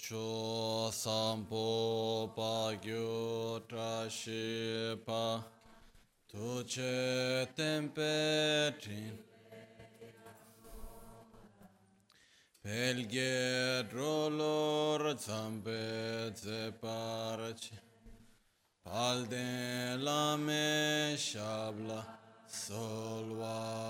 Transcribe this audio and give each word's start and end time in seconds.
cho 0.00 0.90
sampo 0.92 2.32
pa 2.34 2.74
gyu 2.84 3.60
tra 3.68 4.08
shi 4.08 4.96
pa 5.06 5.44
tu 6.26 6.64
che 6.64 7.46
tempe 7.54 8.74
trin 8.80 9.18
Pelge 12.62 13.86
drolor 13.90 15.16
zambe 15.18 16.32
ze 16.34 16.72
parci 16.80 17.78
Palde 18.82 19.96
la 19.98 20.36
me 20.36 21.14
shabla 21.16 22.04
solvade 22.46 23.80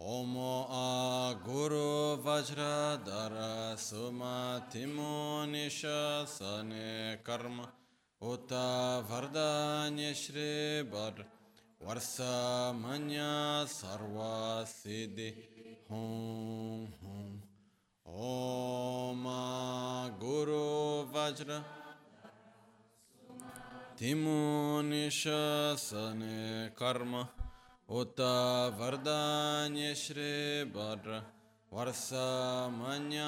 Omo 0.00 0.66
a 0.70 1.34
Guru 1.44 2.22
Vajra 2.22 3.04
Dara 3.04 3.76
Suma 3.76 4.62
Timo 4.70 5.44
Nisha 5.44 6.24
Sane 6.24 7.18
Karma 7.24 7.68
Uta 8.22 9.02
Vardanya 9.10 10.14
Shri 10.14 10.84
Bar 10.88 11.14
Varsa 11.84 12.72
Manya 12.80 13.66
Sarva 13.66 14.64
Siddhi 14.64 15.34
Hum 15.90 16.86
Hum 17.02 17.42
Om 18.06 19.24
Guru 20.20 21.06
Vajra 21.12 21.64
Timo 23.96 24.80
Nisha 24.80 25.76
Sane 25.76 26.70
Karma 26.78 27.28
उत 27.89 28.19
वरदान्य 28.79 29.93
श्री 29.95 30.31
वर 30.71 31.09
वर्षमन्य 31.71 33.21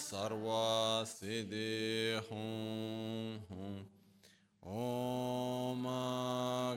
सर्वसिद्धि 0.00 1.68
हूँ 2.28 3.46
हूँ 3.50 3.74
ॐ 4.62 5.84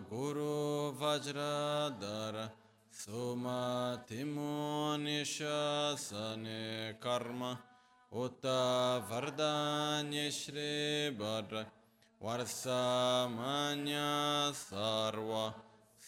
गुरु 0.10 0.52
वज्रधर 1.00 2.38
सुमतिमो 2.94 4.54
निशसने 5.04 6.62
कर्म 7.04 7.44
उत 8.12 8.46
वरदान्य 9.10 10.30
श्री 10.34 10.70
वर 11.18 11.56
वर्षमन्य 12.22 13.98
सर्व 14.62 15.32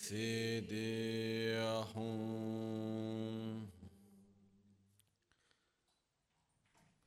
Siddhihum 0.07 1.67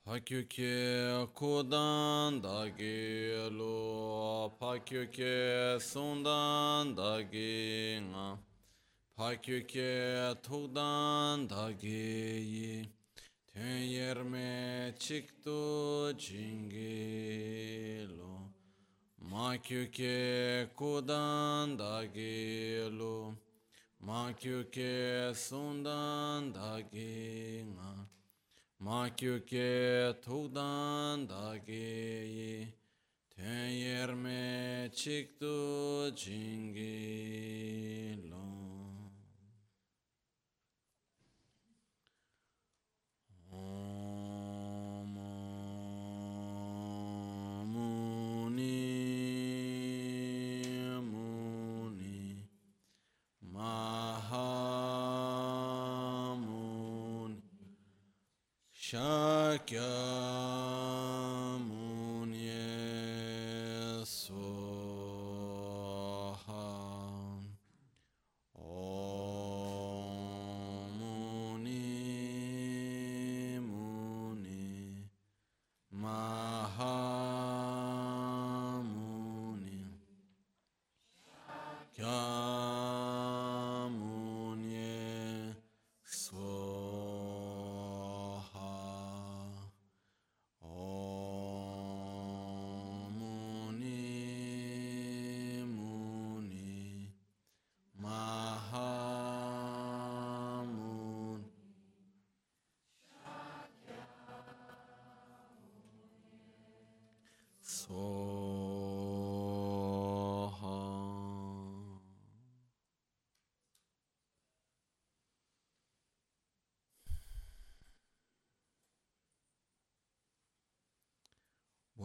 Pakyuke 0.06 1.32
kudan 1.34 2.44
dagi 2.44 3.32
lo 3.56 4.52
Pakyuke 4.60 5.80
sundan 5.80 6.92
dagi 6.98 8.04
nga. 8.12 8.38
Pakyuke 9.18 10.36
tukdan 10.44 11.48
dagi 11.48 12.44
yi 12.54 12.90
Tön 13.54 13.80
yerme 13.96 14.94
çıktı 15.00 16.18
cingi 16.18 18.08
lo 18.20 18.29
Makyuke 19.30 20.66
kudan 20.76 21.78
dagi 21.78 22.82
lu 22.98 23.36
Makyuke 24.02 25.30
sundan 25.38 26.50
dagi 26.52 27.62
nga 27.62 27.94
Makyuke 28.82 30.18
tukdan 30.26 31.30
dagi 31.30 32.74
Ten 33.30 33.70
yerme 33.70 34.90
çıktı 34.96 36.14
cingi 36.16 36.98
Yeah. 59.68 60.59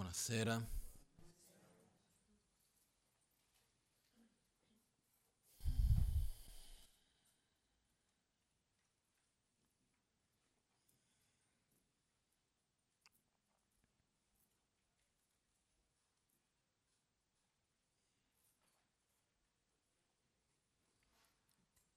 Buonasera. 0.04 0.69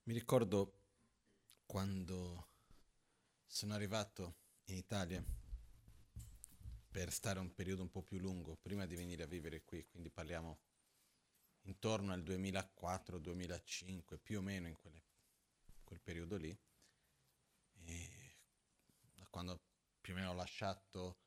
Mi 0.04 0.14
ricordo 0.14 0.80
quando 1.66 2.48
sono 3.44 3.74
arrivato 3.74 4.36
in 4.68 4.76
Italia 4.76 5.22
per 6.98 7.12
stare 7.12 7.38
un 7.38 7.54
periodo 7.54 7.82
un 7.82 7.90
po' 7.92 8.02
più 8.02 8.18
lungo, 8.18 8.56
prima 8.56 8.84
di 8.84 8.96
venire 8.96 9.22
a 9.22 9.28
vivere 9.28 9.62
qui, 9.62 9.86
quindi 9.86 10.10
parliamo 10.10 10.58
intorno 11.66 12.12
al 12.12 12.24
2004-2005, 12.24 14.18
più 14.18 14.38
o 14.38 14.42
meno 14.42 14.66
in 14.66 14.74
quelle- 14.74 15.04
quel 15.84 16.00
periodo 16.00 16.34
lì, 16.34 16.50
e 17.84 18.10
da 19.14 19.24
quando 19.30 19.60
più 20.00 20.12
o 20.12 20.16
meno 20.16 20.30
ho 20.30 20.34
lasciato, 20.34 21.20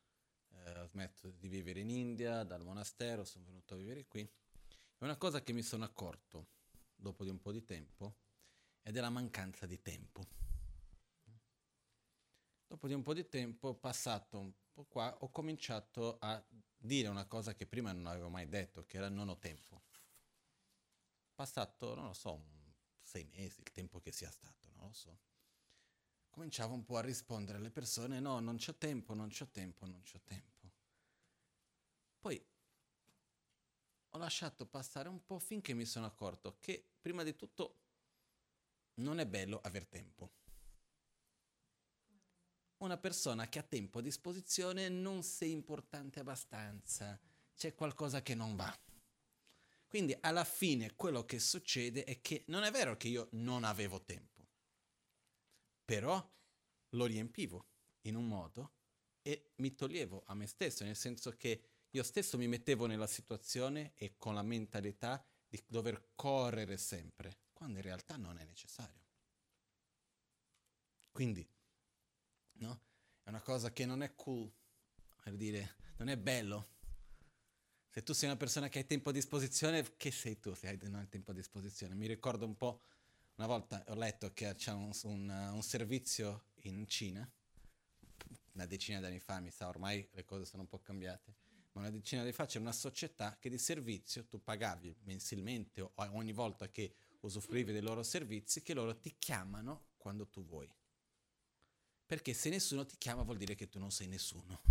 eh, 0.50 0.78
ho 0.78 0.88
smesso 0.88 1.32
di 1.32 1.48
vivere 1.48 1.80
in 1.80 1.90
India, 1.90 2.44
dal 2.44 2.66
monastero, 2.66 3.24
sono 3.24 3.46
venuto 3.46 3.76
a 3.76 3.78
vivere 3.78 4.06
qui, 4.08 4.24
è 4.24 5.04
una 5.06 5.16
cosa 5.16 5.42
che 5.42 5.54
mi 5.54 5.64
sono 5.64 5.86
accorto 5.86 6.48
dopo 6.94 7.24
di 7.24 7.30
un 7.30 7.40
po' 7.40 7.54
di 7.54 7.64
tempo, 7.64 8.18
è 8.82 8.92
la 8.92 9.10
mancanza 9.10 9.66
di 9.66 9.82
tempo. 9.82 10.28
Dopo 12.68 12.88
di 12.88 12.94
un 12.94 13.04
po' 13.04 13.14
di 13.14 13.30
tempo, 13.30 13.74
passato 13.74 14.38
un 14.38 14.52
po' 14.52 14.71
qua, 14.86 15.16
ho 15.20 15.30
cominciato 15.30 16.18
a 16.20 16.44
dire 16.78 17.08
una 17.08 17.26
cosa 17.26 17.54
che 17.54 17.68
prima 17.68 17.92
non 17.92 18.08
avevo 18.08 18.30
mai 18.30 18.48
detto, 18.48 18.86
che 18.86 18.98
era 18.98 19.10
non 19.10 19.30
ho 19.30 19.38
tempo. 19.38 19.82
Passato, 21.36 21.96
non 21.96 22.06
lo 22.06 22.14
so, 22.14 22.44
sei 23.02 23.26
mesi, 23.32 23.62
il 23.62 23.72
tempo 23.72 24.00
che 24.00 24.12
sia 24.12 24.30
stato, 24.30 24.70
non 24.76 24.88
lo 24.88 24.94
so. 24.94 25.20
Cominciavo 26.30 26.74
un 26.74 26.84
po' 26.84 26.98
a 26.98 27.02
rispondere 27.02 27.58
alle 27.58 27.72
persone, 27.72 28.20
no, 28.20 28.40
non 28.40 28.58
c'ho 28.58 28.76
tempo, 28.76 29.14
non 29.14 29.30
c'ho 29.30 29.50
tempo, 29.50 29.86
non 29.86 30.02
c'ho 30.02 30.22
tempo. 30.24 30.72
Poi 32.20 32.46
ho 34.10 34.18
lasciato 34.18 34.66
passare 34.66 35.10
un 35.10 35.24
po' 35.26 35.40
finché 35.40 35.74
mi 35.74 35.86
sono 35.86 36.06
accorto 36.06 36.58
che 36.60 36.86
prima 37.02 37.24
di 37.24 37.36
tutto 37.36 37.80
non 38.96 39.20
è 39.20 39.26
bello 39.26 39.60
aver 39.62 39.88
tempo. 39.88 40.32
Una 42.82 42.98
persona 42.98 43.48
che 43.48 43.60
ha 43.60 43.64
tempo 43.64 44.00
a 44.00 44.02
disposizione 44.02 44.90
non 44.90 45.24
sei 45.24 45.52
importante 45.52 46.20
abbastanza, 46.20 47.20
c'è 47.56 47.74
qualcosa 47.74 48.22
che 48.22 48.36
non 48.36 48.56
va. 48.56 48.76
Quindi 49.88 50.16
alla 50.22 50.46
fine 50.46 50.96
quello 50.96 51.26
che 51.26 51.40
succede 51.40 52.04
è 52.04 52.22
che 52.22 52.44
non 52.48 52.64
è 52.64 52.72
vero 52.72 52.96
che 52.98 53.08
io 53.08 53.28
non 53.32 53.64
avevo 53.64 54.02
tempo, 54.02 54.48
però 55.84 56.30
lo 56.90 57.06
riempivo 57.06 57.66
in 58.02 58.16
un 58.16 58.28
modo 58.28 58.74
e 59.22 59.52
mi 59.56 59.76
toglievo 59.76 60.24
a 60.26 60.34
me 60.34 60.48
stesso, 60.48 60.84
nel 60.84 60.96
senso 60.96 61.32
che 61.36 61.64
io 61.92 62.04
stesso 62.04 62.38
mi 62.38 62.48
mettevo 62.48 62.86
nella 62.86 63.08
situazione 63.08 63.94
e 63.96 64.16
con 64.18 64.34
la 64.34 64.44
mentalità 64.44 65.24
di 65.48 65.62
dover 65.68 66.12
correre 66.16 66.78
sempre, 66.78 67.40
quando 67.52 67.78
in 67.78 67.84
realtà 67.84 68.16
non 68.16 68.38
è 68.38 68.46
necessario. 68.46 69.00
Quindi, 71.12 71.46
no? 72.62 72.82
È 73.24 73.30
una 73.30 73.42
cosa 73.42 73.72
che 73.72 73.86
non 73.86 74.02
è 74.02 74.16
cool, 74.16 74.52
per 75.22 75.36
dire, 75.36 75.76
non 75.98 76.10
è 76.10 76.18
bello. 76.18 76.70
Se 77.90 78.04
tu 78.04 78.14
sei 78.14 78.30
una 78.30 78.38
persona 78.38 78.70
che 78.70 78.80
hai 78.80 78.86
tempo 78.86 79.10
a 79.10 79.14
disposizione, 79.14 79.98
che 79.98 80.12
sei 80.12 80.40
tu 80.40 80.54
se 80.54 80.68
hai 80.68 80.80
non 80.84 80.96
hai 80.96 81.10
tempo 81.10 81.32
a 81.32 81.34
disposizione? 81.34 81.94
Mi 81.94 82.08
ricordo 82.08 82.46
un 82.46 82.56
po', 82.56 82.82
una 83.36 83.48
volta 83.48 83.84
ho 83.88 83.96
letto 83.96 84.32
che 84.34 84.54
c'è 84.56 84.72
un, 84.72 84.92
un, 85.04 85.30
un 85.30 85.62
servizio 85.62 86.46
in 86.64 86.88
Cina, 86.88 87.30
una 88.54 88.66
decina 88.66 89.00
di 89.00 89.06
anni 89.06 89.20
fa, 89.20 89.40
mi 89.40 89.52
sa, 89.52 89.68
ormai 89.68 90.08
le 90.14 90.24
cose 90.24 90.46
sono 90.46 90.64
un 90.64 90.70
po' 90.70 90.80
cambiate, 90.82 91.36
ma 91.74 91.82
una 91.82 91.90
decina 91.90 92.22
di 92.22 92.28
anni 92.28 92.36
fa 92.36 92.46
c'era 92.46 92.62
una 92.62 92.72
società 92.72 93.38
che 93.38 93.50
di 93.50 93.58
servizio 93.58 94.26
tu 94.26 94.42
pagavi 94.42 94.96
mensilmente 95.04 95.82
o 95.82 95.92
ogni 95.96 96.32
volta 96.32 96.70
che 96.70 96.96
usufruivi 97.22 97.72
dei 97.72 97.82
loro 97.82 98.04
servizi, 98.04 98.62
che 98.62 98.74
loro 98.74 98.98
ti 98.98 99.16
chiamano 99.18 99.90
quando 99.98 100.28
tu 100.28 100.46
vuoi. 100.46 100.70
Perché 102.12 102.34
se 102.34 102.50
nessuno 102.50 102.86
ti 102.86 102.98
chiama 102.98 103.22
vuol 103.22 103.38
dire 103.38 103.56
che 103.56 103.70
tu 103.70 103.80
non 103.80 103.90
sei 103.90 104.08
nessuno. 104.08 104.62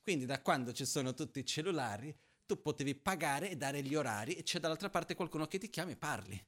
Quindi 0.00 0.24
da 0.24 0.40
quando 0.40 0.72
ci 0.72 0.86
sono 0.86 1.14
tutti 1.14 1.40
i 1.40 1.44
cellulari, 1.44 2.16
tu 2.46 2.62
potevi 2.62 2.94
pagare 2.94 3.50
e 3.50 3.56
dare 3.56 3.82
gli 3.82 3.96
orari 3.96 4.34
e 4.34 4.44
c'è 4.44 4.60
dall'altra 4.60 4.88
parte 4.88 5.16
qualcuno 5.16 5.48
che 5.48 5.58
ti 5.58 5.68
chiama 5.68 5.90
e 5.90 5.96
parli. 5.96 6.40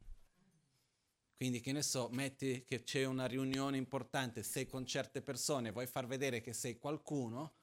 Quindi 1.34 1.58
che 1.58 1.72
ne 1.72 1.82
so, 1.82 2.08
metti 2.12 2.62
che 2.62 2.84
c'è 2.84 3.04
una 3.04 3.26
riunione 3.26 3.76
importante, 3.78 4.44
sei 4.44 4.64
con 4.64 4.86
certe 4.86 5.22
persone, 5.22 5.72
vuoi 5.72 5.88
far 5.88 6.06
vedere 6.06 6.40
che 6.40 6.52
sei 6.52 6.78
qualcuno, 6.78 7.54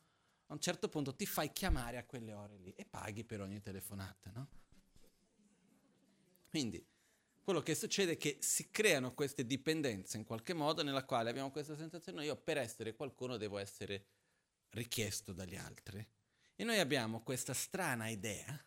a 0.48 0.54
un 0.54 0.60
certo 0.60 0.90
punto 0.90 1.16
ti 1.16 1.26
fai 1.26 1.54
chiamare 1.54 1.96
a 1.98 2.04
quelle 2.04 2.34
ore 2.34 2.58
lì 2.58 2.74
e 2.76 2.84
paghi 2.84 3.24
per 3.24 3.40
ogni 3.40 3.62
telefonata, 3.62 4.32
no? 4.32 4.50
Quindi 6.50 6.86
quello 7.44 7.62
che 7.62 7.76
succede 7.76 8.14
è 8.14 8.18
che 8.18 8.38
si 8.40 8.70
creano 8.70 9.14
queste 9.14 9.46
dipendenze 9.46 10.18
in 10.18 10.26
qualche 10.26 10.54
modo 10.54 10.84
nella 10.84 11.04
quale 11.06 11.30
abbiamo 11.30 11.52
questa 11.52 11.76
sensazione, 11.76 12.26
io 12.26 12.36
per 12.36 12.58
essere 12.58 12.96
qualcuno 12.96 13.38
devo 13.38 13.58
essere 13.58 14.06
richiesto 14.70 15.34
dagli 15.34 15.56
altri. 15.56 16.06
E 16.56 16.64
noi 16.64 16.80
abbiamo 16.80 17.24
questa 17.24 17.54
strana 17.54 18.08
idea 18.08 18.64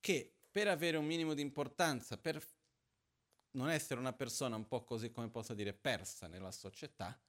che 0.00 0.34
per 0.50 0.68
avere 0.68 0.96
un 0.96 1.04
minimo 1.04 1.34
di 1.34 1.42
importanza, 1.42 2.16
per 2.16 2.42
non 3.52 3.68
essere 3.68 4.00
una 4.00 4.12
persona 4.12 4.56
un 4.56 4.66
po' 4.66 4.84
così 4.84 5.10
come 5.10 5.28
posso 5.28 5.54
dire 5.54 5.74
persa 5.74 6.26
nella 6.26 6.52
società, 6.52 7.20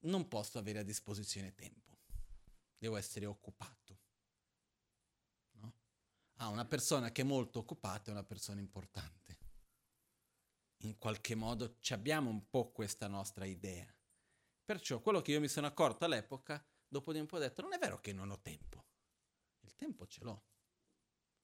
non 0.00 0.28
posso 0.28 0.58
avere 0.58 0.80
a 0.80 0.84
disposizione 0.84 1.54
tempo. 1.54 1.96
Devo 2.76 2.96
essere 2.96 3.26
occupato 3.26 3.87
ah, 6.38 6.48
una 6.48 6.64
persona 6.64 7.12
che 7.12 7.22
è 7.22 7.24
molto 7.24 7.60
occupata 7.60 8.10
è 8.10 8.12
una 8.12 8.24
persona 8.24 8.60
importante. 8.60 9.36
In 10.82 10.98
qualche 10.98 11.34
modo 11.34 11.76
abbiamo 11.90 12.30
un 12.30 12.48
po' 12.48 12.70
questa 12.70 13.06
nostra 13.06 13.44
idea. 13.44 13.92
Perciò 14.64 15.00
quello 15.00 15.22
che 15.22 15.32
io 15.32 15.40
mi 15.40 15.48
sono 15.48 15.66
accorto 15.66 16.04
all'epoca, 16.04 16.64
dopo 16.86 17.12
di 17.12 17.18
un 17.18 17.26
po' 17.26 17.36
ho 17.36 17.40
detto, 17.40 17.62
non 17.62 17.72
è 17.72 17.78
vero 17.78 18.00
che 18.00 18.12
non 18.12 18.30
ho 18.30 18.40
tempo. 18.40 18.84
Il 19.60 19.74
tempo 19.74 20.06
ce 20.06 20.24
l'ho. 20.24 20.44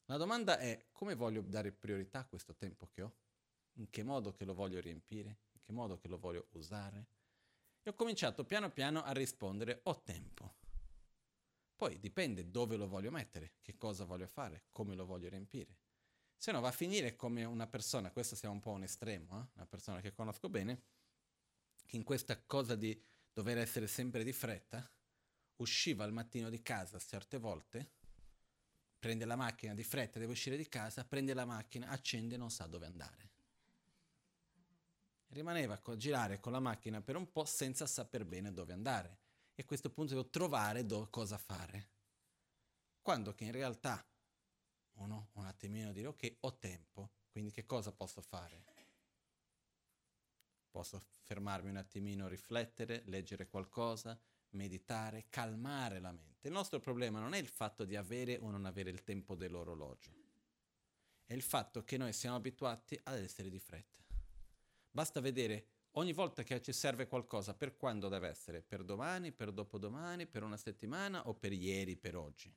La 0.06 0.16
domanda 0.16 0.58
è 0.58 0.88
come 0.92 1.14
voglio 1.14 1.40
dare 1.40 1.72
priorità 1.72 2.20
a 2.20 2.26
questo 2.26 2.54
tempo 2.54 2.88
che 2.88 3.02
ho? 3.02 3.16
In 3.78 3.90
che 3.90 4.02
modo 4.02 4.32
che 4.32 4.44
lo 4.44 4.54
voglio 4.54 4.80
riempire? 4.80 5.40
In 5.52 5.62
che 5.62 5.72
modo 5.72 5.98
che 5.98 6.08
lo 6.08 6.18
voglio 6.18 6.48
usare? 6.52 7.06
E 7.82 7.90
ho 7.90 7.94
cominciato 7.94 8.44
piano 8.44 8.70
piano 8.70 9.02
a 9.02 9.12
rispondere 9.12 9.80
ho 9.84 10.02
tempo. 10.02 10.63
Poi 11.76 11.98
dipende 11.98 12.50
dove 12.50 12.76
lo 12.76 12.86
voglio 12.86 13.10
mettere, 13.10 13.54
che 13.60 13.76
cosa 13.76 14.04
voglio 14.04 14.28
fare, 14.28 14.64
come 14.70 14.94
lo 14.94 15.04
voglio 15.04 15.28
riempire. 15.28 15.76
Se 16.36 16.52
no 16.52 16.60
va 16.60 16.68
a 16.68 16.72
finire 16.72 17.16
come 17.16 17.44
una 17.44 17.66
persona, 17.66 18.10
questo 18.10 18.36
sia 18.36 18.50
un 18.50 18.60
po' 18.60 18.70
un 18.70 18.84
estremo, 18.84 19.40
eh? 19.40 19.46
una 19.54 19.66
persona 19.66 20.00
che 20.00 20.12
conosco 20.12 20.48
bene, 20.48 20.82
che 21.84 21.96
in 21.96 22.04
questa 22.04 22.40
cosa 22.40 22.76
di 22.76 23.00
dover 23.32 23.58
essere 23.58 23.86
sempre 23.86 24.22
di 24.22 24.32
fretta, 24.32 24.88
usciva 25.56 26.04
al 26.04 26.12
mattino 26.12 26.50
di 26.50 26.62
casa 26.62 26.98
certe 26.98 27.38
volte, 27.38 27.90
prende 28.98 29.24
la 29.24 29.36
macchina 29.36 29.74
di 29.74 29.82
fretta, 29.82 30.18
deve 30.18 30.32
uscire 30.32 30.56
di 30.56 30.68
casa, 30.68 31.04
prende 31.04 31.34
la 31.34 31.44
macchina, 31.44 31.88
accende 31.88 32.36
e 32.36 32.38
non 32.38 32.50
sa 32.50 32.66
dove 32.66 32.86
andare. 32.86 33.30
Rimaneva 35.28 35.80
a 35.82 35.96
girare 35.96 36.38
con 36.38 36.52
la 36.52 36.60
macchina 36.60 37.00
per 37.00 37.16
un 37.16 37.30
po' 37.32 37.44
senza 37.44 37.86
saper 37.86 38.24
bene 38.24 38.52
dove 38.52 38.72
andare 38.72 39.23
e 39.54 39.62
a 39.62 39.64
questo 39.64 39.90
punto 39.90 40.14
devo 40.14 40.28
trovare 40.28 40.84
do- 40.84 41.08
cosa 41.10 41.38
fare. 41.38 41.90
Quando 43.00 43.34
che 43.34 43.44
in 43.44 43.52
realtà 43.52 44.04
uno 44.94 45.30
un 45.34 45.46
attimino 45.46 45.92
dire 45.92 46.08
ok, 46.08 46.36
ho 46.40 46.58
tempo, 46.58 47.10
quindi 47.30 47.50
che 47.50 47.66
cosa 47.66 47.92
posso 47.92 48.20
fare? 48.20 48.64
Posso 50.70 51.00
fermarmi 51.22 51.70
un 51.70 51.76
attimino, 51.76 52.26
riflettere, 52.26 53.02
leggere 53.06 53.46
qualcosa, 53.46 54.18
meditare, 54.50 55.26
calmare 55.28 56.00
la 56.00 56.10
mente. 56.10 56.48
Il 56.48 56.52
nostro 56.52 56.80
problema 56.80 57.20
non 57.20 57.32
è 57.32 57.38
il 57.38 57.48
fatto 57.48 57.84
di 57.84 57.94
avere 57.94 58.38
o 58.38 58.50
non 58.50 58.64
avere 58.64 58.90
il 58.90 59.04
tempo 59.04 59.34
dell'orologio, 59.36 60.12
è 61.24 61.32
il 61.32 61.42
fatto 61.42 61.84
che 61.84 61.96
noi 61.96 62.12
siamo 62.12 62.36
abituati 62.36 62.98
ad 63.04 63.18
essere 63.18 63.50
di 63.50 63.58
fretta. 63.60 64.02
Basta 64.90 65.20
vedere 65.20 65.73
ogni 65.96 66.12
volta 66.12 66.42
che 66.42 66.60
ci 66.62 66.72
serve 66.72 67.06
qualcosa, 67.06 67.54
per 67.54 67.76
quando 67.76 68.08
deve 68.08 68.28
essere? 68.28 68.62
Per 68.62 68.84
domani, 68.84 69.32
per 69.32 69.52
dopodomani, 69.52 70.26
per 70.26 70.42
una 70.42 70.56
settimana 70.56 71.26
o 71.28 71.34
per 71.34 71.52
ieri, 71.52 71.96
per 71.96 72.16
oggi? 72.16 72.54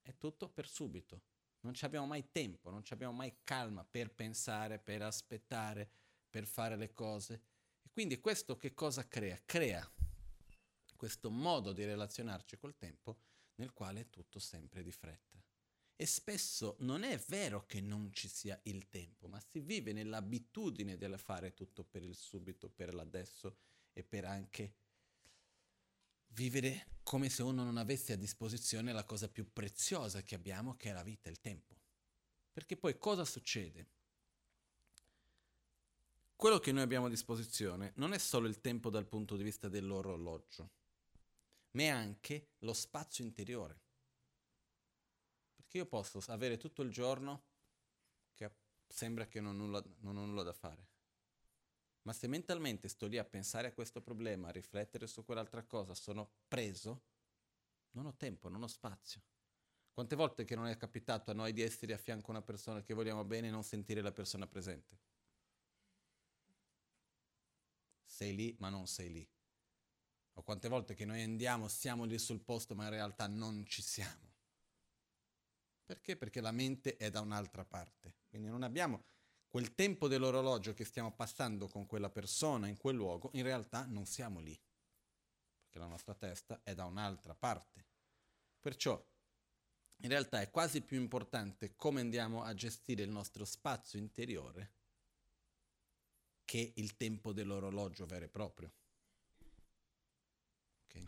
È 0.00 0.16
tutto 0.16 0.48
per 0.48 0.68
subito. 0.68 1.22
Non 1.60 1.74
abbiamo 1.82 2.06
mai 2.06 2.30
tempo, 2.30 2.70
non 2.70 2.82
abbiamo 2.88 3.14
mai 3.14 3.36
calma 3.44 3.84
per 3.84 4.12
pensare, 4.12 4.80
per 4.80 5.02
aspettare, 5.02 5.88
per 6.28 6.44
fare 6.44 6.76
le 6.76 6.92
cose. 6.92 7.42
E 7.82 7.90
quindi 7.92 8.18
questo 8.18 8.56
che 8.56 8.74
cosa 8.74 9.06
crea? 9.06 9.40
Crea 9.44 9.88
questo 11.02 11.30
modo 11.30 11.72
di 11.72 11.84
relazionarci 11.84 12.56
col 12.58 12.76
tempo 12.76 13.18
nel 13.56 13.72
quale 13.72 14.02
è 14.02 14.08
tutto 14.08 14.38
sempre 14.38 14.84
di 14.84 14.92
fretta. 14.92 15.31
E 16.02 16.06
spesso 16.06 16.74
non 16.80 17.04
è 17.04 17.16
vero 17.28 17.64
che 17.64 17.80
non 17.80 18.12
ci 18.12 18.26
sia 18.26 18.58
il 18.64 18.88
tempo, 18.88 19.28
ma 19.28 19.38
si 19.38 19.60
vive 19.60 19.92
nell'abitudine 19.92 20.96
del 20.96 21.16
fare 21.16 21.54
tutto 21.54 21.84
per 21.84 22.02
il 22.02 22.16
subito, 22.16 22.68
per 22.68 22.92
l'adesso 22.92 23.58
e 23.92 24.02
per 24.02 24.24
anche 24.24 24.74
vivere 26.30 26.88
come 27.04 27.28
se 27.28 27.44
uno 27.44 27.62
non 27.62 27.76
avesse 27.76 28.14
a 28.14 28.16
disposizione 28.16 28.92
la 28.92 29.04
cosa 29.04 29.28
più 29.28 29.52
preziosa 29.52 30.24
che 30.24 30.34
abbiamo, 30.34 30.74
che 30.74 30.90
è 30.90 30.92
la 30.92 31.04
vita, 31.04 31.30
il 31.30 31.38
tempo. 31.38 31.78
Perché 32.52 32.76
poi 32.76 32.98
cosa 32.98 33.24
succede? 33.24 33.86
Quello 36.34 36.58
che 36.58 36.72
noi 36.72 36.82
abbiamo 36.82 37.06
a 37.06 37.10
disposizione 37.10 37.92
non 37.94 38.12
è 38.12 38.18
solo 38.18 38.48
il 38.48 38.60
tempo 38.60 38.90
dal 38.90 39.06
punto 39.06 39.36
di 39.36 39.44
vista 39.44 39.68
dell'orologio, 39.68 40.70
ma 41.70 41.82
è 41.82 41.86
anche 41.86 42.54
lo 42.58 42.72
spazio 42.72 43.22
interiore 43.22 43.82
che 45.72 45.78
io 45.78 45.86
posso 45.86 46.22
avere 46.26 46.58
tutto 46.58 46.82
il 46.82 46.90
giorno 46.90 47.44
che 48.34 48.50
sembra 48.86 49.26
che 49.26 49.40
non 49.40 49.56
nulla, 49.56 49.82
non 50.00 50.18
ho 50.18 50.26
nulla 50.26 50.42
da 50.42 50.52
fare. 50.52 50.86
Ma 52.02 52.12
se 52.12 52.26
mentalmente 52.26 52.88
sto 52.88 53.06
lì 53.06 53.16
a 53.16 53.24
pensare 53.24 53.68
a 53.68 53.72
questo 53.72 54.02
problema, 54.02 54.48
a 54.48 54.50
riflettere 54.50 55.06
su 55.06 55.24
quell'altra 55.24 55.62
cosa, 55.62 55.94
sono 55.94 56.30
preso, 56.46 57.04
non 57.92 58.04
ho 58.04 58.14
tempo, 58.14 58.50
non 58.50 58.62
ho 58.62 58.66
spazio. 58.66 59.22
Quante 59.94 60.14
volte 60.14 60.44
che 60.44 60.54
non 60.54 60.66
è 60.66 60.76
capitato 60.76 61.30
a 61.30 61.34
noi 61.34 61.54
di 61.54 61.62
essere 61.62 61.94
a 61.94 61.98
fianco 61.98 62.26
a 62.26 62.32
una 62.32 62.42
persona 62.42 62.82
che 62.82 62.92
vogliamo 62.92 63.24
bene 63.24 63.48
e 63.48 63.50
non 63.50 63.64
sentire 63.64 64.02
la 64.02 64.12
persona 64.12 64.46
presente? 64.46 64.98
Sei 68.04 68.34
lì, 68.34 68.54
ma 68.58 68.68
non 68.68 68.86
sei 68.86 69.10
lì. 69.10 69.26
O 70.34 70.42
quante 70.42 70.68
volte 70.68 70.94
che 70.94 71.06
noi 71.06 71.22
andiamo, 71.22 71.66
siamo 71.68 72.04
lì 72.04 72.18
sul 72.18 72.42
posto, 72.42 72.74
ma 72.74 72.84
in 72.84 72.90
realtà 72.90 73.26
non 73.26 73.64
ci 73.64 73.80
siamo. 73.80 74.31
Perché? 75.92 76.16
Perché 76.16 76.40
la 76.40 76.52
mente 76.52 76.96
è 76.96 77.10
da 77.10 77.20
un'altra 77.20 77.66
parte. 77.66 78.14
Quindi 78.30 78.48
non 78.48 78.62
abbiamo 78.62 79.04
quel 79.46 79.74
tempo 79.74 80.08
dell'orologio 80.08 80.72
che 80.72 80.86
stiamo 80.86 81.12
passando 81.12 81.68
con 81.68 81.84
quella 81.84 82.08
persona 82.08 82.66
in 82.66 82.78
quel 82.78 82.96
luogo, 82.96 83.28
in 83.34 83.42
realtà 83.42 83.84
non 83.84 84.06
siamo 84.06 84.40
lì. 84.40 84.58
Perché 85.60 85.78
la 85.78 85.86
nostra 85.86 86.14
testa 86.14 86.62
è 86.62 86.72
da 86.74 86.86
un'altra 86.86 87.34
parte. 87.34 87.84
Perciò 88.58 89.06
in 89.96 90.08
realtà 90.08 90.40
è 90.40 90.50
quasi 90.50 90.80
più 90.80 90.98
importante 90.98 91.76
come 91.76 92.00
andiamo 92.00 92.42
a 92.42 92.54
gestire 92.54 93.02
il 93.02 93.10
nostro 93.10 93.44
spazio 93.44 93.98
interiore 93.98 94.72
che 96.46 96.72
il 96.74 96.96
tempo 96.96 97.34
dell'orologio 97.34 98.06
vero 98.06 98.24
e 98.24 98.28
proprio. 98.30 98.72
Okay? 100.86 101.06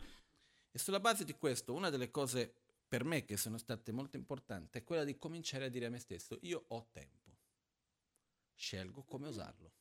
E 0.69 0.77
sulla 0.77 0.99
base 0.99 1.25
di 1.25 1.33
questo, 1.33 1.73
una 1.73 1.89
delle 1.89 2.11
cose 2.11 2.64
per 2.95 3.03
me 3.03 3.25
che 3.25 3.35
sono 3.35 3.57
state 3.57 3.91
molto 3.91 4.15
importanti 4.15 4.77
è 4.77 4.83
quella 4.85 5.03
di 5.03 5.17
cominciare 5.17 5.65
a 5.65 5.67
dire 5.67 5.87
a 5.87 5.89
me 5.89 5.99
stesso, 5.99 6.37
io 6.43 6.63
ho 6.69 6.87
tempo, 6.93 7.35
scelgo 8.53 9.03
come 9.03 9.27
usarlo. 9.27 9.73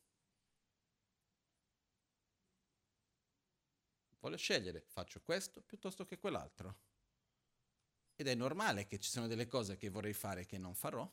Voglio 4.18 4.37
scegliere, 4.37 4.80
faccio 4.88 5.21
questo 5.21 5.62
piuttosto 5.62 6.04
che 6.04 6.18
quell'altro. 6.18 6.76
Ed 8.16 8.26
è 8.26 8.35
normale 8.35 8.85
che 8.85 8.99
ci 8.99 9.09
siano 9.09 9.28
delle 9.28 9.47
cose 9.47 9.76
che 9.76 9.90
vorrei 9.90 10.12
fare 10.12 10.44
che 10.44 10.59
non 10.59 10.75
farò, 10.75 11.09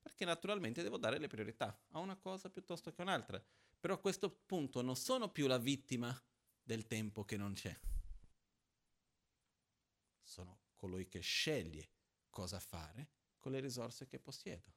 perché 0.00 0.24
naturalmente 0.24 0.82
devo 0.82 0.96
dare 0.96 1.18
le 1.18 1.28
priorità 1.28 1.84
a 1.88 1.98
una 1.98 2.16
cosa 2.16 2.48
piuttosto 2.48 2.94
che 2.94 3.02
un'altra. 3.02 3.44
Però 3.78 3.92
a 3.92 4.00
questo 4.00 4.30
punto 4.30 4.80
non 4.80 4.96
sono 4.96 5.28
più 5.28 5.46
la 5.48 5.58
vittima 5.58 6.18
del 6.62 6.86
tempo 6.86 7.26
che 7.26 7.36
non 7.36 7.52
c'è. 7.52 7.78
Sono 10.22 10.63
colui 10.84 11.08
che 11.08 11.20
sceglie 11.20 11.88
cosa 12.28 12.60
fare 12.60 13.08
con 13.38 13.52
le 13.52 13.60
risorse 13.60 14.06
che 14.06 14.18
possiedo. 14.18 14.70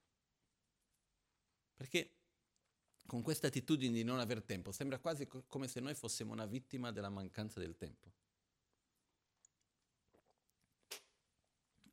Perché 1.75 2.13
con 3.05 3.21
questa 3.21 3.47
attitudine 3.47 3.93
di 3.93 4.03
non 4.03 4.19
aver 4.19 4.41
tempo 4.41 4.71
sembra 4.71 4.99
quasi 4.99 5.27
co- 5.27 5.43
come 5.47 5.67
se 5.67 5.81
noi 5.81 5.95
fossimo 5.95 6.31
una 6.31 6.45
vittima 6.45 6.91
della 6.91 7.09
mancanza 7.09 7.59
del 7.59 7.75
tempo. 7.75 8.13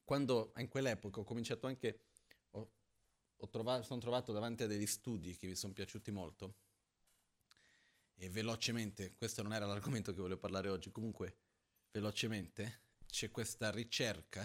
Quando 0.05 0.53
in 0.59 0.69
quell'epoca 0.69 1.19
ho 1.19 1.25
cominciato 1.25 1.67
anche, 1.67 2.05
ho, 2.51 2.71
ho 3.35 3.49
trovato, 3.49 3.83
sono 3.83 3.99
trovato 3.99 4.33
davanti 4.33 4.63
a 4.63 4.69
degli 4.69 4.87
studi 4.87 5.37
che 5.37 5.49
mi 5.49 5.57
sono 5.57 5.73
piaciuti 5.73 6.13
molto 6.13 6.55
e 8.15 8.31
velocemente, 8.31 9.17
questo 9.17 9.43
non 9.43 9.55
era 9.55 9.67
l'argomento 9.67 10.13
che 10.13 10.21
volevo 10.21 10.39
parlare 10.39 10.69
oggi, 10.69 10.93
comunque 10.93 11.37
velocemente 11.91 12.83
c'è 13.15 13.31
questa 13.31 13.71
ricerca, 13.71 14.43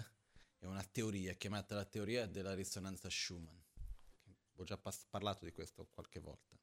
è 0.56 0.64
una 0.64 0.84
teoria 0.84 1.32
chiamata 1.32 1.74
la 1.74 1.84
teoria 1.84 2.26
della 2.26 2.54
risonanza 2.54 3.10
Schumann. 3.10 3.58
Ho 4.54 4.62
già 4.62 4.78
parlato 5.08 5.44
di 5.44 5.50
questo 5.50 5.88
qualche 5.92 6.20
volta. 6.20 6.56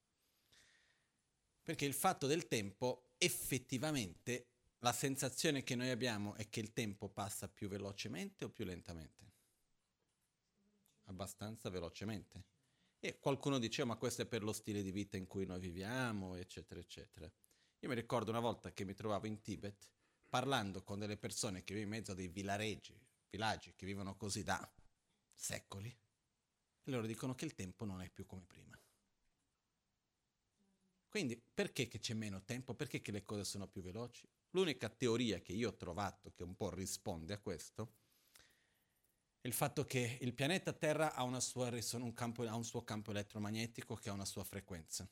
Perché 1.61 1.83
il 1.83 1.93
fatto 1.93 2.25
del 2.25 2.47
tempo, 2.47 3.09
effettivamente, 3.17 4.47
la 4.79 4.93
sensazione 4.93 5.63
che 5.63 5.75
noi 5.75 5.89
abbiamo 5.89 6.35
è 6.35 6.47
che 6.47 6.61
il 6.61 6.71
tempo 6.71 7.09
passa 7.09 7.49
più 7.49 7.67
velocemente 7.67 8.45
o 8.45 8.49
più 8.51 8.63
lentamente? 8.63 9.33
Abbastanza 11.07 11.69
velocemente. 11.69 12.41
E 12.99 13.19
qualcuno 13.19 13.59
diceva, 13.59 13.89
ma 13.89 13.97
questo 13.97 14.21
è 14.21 14.25
per 14.25 14.43
lo 14.43 14.53
stile 14.53 14.81
di 14.81 14.91
vita 14.91 15.17
in 15.17 15.27
cui 15.27 15.45
noi 15.45 15.59
viviamo, 15.59 16.37
eccetera, 16.37 16.79
eccetera. 16.79 17.29
Io 17.79 17.89
mi 17.89 17.95
ricordo 17.95 18.31
una 18.31 18.39
volta 18.39 18.71
che 18.71 18.85
mi 18.85 18.93
trovavo 18.93 19.27
in 19.27 19.41
Tibet, 19.41 19.95
parlando 20.29 20.83
con 20.83 20.99
delle 20.99 21.17
persone 21.17 21.63
che 21.63 21.73
vivono 21.73 21.93
in 21.93 21.99
mezzo 21.99 22.11
a 22.11 22.15
dei 22.15 22.27
villareggi, 22.27 22.99
villaggi 23.29 23.73
che 23.75 23.85
vivono 23.85 24.15
così 24.15 24.43
da 24.43 24.69
secoli, 25.33 25.89
e 25.89 26.91
loro 26.91 27.05
dicono 27.05 27.35
che 27.35 27.45
il 27.45 27.53
tempo 27.53 27.85
non 27.85 28.01
è 28.01 28.09
più 28.09 28.25
come 28.25 28.43
prima. 28.45 28.79
Quindi 31.09 31.37
perché 31.37 31.87
che 31.87 31.99
c'è 31.99 32.13
meno 32.13 32.43
tempo? 32.43 32.73
Perché 32.73 33.01
che 33.01 33.11
le 33.11 33.23
cose 33.23 33.43
sono 33.43 33.67
più 33.67 33.81
veloci? 33.81 34.27
L'unica 34.51 34.89
teoria 34.89 35.39
che 35.39 35.53
io 35.53 35.69
ho 35.69 35.75
trovato 35.75 36.31
che 36.31 36.43
un 36.43 36.55
po' 36.55 36.73
risponde 36.73 37.33
a 37.33 37.39
questo 37.39 38.05
il 39.47 39.53
fatto 39.53 39.85
che 39.85 40.17
il 40.21 40.33
pianeta 40.33 40.73
Terra 40.73 41.13
ha, 41.13 41.23
un, 41.23 41.39
campo, 42.13 42.43
ha 42.43 42.55
un 42.55 42.65
suo 42.65 42.83
campo 42.83 43.11
elettromagnetico 43.11 43.95
che 43.95 44.09
ha 44.09 44.13
una 44.13 44.25
sua 44.25 44.43
frequenza? 44.43 45.07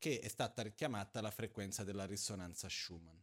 Che 0.00 0.18
è 0.18 0.28
stata 0.28 0.62
richiamata 0.62 1.20
la 1.20 1.30
frequenza 1.30 1.84
della 1.84 2.06
risonanza 2.06 2.70
Schumann, 2.70 3.18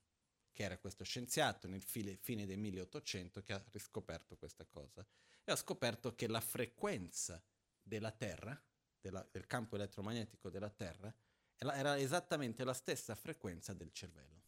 che 0.53 0.63
era 0.63 0.77
questo 0.77 1.03
scienziato 1.03 1.67
nel 1.67 1.81
fine, 1.81 2.45
del 2.45 2.59
1800 2.59 3.41
che 3.41 3.53
ha 3.53 3.65
riscoperto 3.71 4.37
questa 4.37 4.63
cosa 4.63 5.05
e 5.43 5.51
ha 5.51 5.55
scoperto 5.55 6.13
che 6.13 6.27
la 6.27 6.39
frequenza 6.39 7.43
della 7.81 8.11
Terra, 8.11 8.63
della, 9.01 9.27
del 9.31 9.47
campo 9.47 9.75
elettromagnetico 9.75 10.51
della 10.51 10.69
Terra, 10.69 11.13
era 11.57 11.97
esattamente 11.97 12.63
la 12.63 12.73
stessa 12.73 13.15
frequenza 13.15 13.73
del 13.73 13.91
cervello. 13.91 14.43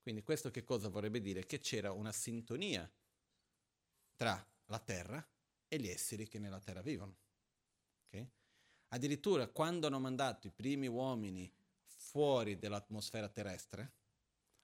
Quindi 0.00 0.22
questo 0.22 0.50
che 0.50 0.64
cosa 0.64 0.88
vorrebbe 0.88 1.20
dire? 1.20 1.44
Che 1.44 1.60
c'era 1.60 1.92
una 1.92 2.12
sintonia 2.12 2.90
tra 4.16 4.42
la 4.66 4.78
terra 4.78 5.26
e 5.68 5.78
gli 5.78 5.88
esseri 5.88 6.26
che 6.26 6.38
nella 6.38 6.60
terra 6.60 6.80
vivono. 6.80 7.23
Addirittura 8.94 9.48
quando 9.48 9.88
hanno 9.88 9.98
mandato 9.98 10.46
i 10.46 10.52
primi 10.52 10.86
uomini 10.86 11.52
fuori 11.84 12.56
dall'atmosfera 12.56 13.28
terrestre, 13.28 13.92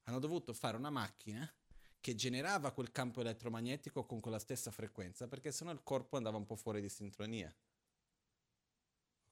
hanno 0.05 0.21
dovuto 0.21 0.53
fare 0.55 0.77
una 0.77 0.89
macchina 0.89 1.53
che 1.99 2.15
generava 2.15 2.71
quel 2.71 2.93
campo 2.93 3.23
elettromagnetico 3.23 4.07
con 4.07 4.21
quella 4.21 4.39
stessa 4.39 4.71
frequenza, 4.71 5.27
perché 5.27 5.51
sennò 5.51 5.73
il 5.73 5.83
corpo 5.83 6.17
andava 6.17 6.37
un 6.37 6.47
po' 6.47 6.55
fuori 6.55 6.81
di 6.81 6.89
sintonia. 6.89 7.53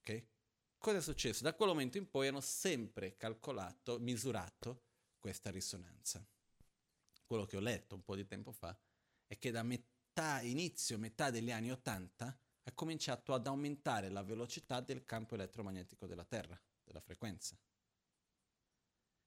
Ok? 0.00 0.26
Cosa 0.78 0.96
è 0.96 1.00
successo? 1.00 1.44
Da 1.44 1.54
quel 1.54 1.68
momento 1.68 1.96
in 1.96 2.10
poi 2.10 2.26
hanno 2.26 2.40
sempre 2.40 3.16
calcolato, 3.16 4.00
misurato 4.00 4.82
questa 5.20 5.50
risonanza. 5.50 6.26
Quello 7.24 7.44
che 7.44 7.56
ho 7.56 7.60
letto 7.60 7.94
un 7.94 8.02
po' 8.02 8.16
di 8.16 8.26
tempo 8.26 8.50
fa 8.50 8.76
è 9.28 9.38
che 9.38 9.52
da 9.52 9.62
metà, 9.62 10.40
inizio, 10.40 10.98
metà 10.98 11.30
degli 11.30 11.52
anni 11.52 11.70
80 11.70 12.36
ha 12.68 12.72
cominciato 12.72 13.32
ad 13.32 13.46
aumentare 13.46 14.10
la 14.10 14.22
velocità 14.22 14.80
del 14.80 15.04
campo 15.04 15.34
elettromagnetico 15.34 16.06
della 16.06 16.24
Terra, 16.24 16.60
della 16.84 17.00
frequenza. 17.00 17.58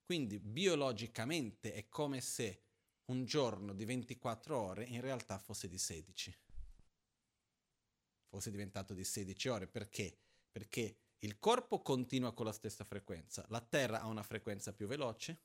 Quindi 0.03 0.39
biologicamente 0.39 1.73
è 1.73 1.89
come 1.89 2.21
se 2.21 2.65
un 3.05 3.25
giorno 3.25 3.73
di 3.73 3.83
24 3.83 4.57
ore 4.57 4.85
in 4.85 5.01
realtà 5.01 5.39
fosse 5.39 5.67
di 5.67 5.79
16. 5.79 6.37
Fosse 8.27 8.51
diventato 8.51 8.93
di 8.93 9.03
16 9.03 9.47
ore. 9.49 9.67
Perché? 9.67 10.19
Perché 10.51 10.99
il 11.19 11.39
corpo 11.39 11.81
continua 11.81 12.33
con 12.33 12.45
la 12.45 12.51
stessa 12.51 12.83
frequenza, 12.83 13.43
la 13.49 13.61
Terra 13.61 14.01
ha 14.01 14.07
una 14.07 14.23
frequenza 14.23 14.71
più 14.73 14.85
veloce, 14.85 15.41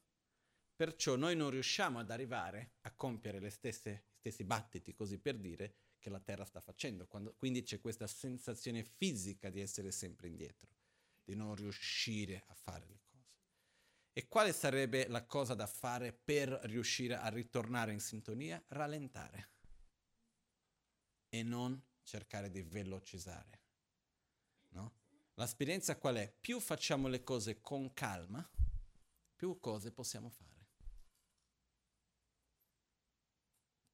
perciò 0.75 1.17
noi 1.17 1.35
non 1.35 1.49
riusciamo 1.49 1.99
ad 1.99 2.11
arrivare 2.11 2.75
a 2.83 2.95
compiere 2.95 3.41
le 3.41 3.51
stesse 3.51 4.09
stessi 4.27 4.45
battiti, 4.45 4.93
così 4.93 5.19
per 5.19 5.39
dire, 5.39 5.77
che 6.07 6.13
la 6.13 6.21
Terra 6.21 6.45
sta 6.45 6.61
facendo. 6.61 7.09
Quando, 7.09 7.35
quindi 7.35 7.65
c'è 7.65 7.81
questa 7.81 8.07
sensazione 8.07 8.85
fisica 8.85 9.51
di 9.51 9.61
essere 9.61 9.91
sempre 9.91 10.29
indietro, 10.29 10.71
di 11.25 11.35
non 11.35 11.57
riuscire 11.57 12.45
a 12.47 12.55
fare 12.55 12.87
le 12.87 13.01
cose. 13.03 13.35
E 14.13 14.29
quale 14.29 14.53
sarebbe 14.53 15.09
la 15.09 15.27
cosa 15.27 15.55
da 15.55 15.67
fare 15.67 16.13
per 16.13 16.49
riuscire 16.63 17.17
a 17.17 17.29
ritornare 17.29 17.93
in 17.93 17.99
sintonia? 17.99 18.63
Rallentare 18.69 19.51
e 21.29 21.43
non 21.43 21.83
cercare 22.05 22.51
di 22.51 22.63
velocizzare. 22.63 23.63
No? 24.69 24.95
L'esperienza 25.35 25.99
qual 25.99 26.15
è? 26.17 26.33
Più 26.41 26.61
facciamo 26.61 27.09
le 27.09 27.25
cose 27.25 27.61
con 27.61 27.93
calma, 27.93 28.49
più 29.35 29.59
cose 29.59 29.91
possiamo 29.91 30.31
fare. 30.31 30.56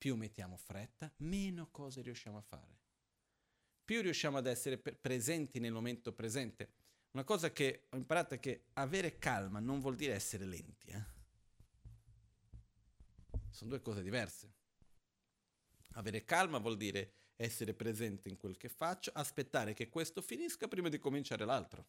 Più 0.03 0.17
mettiamo 0.17 0.57
fretta, 0.57 1.13
meno 1.19 1.69
cose 1.71 2.03
riusciamo 2.03 2.37
a 2.37 2.41
fare. 2.41 2.77
Più 3.85 4.03
riusciamo 4.03 4.37
ad 4.37 4.49
essere 4.49 4.77
pre- 4.77 4.97
presenti 4.97 5.61
nel 5.61 5.71
momento 5.71 6.13
presente. 6.13 6.73
Una 7.13 7.23
cosa 7.23 7.53
che 7.53 7.87
ho 7.89 7.97
imparato 7.97 8.35
è 8.35 8.41
che 8.41 8.65
avere 8.73 9.21
calma 9.21 9.61
non 9.61 9.79
vuol 9.79 9.95
dire 9.95 10.15
essere 10.15 10.45
lenti. 10.45 10.89
Eh? 10.89 11.05
Sono 13.51 13.71
due 13.71 13.81
cose 13.81 14.03
diverse. 14.03 14.53
Avere 15.93 16.25
calma 16.25 16.59
vuol 16.59 16.77
dire 16.77 17.13
essere 17.37 17.73
presente 17.73 18.29
in 18.29 18.37
quel 18.37 18.57
che 18.57 18.69
faccio, 18.69 19.13
aspettare 19.15 19.73
che 19.73 19.89
questo 19.89 20.21
finisca 20.21 20.67
prima 20.67 20.89
di 20.89 20.99
cominciare 20.99 21.45
l'altro. 21.45 21.87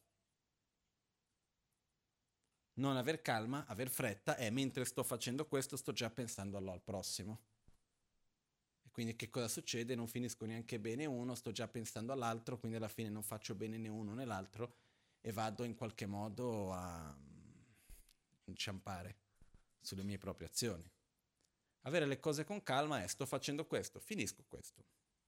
Non 2.74 2.96
aver 2.96 3.24
calma, 3.24 3.66
aver 3.66 3.90
fretta 3.90 4.36
è 4.36 4.52
mentre 4.52 4.86
sto 4.86 5.02
facendo 5.02 5.48
questo 5.48 5.76
sto 5.78 5.94
già 5.94 6.12
pensando 6.12 6.58
al 6.58 6.82
prossimo. 6.84 7.53
Quindi 8.94 9.16
che 9.16 9.32
cosa 9.32 9.48
succede? 9.48 9.96
Non 9.96 10.08
finisco 10.08 10.46
neanche 10.46 10.80
bene 10.80 11.08
uno, 11.08 11.34
sto 11.34 11.52
già 11.52 11.68
pensando 11.68 12.14
all'altro, 12.14 12.60
quindi 12.60 12.78
alla 12.78 12.88
fine 12.88 13.10
non 13.10 13.24
faccio 13.24 13.56
bene 13.56 13.76
né 13.80 13.88
uno 13.88 14.14
né 14.14 14.24
l'altro 14.24 14.76
e 15.20 15.32
vado 15.32 15.64
in 15.64 15.74
qualche 15.74 16.06
modo 16.06 16.72
a 16.72 17.12
mm, 17.12 17.64
inciampare 18.44 19.18
sulle 19.82 20.04
mie 20.04 20.20
proprie 20.20 20.48
azioni. 20.48 20.88
Avere 21.86 22.06
le 22.06 22.20
cose 22.20 22.44
con 22.44 22.62
calma 22.62 23.02
è 23.02 23.08
sto 23.08 23.26
facendo 23.26 23.66
questo, 23.66 24.00
finisco 24.00 24.44
questo. 24.48 24.86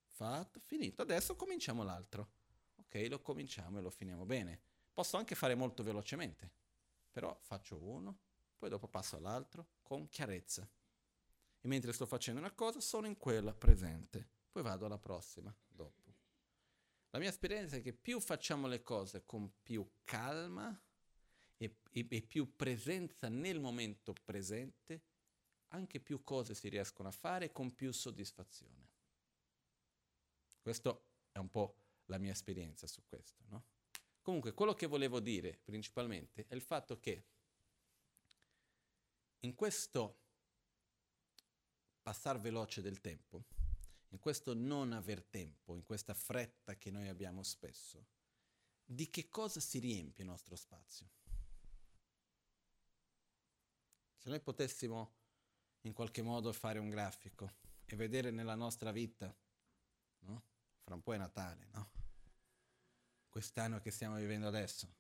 Fatto, 0.10 0.60
finito, 0.60 1.01
adesso 1.01 1.36
cominciamo 1.36 1.84
l'altro. 1.84 2.34
Ok, 2.75 3.07
lo 3.10 3.19
cominciamo 3.19 3.79
e 3.79 3.81
lo 3.81 3.89
finiamo 3.89 4.27
bene. 4.27 4.62
Posso 4.93 5.17
anche 5.17 5.34
fare 5.34 5.55
molto 5.55 5.81
velocemente, 5.81 6.51
però 7.12 7.36
faccio 7.41 7.84
uno, 7.84 8.19
poi 8.60 8.69
dopo 8.69 8.88
passo 8.88 9.15
all'altro 9.15 9.69
con 9.81 10.07
chiarezza 10.07 10.69
e 11.65 11.67
mentre 11.67 11.93
sto 11.93 12.05
facendo 12.05 12.39
una 12.39 12.51
cosa 12.51 12.79
sono 12.79 13.07
in 13.07 13.17
quella 13.17 13.51
presente. 13.51 14.29
Poi 14.51 14.62
vado 14.62 14.86
alla 14.86 15.00
prossima 15.00 15.53
dopo. 15.67 16.13
La 17.10 17.17
mia 17.17 17.29
esperienza 17.29 17.75
è 17.77 17.81
che 17.81 17.91
più 17.91 18.19
facciamo 18.19 18.67
le 18.67 18.84
cose 18.84 19.25
con 19.25 19.51
più 19.63 19.89
calma 20.03 20.79
e, 21.57 21.77
e, 21.89 22.07
e 22.07 22.22
più 22.22 22.55
presenza 22.55 23.29
nel 23.29 23.60
momento 23.60 24.13
presente, 24.24 25.05
anche 25.69 26.00
più 26.00 26.24
cose 26.24 26.53
si 26.53 26.69
riescono 26.69 27.07
a 27.07 27.12
fare 27.12 27.51
con 27.51 27.74
più 27.74 27.91
soddisfazione. 27.91 28.91
Questa 30.62 30.95
è 31.31 31.39
un 31.39 31.50
po' 31.50 31.77
la 32.05 32.19
mia 32.19 32.31
esperienza 32.31 32.86
su 32.86 33.01
questo, 33.07 33.43
no? 33.48 33.65
Comunque, 34.22 34.53
quello 34.53 34.74
che 34.75 34.86
volevo 34.86 35.19
dire 35.19 35.60
principalmente 35.63 36.45
è 36.48 36.53
il 36.53 36.62
fatto 36.62 37.00
che 37.00 37.25
in 39.39 39.55
questo 39.55 40.25
passare 42.06 42.38
veloce 42.38 42.84
del 42.84 43.02
tempo, 43.02 43.46
in 44.10 44.20
questo 44.20 44.54
non 44.54 44.94
aver 44.94 45.24
tempo, 45.24 45.76
in 45.76 45.84
questa 45.84 46.14
fretta 46.14 46.78
che 46.78 46.92
noi 46.92 47.08
abbiamo 47.08 47.42
spesso, 47.42 48.06
di 48.86 49.10
che 49.10 49.28
cosa 49.28 49.60
si 49.60 49.80
riempie 49.80 50.24
il 50.24 50.30
nostro 50.30 50.56
spazio? 50.56 51.10
Se 54.18 54.30
noi 54.30 54.40
potessimo 54.40 55.16
in 55.82 55.94
qualche 55.94 56.22
modo 56.22 56.54
fare 56.54 56.78
un 56.78 56.90
grafico 56.90 57.52
e 57.86 57.96
vedere 57.96 58.30
nella 58.30 58.54
nostra 58.54 58.92
vita, 58.92 59.36
no? 60.20 60.44
Fra 60.84 60.94
un 60.94 61.02
po' 61.02 61.16
è 61.16 61.18
Natale, 61.18 61.66
no? 61.72 61.90
Quest'anno 63.30 63.80
che 63.80 63.90
stiamo 63.90 64.18
vivendo 64.18 64.46
adesso, 64.46 64.94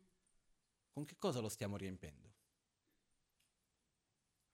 con 0.89 1.05
che 1.05 1.17
cosa 1.17 1.39
lo 1.39 1.49
stiamo 1.49 1.77
riempendo? 1.77 2.33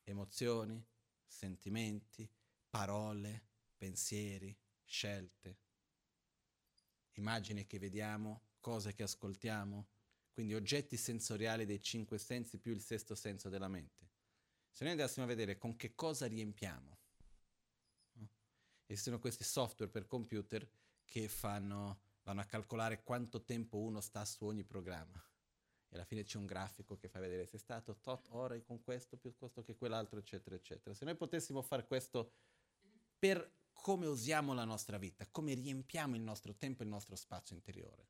Emozioni, 0.03 0.85
sentimenti, 1.25 2.29
parole, 2.71 3.49
pensieri, 3.75 4.57
scelte, 4.85 5.59
immagini 7.15 7.67
che 7.67 7.77
vediamo, 7.77 8.43
cose 8.61 8.93
che 8.93 9.03
ascoltiamo, 9.03 9.89
quindi 10.31 10.55
oggetti 10.55 10.95
sensoriali 10.95 11.65
dei 11.65 11.81
cinque 11.81 12.17
sensi 12.17 12.57
più 12.57 12.71
il 12.71 12.81
sesto 12.81 13.13
senso 13.13 13.49
della 13.49 13.67
mente. 13.67 14.09
Se 14.71 14.85
noi 14.85 14.93
andassimo 14.93 15.25
a 15.25 15.27
vedere 15.27 15.57
con 15.57 15.75
che 15.75 15.93
cosa 15.93 16.27
riempiamo, 16.27 16.97
no? 18.13 18.29
esistono 18.85 19.19
questi 19.19 19.43
software 19.43 19.91
per 19.91 20.07
computer 20.07 20.67
che 21.03 21.27
fanno, 21.27 21.99
vanno 22.23 22.39
a 22.39 22.45
calcolare 22.45 23.03
quanto 23.03 23.43
tempo 23.43 23.79
uno 23.79 23.99
sta 23.99 24.23
su 24.23 24.45
ogni 24.45 24.63
programma. 24.63 25.21
E 25.89 25.95
alla 25.95 26.05
fine 26.05 26.23
c'è 26.23 26.37
un 26.37 26.45
grafico 26.45 26.95
che 26.95 27.09
fa 27.09 27.19
vedere 27.19 27.45
se 27.45 27.57
è 27.57 27.59
stato 27.59 27.99
tot 27.99 28.27
ore 28.29 28.63
con 28.63 28.81
questo 28.81 29.17
piuttosto 29.17 29.61
che 29.61 29.75
quell'altro, 29.75 30.19
eccetera, 30.19 30.55
eccetera. 30.55 30.95
Se 30.95 31.03
noi 31.03 31.17
potessimo 31.17 31.61
fare 31.61 31.85
questo 31.85 32.31
per 33.21 33.69
come 33.71 34.07
usiamo 34.07 34.55
la 34.55 34.63
nostra 34.63 34.97
vita, 34.97 35.27
come 35.27 35.53
riempiamo 35.53 36.15
il 36.15 36.23
nostro 36.23 36.55
tempo 36.55 36.81
e 36.81 36.85
il 36.85 36.91
nostro 36.91 37.15
spazio 37.15 37.55
interiore. 37.55 38.09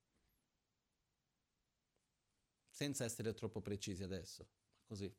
Senza 2.70 3.04
essere 3.04 3.34
troppo 3.34 3.60
precisi 3.60 4.04
adesso, 4.04 4.48
ma 4.78 4.86
così 4.86 5.14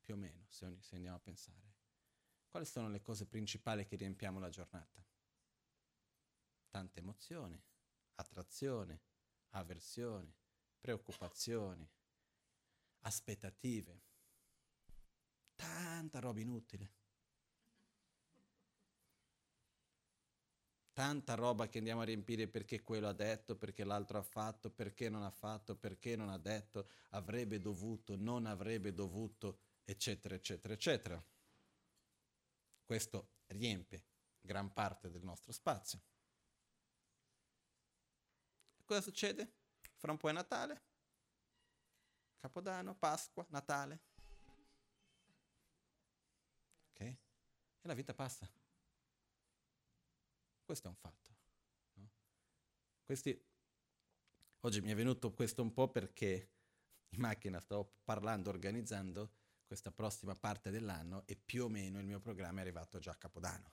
più 0.00 0.14
o 0.14 0.16
meno, 0.16 0.44
se, 0.46 0.76
se 0.78 0.94
andiamo 0.94 1.16
a 1.16 1.20
pensare. 1.20 1.74
Quali 2.48 2.64
sono 2.64 2.88
le 2.88 3.00
cose 3.00 3.26
principali 3.26 3.84
che 3.84 3.96
riempiamo 3.96 4.38
la 4.38 4.50
giornata? 4.50 5.04
Tante 6.68 7.00
emozioni, 7.00 7.60
attrazione, 8.14 9.00
avversione, 9.48 10.32
preoccupazioni, 10.78 11.90
aspettative, 13.00 14.02
tanta 15.56 16.20
roba 16.20 16.38
inutile. 16.38 17.02
Tanta 20.94 21.34
roba 21.34 21.66
che 21.68 21.78
andiamo 21.78 22.02
a 22.02 22.04
riempire 22.04 22.46
perché 22.46 22.80
quello 22.80 23.08
ha 23.08 23.12
detto, 23.12 23.56
perché 23.56 23.82
l'altro 23.82 24.18
ha 24.18 24.22
fatto, 24.22 24.70
perché 24.70 25.08
non 25.08 25.24
ha 25.24 25.30
fatto, 25.32 25.74
perché 25.74 26.14
non 26.14 26.28
ha 26.28 26.38
detto, 26.38 26.88
avrebbe 27.10 27.60
dovuto, 27.60 28.14
non 28.16 28.46
avrebbe 28.46 28.94
dovuto 28.94 29.58
eccetera, 29.84 30.36
eccetera, 30.36 30.72
eccetera. 30.72 31.22
Questo 32.84 33.30
riempie 33.46 34.04
gran 34.40 34.72
parte 34.72 35.10
del 35.10 35.24
nostro 35.24 35.50
spazio. 35.50 36.00
Cosa 38.84 39.00
succede? 39.00 39.52
Fra 39.96 40.12
un 40.12 40.18
po' 40.18 40.28
è 40.28 40.32
Natale, 40.32 40.82
Capodanno, 42.38 42.94
Pasqua, 42.94 43.44
Natale. 43.48 44.00
Ok? 46.90 47.00
E 47.00 47.18
la 47.80 47.94
vita 47.94 48.14
passa. 48.14 48.48
Questo 50.64 50.86
è 50.86 50.90
un 50.90 50.96
fatto. 50.96 51.30
No? 51.94 52.10
Questi, 53.04 53.38
oggi 54.60 54.80
mi 54.80 54.90
è 54.90 54.94
venuto 54.94 55.32
questo 55.32 55.60
un 55.60 55.72
po' 55.72 55.90
perché 55.90 56.50
in 57.10 57.20
macchina 57.20 57.60
stavo 57.60 57.98
parlando, 58.02 58.48
organizzando 58.48 59.30
questa 59.66 59.90
prossima 59.90 60.34
parte 60.34 60.70
dell'anno 60.70 61.26
e 61.26 61.36
più 61.36 61.64
o 61.64 61.68
meno 61.68 61.98
il 61.98 62.06
mio 62.06 62.18
programma 62.18 62.58
è 62.58 62.62
arrivato 62.62 62.98
già 62.98 63.12
a 63.12 63.16
Capodanno, 63.16 63.72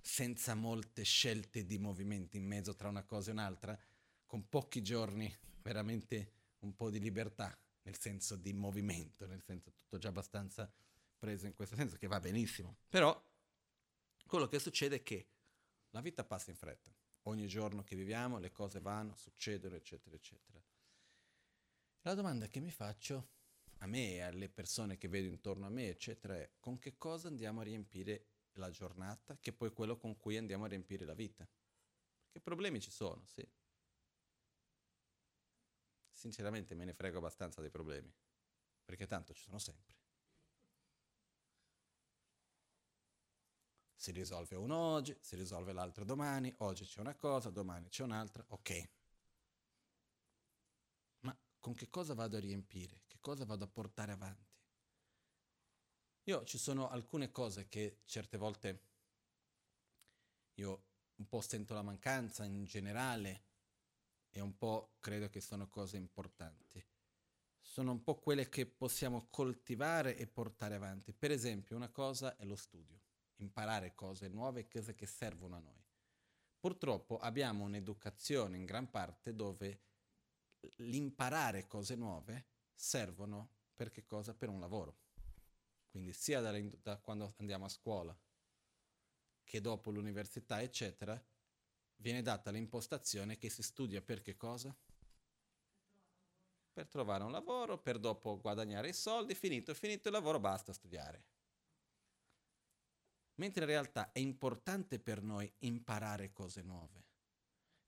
senza 0.00 0.54
molte 0.54 1.02
scelte 1.04 1.64
di 1.64 1.78
movimenti 1.78 2.36
in 2.36 2.46
mezzo 2.46 2.74
tra 2.74 2.88
una 2.88 3.04
cosa 3.04 3.30
e 3.30 3.32
un'altra, 3.32 3.78
con 4.26 4.48
pochi 4.48 4.82
giorni 4.82 5.32
veramente 5.62 6.32
un 6.60 6.74
po' 6.74 6.90
di 6.90 6.98
libertà, 6.98 7.56
nel 7.82 7.96
senso 7.96 8.36
di 8.36 8.52
movimento, 8.52 9.26
nel 9.26 9.42
senso 9.42 9.72
tutto 9.72 9.98
già 9.98 10.08
abbastanza 10.08 10.70
preso 11.16 11.46
in 11.46 11.54
questo 11.54 11.76
senso, 11.76 11.96
che 11.96 12.06
va 12.06 12.20
benissimo. 12.20 12.78
Però 12.88 13.20
quello 14.26 14.46
che 14.48 14.58
succede 14.58 14.96
è 14.96 15.02
che 15.02 15.26
la 15.98 16.04
vita 16.04 16.24
passa 16.24 16.50
in 16.50 16.56
fretta. 16.56 16.94
Ogni 17.22 17.48
giorno 17.48 17.82
che 17.82 17.96
viviamo 17.96 18.38
le 18.38 18.52
cose 18.52 18.80
vanno, 18.80 19.16
succedono, 19.16 19.74
eccetera, 19.74 20.14
eccetera. 20.14 20.62
La 22.02 22.14
domanda 22.14 22.46
che 22.46 22.60
mi 22.60 22.70
faccio 22.70 23.30
a 23.78 23.86
me 23.86 24.14
e 24.14 24.20
alle 24.20 24.48
persone 24.48 24.96
che 24.96 25.08
vedo 25.08 25.26
intorno 25.26 25.66
a 25.66 25.70
me, 25.70 25.88
eccetera, 25.88 26.36
è 26.36 26.52
con 26.60 26.78
che 26.78 26.96
cosa 26.96 27.26
andiamo 27.26 27.60
a 27.60 27.64
riempire 27.64 28.28
la 28.52 28.70
giornata, 28.70 29.38
che 29.38 29.50
è 29.50 29.52
poi 29.52 29.72
quello 29.72 29.96
con 29.96 30.16
cui 30.16 30.36
andiamo 30.36 30.64
a 30.64 30.68
riempire 30.68 31.04
la 31.04 31.14
vita. 31.14 31.44
Perché 32.24 32.40
problemi 32.40 32.80
ci 32.80 32.92
sono, 32.92 33.26
sì. 33.26 33.46
Sinceramente 36.12 36.76
me 36.76 36.84
ne 36.84 36.94
frego 36.94 37.18
abbastanza 37.18 37.60
dei 37.60 37.70
problemi, 37.70 38.12
perché 38.84 39.06
tanto 39.06 39.34
ci 39.34 39.42
sono 39.42 39.58
sempre. 39.58 39.96
Si 43.98 44.12
risolve 44.12 44.54
uno 44.54 44.76
oggi, 44.76 45.16
si 45.20 45.34
risolve 45.34 45.72
l'altro 45.72 46.04
domani, 46.04 46.54
oggi 46.58 46.84
c'è 46.84 47.00
una 47.00 47.16
cosa, 47.16 47.50
domani 47.50 47.88
c'è 47.88 48.04
un'altra, 48.04 48.44
ok. 48.46 48.90
Ma 51.22 51.36
con 51.58 51.74
che 51.74 51.88
cosa 51.88 52.14
vado 52.14 52.36
a 52.36 52.40
riempire? 52.40 53.02
che 53.08 53.18
cosa 53.20 53.44
vado 53.44 53.64
a 53.64 53.68
portare 53.68 54.12
avanti. 54.12 54.56
Io 56.24 56.44
ci 56.44 56.58
sono 56.58 56.88
alcune 56.88 57.32
cose 57.32 57.66
che 57.66 58.02
certe 58.04 58.36
volte 58.36 58.86
io 60.54 60.84
un 61.16 61.28
po' 61.28 61.40
sento 61.40 61.74
la 61.74 61.82
mancanza 61.82 62.44
in 62.44 62.64
generale 62.64 63.46
e 64.30 64.40
un 64.40 64.56
po' 64.56 64.94
credo 65.00 65.28
che 65.28 65.40
sono 65.40 65.68
cose 65.68 65.96
importanti. 65.96 66.84
Sono 67.60 67.90
un 67.90 68.02
po' 68.04 68.20
quelle 68.20 68.48
che 68.48 68.66
possiamo 68.66 69.26
coltivare 69.28 70.16
e 70.16 70.28
portare 70.28 70.76
avanti. 70.76 71.12
Per 71.12 71.32
esempio, 71.32 71.74
una 71.74 71.90
cosa 71.90 72.36
è 72.36 72.44
lo 72.44 72.56
studio, 72.56 73.00
imparare 73.38 73.94
cose 73.94 74.28
nuove, 74.28 74.68
cose 74.68 74.94
che 74.94 75.06
servono 75.06 75.56
a 75.56 75.60
noi. 75.60 75.84
Purtroppo 76.58 77.18
abbiamo 77.18 77.64
un'educazione 77.64 78.56
in 78.56 78.64
gran 78.64 78.90
parte 78.90 79.34
dove 79.34 79.82
l'imparare 80.76 81.66
cose 81.66 81.94
nuove 81.94 82.46
servono 82.74 83.56
per 83.74 83.90
che 83.90 84.04
cosa? 84.04 84.34
Per 84.34 84.48
un 84.48 84.60
lavoro. 84.60 84.98
Quindi 85.88 86.12
sia 86.12 86.40
da, 86.40 86.98
quando 86.98 87.34
andiamo 87.38 87.64
a 87.64 87.68
scuola 87.68 88.16
che 89.44 89.60
dopo 89.60 89.90
l'università, 89.90 90.60
eccetera, 90.60 91.20
viene 91.96 92.22
data 92.22 92.50
l'impostazione 92.50 93.38
che 93.38 93.48
si 93.48 93.62
studia 93.62 94.02
per 94.02 94.20
che 94.20 94.36
cosa? 94.36 94.76
Per 96.72 96.86
trovare 96.86 97.24
un 97.24 97.32
lavoro, 97.32 97.78
per 97.78 97.98
dopo 97.98 98.38
guadagnare 98.40 98.90
i 98.90 98.92
soldi, 98.92 99.34
finito, 99.34 99.72
finito 99.74 100.08
il 100.08 100.14
lavoro, 100.14 100.38
basta 100.38 100.72
studiare. 100.72 101.37
Mentre 103.38 103.64
in 103.64 103.70
realtà 103.70 104.12
è 104.12 104.18
importante 104.18 104.98
per 104.98 105.22
noi 105.22 105.50
imparare 105.58 106.32
cose 106.32 106.62
nuove, 106.62 107.06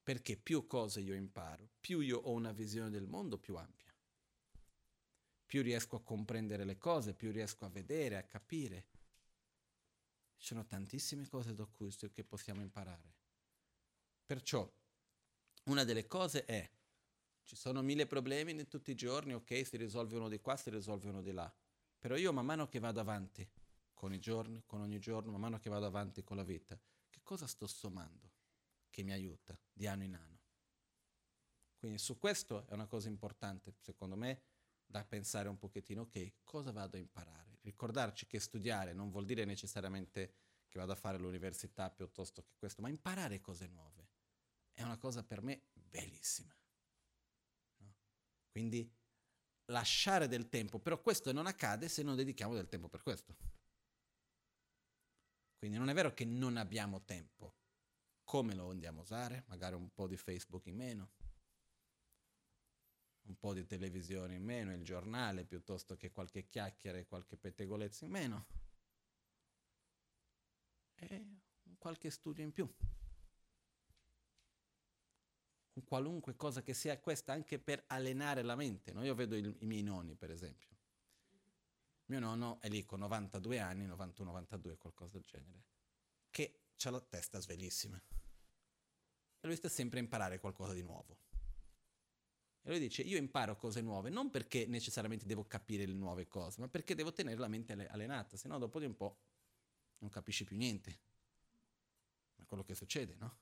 perché 0.02 0.36
più 0.36 0.66
cose 0.66 1.00
io 1.00 1.14
imparo, 1.14 1.68
più 1.80 2.00
io 2.00 2.18
ho 2.18 2.32
una 2.32 2.52
visione 2.52 2.90
del 2.90 3.06
mondo 3.06 3.38
più 3.38 3.56
ampia 3.56 3.90
più 5.50 5.62
riesco 5.62 5.96
a 5.96 6.02
comprendere 6.04 6.62
le 6.62 6.78
cose, 6.78 7.12
più 7.12 7.32
riesco 7.32 7.64
a 7.64 7.68
vedere, 7.68 8.16
a 8.16 8.22
capire. 8.22 8.86
Ci 10.36 10.46
sono 10.46 10.64
tantissime 10.64 11.26
cose 11.26 11.56
da 11.56 11.66
cui 11.66 11.92
che 12.12 12.22
possiamo 12.22 12.60
imparare. 12.60 13.16
Perciò, 14.24 14.72
una 15.64 15.82
delle 15.82 16.06
cose 16.06 16.44
è, 16.44 16.70
ci 17.42 17.56
sono 17.56 17.82
mille 17.82 18.06
problemi 18.06 18.52
in 18.52 18.68
tutti 18.68 18.92
i 18.92 18.94
giorni, 18.94 19.34
ok, 19.34 19.66
si 19.66 19.76
risolve 19.76 20.14
uno 20.14 20.28
di 20.28 20.38
qua, 20.38 20.56
si 20.56 20.70
risolve 20.70 21.08
uno 21.08 21.20
di 21.20 21.32
là. 21.32 21.52
Però 21.98 22.14
io 22.14 22.32
man 22.32 22.46
mano 22.46 22.68
che 22.68 22.78
vado 22.78 23.00
avanti 23.00 23.44
con 24.00 24.14
i 24.14 24.18
giorni, 24.18 24.62
con 24.64 24.80
ogni 24.80 24.98
giorno, 24.98 25.30
man 25.30 25.42
mano 25.42 25.58
che 25.58 25.68
vado 25.68 25.84
avanti 25.84 26.24
con 26.24 26.38
la 26.38 26.42
vita, 26.42 26.74
che 27.10 27.20
cosa 27.22 27.46
sto 27.46 27.66
sommando 27.66 28.32
che 28.88 29.02
mi 29.02 29.12
aiuta 29.12 29.54
di 29.70 29.86
anno 29.86 30.04
in 30.04 30.14
anno? 30.14 30.38
Quindi 31.76 31.98
su 31.98 32.18
questo 32.18 32.66
è 32.66 32.72
una 32.72 32.86
cosa 32.86 33.08
importante, 33.08 33.74
secondo 33.78 34.16
me, 34.16 34.40
da 34.86 35.04
pensare 35.04 35.50
un 35.50 35.58
pochettino, 35.58 36.00
ok, 36.00 36.32
cosa 36.44 36.72
vado 36.72 36.96
a 36.96 36.98
imparare? 36.98 37.58
Ricordarci 37.60 38.26
che 38.26 38.40
studiare 38.40 38.94
non 38.94 39.10
vuol 39.10 39.26
dire 39.26 39.44
necessariamente 39.44 40.32
che 40.66 40.78
vado 40.78 40.92
a 40.92 40.96
fare 40.96 41.18
l'università 41.18 41.90
piuttosto 41.90 42.42
che 42.42 42.54
questo, 42.56 42.80
ma 42.80 42.88
imparare 42.88 43.42
cose 43.42 43.66
nuove 43.66 44.08
è 44.72 44.82
una 44.82 44.96
cosa 44.96 45.22
per 45.22 45.42
me 45.42 45.64
bellissima. 45.74 46.56
No? 47.80 47.94
Quindi 48.48 48.90
lasciare 49.66 50.26
del 50.26 50.48
tempo, 50.48 50.78
però 50.78 50.98
questo 51.02 51.32
non 51.32 51.46
accade 51.46 51.86
se 51.90 52.02
non 52.02 52.16
dedichiamo 52.16 52.54
del 52.54 52.66
tempo 52.66 52.88
per 52.88 53.02
questo. 53.02 53.58
Quindi 55.60 55.76
non 55.76 55.90
è 55.90 55.92
vero 55.92 56.14
che 56.14 56.24
non 56.24 56.56
abbiamo 56.56 57.02
tempo. 57.02 57.54
Come 58.24 58.54
lo 58.54 58.70
andiamo 58.70 59.00
a 59.00 59.02
usare? 59.02 59.44
Magari 59.48 59.74
un 59.74 59.92
po' 59.92 60.06
di 60.06 60.16
Facebook 60.16 60.64
in 60.64 60.76
meno, 60.76 61.10
un 63.24 63.36
po' 63.38 63.52
di 63.52 63.66
televisione 63.66 64.36
in 64.36 64.42
meno, 64.42 64.72
il 64.72 64.82
giornale, 64.82 65.44
piuttosto 65.44 65.96
che 65.96 66.12
qualche 66.12 66.48
chiacchiera 66.48 66.96
e 66.96 67.04
qualche 67.04 67.36
pettegolezzo 67.36 68.06
in 68.06 68.10
meno. 68.10 68.46
E 70.94 71.26
qualche 71.76 72.08
studio 72.08 72.42
in 72.42 72.52
più. 72.52 72.74
Qualunque 75.84 76.36
cosa 76.36 76.62
che 76.62 76.72
sia 76.72 76.98
questa 76.98 77.34
anche 77.34 77.58
per 77.58 77.84
allenare 77.88 78.40
la 78.40 78.56
mente. 78.56 78.94
No? 78.94 79.04
Io 79.04 79.14
vedo 79.14 79.36
il, 79.36 79.54
i 79.58 79.66
miei 79.66 79.82
nonni, 79.82 80.14
per 80.14 80.30
esempio. 80.30 80.79
Mio 82.10 82.18
nonno 82.18 82.60
è 82.60 82.68
lì 82.68 82.84
con 82.84 82.98
92 82.98 83.60
anni, 83.60 83.86
91-92, 83.86 84.76
qualcosa 84.78 85.12
del 85.12 85.22
genere, 85.22 85.62
che 86.28 86.62
ha 86.82 86.90
la 86.90 87.00
testa 87.00 87.38
sveglissima. 87.38 87.96
E 87.96 89.46
lui 89.46 89.54
sta 89.54 89.68
sempre 89.68 90.00
a 90.00 90.02
imparare 90.02 90.40
qualcosa 90.40 90.72
di 90.72 90.82
nuovo. 90.82 91.18
E 92.62 92.68
lui 92.68 92.80
dice, 92.80 93.02
io 93.02 93.16
imparo 93.16 93.54
cose 93.54 93.80
nuove, 93.80 94.10
non 94.10 94.28
perché 94.28 94.66
necessariamente 94.66 95.24
devo 95.24 95.46
capire 95.46 95.86
le 95.86 95.92
nuove 95.92 96.26
cose, 96.26 96.60
ma 96.60 96.66
perché 96.66 96.96
devo 96.96 97.12
tenere 97.12 97.38
la 97.38 97.46
mente 97.46 97.74
allenata, 97.88 98.36
se 98.36 98.48
no 98.48 98.58
dopo 98.58 98.80
di 98.80 98.86
un 98.86 98.96
po' 98.96 99.20
non 99.98 100.10
capisci 100.10 100.42
più 100.42 100.56
niente. 100.56 100.98
Ma 102.34 102.44
quello 102.44 102.64
che 102.64 102.74
succede, 102.74 103.14
no? 103.20 103.38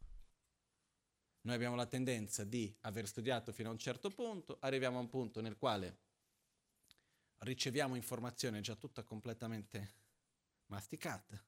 Noi 1.41 1.55
abbiamo 1.55 1.75
la 1.75 1.87
tendenza 1.87 2.45
di 2.45 2.77
aver 2.81 3.09
studiato 3.09 3.51
fino 3.51 3.71
a 3.71 3.73
un 3.73 3.79
certo 3.79 4.11
punto, 4.11 4.59
arriviamo 4.61 4.99
a 4.99 5.01
un 5.01 5.09
punto 5.09 5.41
nel 5.41 5.57
quale 5.57 6.01
riceviamo 7.41 7.95
informazione 7.95 8.61
già 8.61 8.75
tutta 8.75 9.03
completamente 9.03 9.95
masticata. 10.67 11.43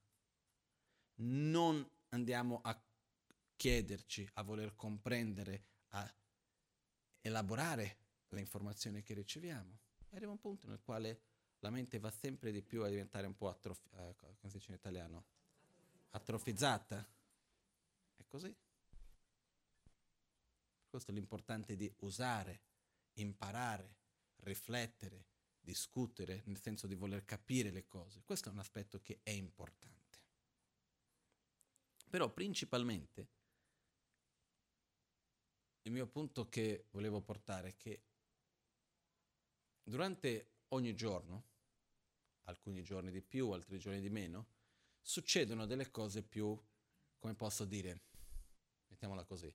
Non 1.16 1.88
andiamo 2.08 2.60
a 2.62 2.80
chiederci, 3.56 4.28
a 4.34 4.42
voler 4.42 4.74
comprendere, 4.74 5.64
a 5.88 6.14
elaborare 7.20 7.98
le 8.28 8.40
informazioni 8.40 9.02
che 9.02 9.14
riceviamo. 9.14 9.78
E 10.08 10.16
arriva 10.16 10.32
un 10.32 10.40
punto 10.40 10.66
nel 10.66 10.80
quale 10.80 11.20
la 11.60 11.70
mente 11.70 11.98
va 11.98 12.10
sempre 12.10 12.52
di 12.52 12.62
più 12.62 12.82
a 12.82 12.88
diventare 12.88 13.26
un 13.26 13.36
po' 13.36 13.48
atrofi- 13.48 13.88
eh, 13.96 14.14
come 14.16 14.50
si 14.50 14.58
dice 14.58 14.70
in 14.70 14.76
italiano? 14.78 15.24
atrofizzata. 16.10 17.06
È 18.16 18.24
così. 18.26 18.54
Questo 20.88 21.10
è 21.10 21.14
l'importante 21.14 21.76
di 21.76 21.92
usare, 21.98 22.60
imparare, 23.14 23.96
riflettere, 24.38 25.26
discutere, 25.60 26.42
nel 26.46 26.60
senso 26.60 26.86
di 26.86 26.94
voler 26.94 27.24
capire 27.24 27.70
le 27.70 27.86
cose. 27.86 28.22
Questo 28.24 28.48
è 28.48 28.52
un 28.52 28.58
aspetto 28.58 29.00
che 29.00 29.20
è 29.22 29.30
importante. 29.30 30.18
Però 32.08 32.28
principalmente 32.32 33.28
il 35.82 35.92
mio 35.92 36.06
punto 36.06 36.48
che 36.48 36.86
volevo 36.90 37.20
portare 37.22 37.68
è 37.68 37.76
che 37.76 38.02
durante 39.82 40.50
ogni 40.68 40.94
giorno, 40.94 41.44
alcuni 42.42 42.82
giorni 42.82 43.10
di 43.10 43.22
più, 43.22 43.50
altri 43.50 43.78
giorni 43.78 44.00
di 44.00 44.10
meno, 44.10 44.48
succedono 45.00 45.66
delle 45.66 45.90
cose 45.90 46.22
più, 46.22 46.58
come 47.18 47.34
posso 47.34 47.64
dire, 47.64 48.02
mettiamola 48.88 49.24
così, 49.24 49.52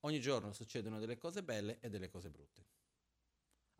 ogni 0.00 0.20
giorno 0.20 0.52
succedono 0.52 0.98
delle 0.98 1.18
cose 1.18 1.42
belle 1.42 1.78
e 1.80 1.88
delle 1.90 2.08
cose 2.08 2.30
brutte. 2.30 2.71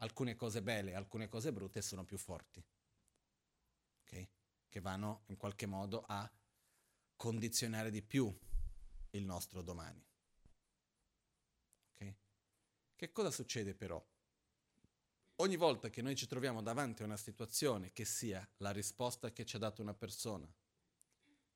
Alcune 0.03 0.35
cose 0.35 0.62
belle 0.62 0.91
e 0.91 0.95
alcune 0.95 1.29
cose 1.29 1.53
brutte 1.53 1.81
sono 1.81 2.05
più 2.05 2.19
forti, 2.19 2.65
okay? 4.03 4.29
che 4.69 4.81
vanno 4.81 5.23
in 5.27 5.37
qualche 5.37 5.67
modo 5.67 6.05
a 6.07 6.31
condizionare 7.17 7.91
di 7.91 8.03
più 8.03 8.37
il 9.11 9.25
nostro 9.25 9.62
domani. 9.62 10.05
Che 13.03 13.11
cosa 13.11 13.33
succede 13.33 13.75
però? 13.75 14.01
Ogni 15.41 15.57
volta 15.57 15.91
che 15.91 16.03
noi 16.03 16.15
ci 16.15 16.29
troviamo 16.29 16.62
davanti 16.62 17.03
a 17.03 17.05
una 17.05 17.17
situazione 17.17 17.91
che 17.91 18.05
sia 18.05 18.49
la 18.59 18.71
risposta 18.71 19.33
che 19.33 19.45
ci 19.45 19.57
ha 19.57 19.59
dato 19.59 19.83
una 19.83 19.93
persona, 19.93 20.49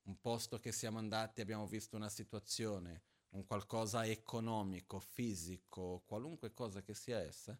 un 0.01 0.19
posto 0.19 0.59
che 0.59 0.73
siamo 0.73 0.97
andati, 0.97 1.39
abbiamo 1.39 1.65
visto 1.65 1.95
una 1.95 2.09
situazione, 2.09 3.01
un 3.29 3.45
qualcosa 3.45 4.05
economico, 4.05 4.99
fisico, 4.99 6.03
qualunque 6.05 6.51
cosa 6.53 6.81
che 6.81 6.93
sia 6.93 7.19
essa, 7.19 7.57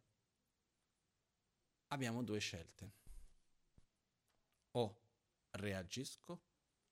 abbiamo 1.87 2.23
due 2.23 2.39
scelte. 2.39 2.91
O 4.71 5.01
reagisco 5.51 6.43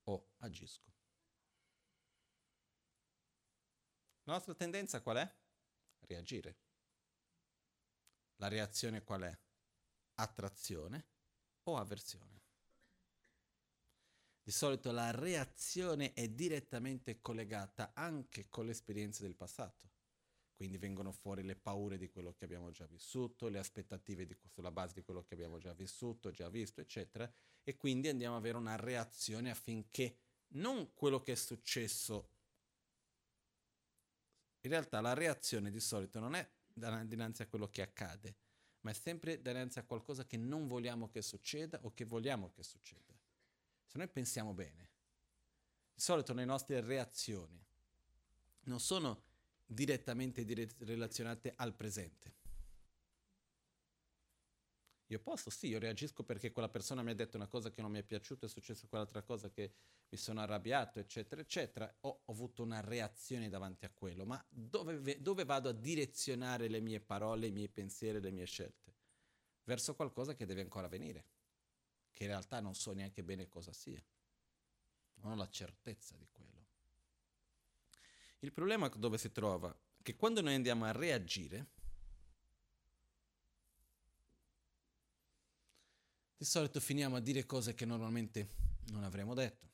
o 0.04 0.34
agisco. 0.38 0.92
La 4.24 4.32
nostra 4.32 4.54
tendenza 4.54 5.00
qual 5.02 5.18
è? 5.18 5.36
Reagire. 6.00 6.58
La 8.36 8.48
reazione 8.48 9.02
qual 9.04 9.22
è? 9.22 9.38
Attrazione 10.14 11.06
o 11.64 11.76
avversione? 11.76 12.42
Di 14.42 14.50
solito 14.52 14.92
la 14.92 15.10
reazione 15.10 16.12
è 16.12 16.28
direttamente 16.28 17.20
collegata 17.20 17.92
anche 17.94 18.48
con 18.48 18.64
le 18.66 18.72
esperienze 18.72 19.22
del 19.22 19.34
passato. 19.34 19.90
Quindi 20.56 20.78
vengono 20.78 21.12
fuori 21.12 21.42
le 21.42 21.54
paure 21.54 21.98
di 21.98 22.08
quello 22.08 22.32
che 22.32 22.46
abbiamo 22.46 22.70
già 22.70 22.86
vissuto, 22.86 23.48
le 23.48 23.58
aspettative 23.58 24.24
di, 24.24 24.34
sulla 24.48 24.70
base 24.70 24.94
di 24.94 25.02
quello 25.02 25.22
che 25.22 25.34
abbiamo 25.34 25.58
già 25.58 25.74
vissuto, 25.74 26.30
già 26.30 26.48
visto, 26.48 26.80
eccetera. 26.80 27.30
E 27.62 27.76
quindi 27.76 28.08
andiamo 28.08 28.36
ad 28.36 28.40
avere 28.40 28.56
una 28.56 28.76
reazione 28.76 29.50
affinché 29.50 30.16
non 30.54 30.94
quello 30.94 31.20
che 31.20 31.32
è 31.32 31.34
successo. 31.36 32.30
In 34.62 34.70
realtà 34.70 35.02
la 35.02 35.12
reazione 35.12 35.70
di 35.70 35.78
solito 35.78 36.20
non 36.20 36.34
è 36.34 36.50
dinanzi 36.72 37.42
a 37.42 37.46
quello 37.46 37.68
che 37.68 37.82
accade, 37.82 38.36
ma 38.80 38.92
è 38.92 38.94
sempre 38.94 39.42
dinanzi 39.42 39.78
a 39.78 39.84
qualcosa 39.84 40.24
che 40.24 40.38
non 40.38 40.66
vogliamo 40.66 41.10
che 41.10 41.20
succeda 41.20 41.80
o 41.82 41.92
che 41.92 42.06
vogliamo 42.06 42.50
che 42.50 42.62
succeda. 42.62 43.14
Se 43.84 43.98
noi 43.98 44.08
pensiamo 44.08 44.54
bene, 44.54 44.90
di 45.92 46.00
solito 46.00 46.32
le 46.32 46.46
nostre 46.46 46.80
reazioni 46.80 47.62
non 48.62 48.80
sono 48.80 49.22
direttamente 49.66 50.44
dire- 50.44 50.68
relazionate 50.78 51.52
al 51.56 51.74
presente. 51.74 52.34
Io 55.10 55.20
posso, 55.20 55.50
sì, 55.50 55.68
io 55.68 55.78
reagisco 55.78 56.24
perché 56.24 56.50
quella 56.50 56.68
persona 56.68 57.02
mi 57.02 57.10
ha 57.10 57.14
detto 57.14 57.36
una 57.36 57.46
cosa 57.46 57.70
che 57.70 57.80
non 57.80 57.92
mi 57.92 58.00
è 58.00 58.02
piaciuta, 58.02 58.46
è 58.46 58.48
successa 58.48 58.88
quell'altra 58.88 59.22
cosa 59.22 59.50
che 59.50 59.72
mi 60.08 60.18
sono 60.18 60.40
arrabbiato, 60.40 60.98
eccetera, 60.98 61.40
eccetera. 61.40 61.96
Ho, 62.00 62.22
ho 62.24 62.32
avuto 62.32 62.64
una 62.64 62.80
reazione 62.80 63.48
davanti 63.48 63.84
a 63.84 63.90
quello, 63.90 64.24
ma 64.24 64.44
dove, 64.48 65.20
dove 65.20 65.44
vado 65.44 65.68
a 65.68 65.72
direzionare 65.72 66.68
le 66.68 66.80
mie 66.80 67.00
parole, 67.00 67.46
i 67.46 67.52
miei 67.52 67.68
pensieri, 67.68 68.20
le 68.20 68.32
mie 68.32 68.46
scelte? 68.46 68.94
Verso 69.62 69.94
qualcosa 69.94 70.34
che 70.34 70.44
deve 70.44 70.62
ancora 70.62 70.88
venire, 70.88 71.26
che 72.12 72.24
in 72.24 72.30
realtà 72.30 72.60
non 72.60 72.74
so 72.74 72.92
neanche 72.92 73.22
bene 73.22 73.48
cosa 73.48 73.72
sia. 73.72 74.04
Non 75.14 75.32
ho 75.32 75.34
la 75.36 75.48
certezza 75.48 76.16
di 76.16 76.26
quello. 76.32 76.55
Il 78.40 78.52
problema 78.52 78.88
dove 78.88 79.18
si 79.18 79.32
trova? 79.32 79.76
Che 80.02 80.14
quando 80.14 80.40
noi 80.40 80.54
andiamo 80.54 80.84
a 80.84 80.92
reagire, 80.92 81.70
di 86.36 86.44
solito 86.44 86.80
finiamo 86.80 87.16
a 87.16 87.20
dire 87.20 87.46
cose 87.46 87.74
che 87.74 87.84
normalmente 87.84 88.50
non 88.90 89.04
avremmo 89.04 89.34
detto. 89.34 89.64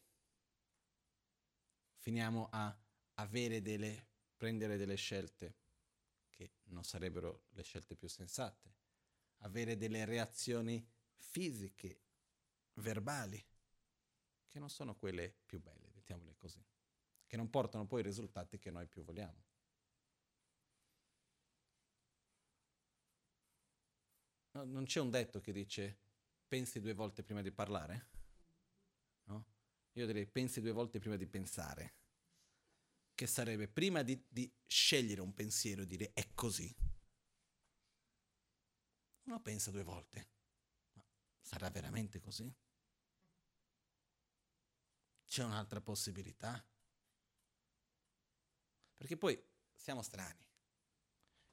Finiamo 1.99 2.49
a 2.51 2.77
delle, 3.63 4.07
prendere 4.37 4.77
delle 4.77 4.97
scelte 4.97 5.57
che 6.31 6.55
non 6.65 6.83
sarebbero 6.83 7.45
le 7.51 7.63
scelte 7.63 7.95
più 7.95 8.09
sensate, 8.09 8.75
avere 9.39 9.77
delle 9.77 10.05
reazioni 10.05 10.85
fisiche, 11.17 12.01
verbali, 12.75 13.45
che 14.49 14.59
non 14.59 14.71
sono 14.71 14.97
quelle 14.97 15.35
più 15.47 15.61
belle, 15.61 15.91
mettiamole 15.95 16.35
così, 16.37 16.63
che 17.33 17.39
non 17.39 17.49
portano 17.49 17.87
poi 17.87 18.01
i 18.01 18.03
risultati 18.03 18.59
che 18.59 18.71
noi 18.71 18.87
più 18.87 19.03
vogliamo. 19.03 19.43
No, 24.51 24.65
non 24.65 24.85
c'è 24.85 25.01
un 25.01 25.09
detto 25.09 25.41
che 25.41 25.51
dice 25.51 25.99
pensi 26.47 26.79
due 26.79 26.93
volte 26.93 27.23
prima 27.23 27.41
di 27.41 27.51
parlare? 27.51 28.11
No? 29.25 29.47
Io 29.93 30.05
direi 30.05 30.27
pensi 30.27 30.61
due 30.61 30.73
volte 30.73 30.99
prima 30.99 31.17
di 31.17 31.27
pensare. 31.27 31.95
Che 33.15 33.27
sarebbe 33.27 33.67
prima 33.67 34.03
di, 34.03 34.23
di 34.29 34.53
scegliere 34.67 35.23
un 35.23 35.33
pensiero 35.33 35.81
e 35.81 35.87
dire 35.87 36.11
è 36.13 36.35
così, 36.35 36.71
uno 39.23 39.41
pensa 39.41 39.71
due 39.71 39.85
volte, 39.85 40.29
ma 40.93 41.05
sarà 41.41 41.71
veramente 41.71 42.21
così? 42.21 42.55
C'è 45.25 45.45
un'altra 45.45 45.81
possibilità? 45.81 46.63
Perché 49.03 49.17
poi 49.17 49.37
siamo 49.75 50.01
strani, 50.01 50.47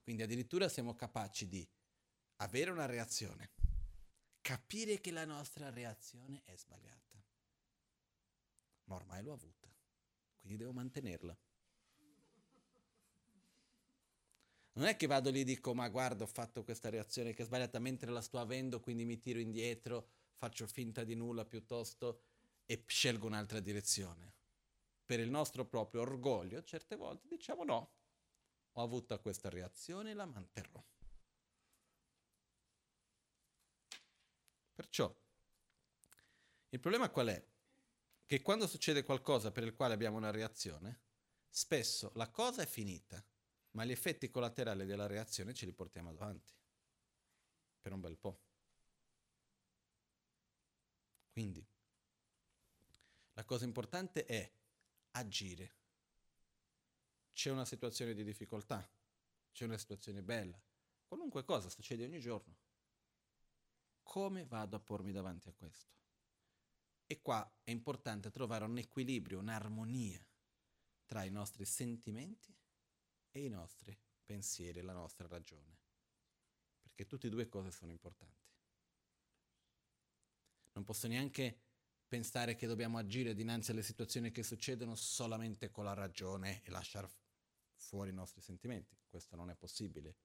quindi 0.03 0.21
addirittura 0.21 0.69
siamo 0.69 0.93
capaci 0.93 1.47
di 1.47 1.67
avere 2.35 2.69
una 2.69 2.85
reazione, 2.85 3.53
capire 4.39 4.99
che 4.99 5.09
la 5.09 5.25
nostra 5.25 5.71
reazione 5.71 6.43
è 6.43 6.55
sbagliata, 6.55 7.25
ma 8.83 8.93
ormai 8.93 9.23
l'ho 9.23 9.33
avuta, 9.33 9.67
quindi 10.37 10.59
devo 10.59 10.73
mantenerla. 10.73 11.35
Non 14.73 14.85
è 14.85 14.95
che 14.95 15.07
vado 15.07 15.31
lì 15.31 15.39
e 15.39 15.43
dico, 15.43 15.73
ma 15.73 15.89
guarda, 15.89 16.25
ho 16.25 16.27
fatto 16.27 16.63
questa 16.63 16.91
reazione 16.91 17.33
che 17.33 17.41
è 17.41 17.45
sbagliata 17.47 17.79
mentre 17.79 18.11
la 18.11 18.21
sto 18.21 18.37
avendo, 18.37 18.79
quindi 18.79 19.05
mi 19.05 19.17
tiro 19.17 19.39
indietro, 19.39 20.11
faccio 20.35 20.67
finta 20.67 21.03
di 21.03 21.15
nulla 21.15 21.45
piuttosto 21.45 22.25
e 22.67 22.83
scelgo 22.85 23.25
un'altra 23.25 23.59
direzione. 23.59 24.37
Per 25.09 25.19
il 25.19 25.31
nostro 25.31 25.65
proprio 25.65 26.01
orgoglio, 26.01 26.61
certe 26.61 26.95
volte 26.95 27.27
diciamo 27.27 27.63
no, 27.63 27.93
ho 28.73 28.83
avuto 28.83 29.19
questa 29.19 29.49
reazione 29.49 30.11
e 30.11 30.13
la 30.13 30.27
manterrò. 30.27 30.85
Perciò, 34.75 35.11
il 36.69 36.79
problema 36.79 37.09
qual 37.09 37.29
è? 37.29 37.43
Che 38.23 38.41
quando 38.43 38.67
succede 38.67 39.01
qualcosa 39.01 39.51
per 39.51 39.63
il 39.63 39.73
quale 39.73 39.95
abbiamo 39.95 40.17
una 40.17 40.29
reazione, 40.29 40.99
spesso 41.49 42.11
la 42.13 42.29
cosa 42.29 42.61
è 42.61 42.67
finita, 42.67 43.25
ma 43.71 43.85
gli 43.85 43.91
effetti 43.91 44.29
collaterali 44.29 44.85
della 44.85 45.07
reazione 45.07 45.55
ce 45.55 45.65
li 45.65 45.73
portiamo 45.73 46.11
avanti 46.11 46.53
per 47.81 47.93
un 47.93 47.99
bel 47.99 48.15
po'. 48.15 48.39
Quindi 51.31 51.65
la 53.33 53.43
cosa 53.43 53.65
importante 53.65 54.25
è 54.25 54.57
agire. 55.19 55.75
C'è 57.33 57.51
una 57.51 57.65
situazione 57.65 58.13
di 58.13 58.23
difficoltà, 58.23 58.89
c'è 59.51 59.65
una 59.65 59.77
situazione 59.77 60.21
bella, 60.23 60.61
qualunque 61.05 61.43
cosa 61.43 61.69
succede 61.69 62.05
ogni 62.05 62.19
giorno. 62.19 62.57
Come 64.03 64.45
vado 64.45 64.75
a 64.75 64.79
pormi 64.79 65.11
davanti 65.11 65.47
a 65.47 65.53
questo? 65.53 65.97
E 67.05 67.21
qua 67.21 67.59
è 67.63 67.71
importante 67.71 68.29
trovare 68.29 68.65
un 68.65 68.77
equilibrio, 68.77 69.39
un'armonia 69.39 70.25
tra 71.05 71.23
i 71.23 71.31
nostri 71.31 71.65
sentimenti 71.65 72.55
e 73.31 73.43
i 73.43 73.49
nostri 73.49 73.97
pensieri, 74.23 74.81
la 74.81 74.93
nostra 74.93 75.27
ragione. 75.27 75.77
Perché 76.81 77.05
tutte 77.07 77.27
e 77.27 77.29
due 77.29 77.47
cose 77.47 77.71
sono 77.71 77.91
importanti. 77.91 78.47
Non 80.73 80.83
posso 80.83 81.07
neanche 81.07 81.68
pensare 82.09 82.55
che 82.55 82.65
dobbiamo 82.65 82.97
agire 82.97 83.35
dinanzi 83.35 83.69
alle 83.71 83.83
situazioni 83.83 84.31
che 84.31 84.41
succedono 84.41 84.95
solamente 84.95 85.69
con 85.69 85.85
la 85.85 85.93
ragione 85.93 86.61
e 86.63 86.71
lasciare 86.71 87.07
fuori 87.75 88.09
i 88.09 88.13
nostri 88.13 88.41
sentimenti. 88.41 88.97
Questo 89.07 89.35
non 89.35 89.51
è 89.51 89.55
possibile. 89.55 90.15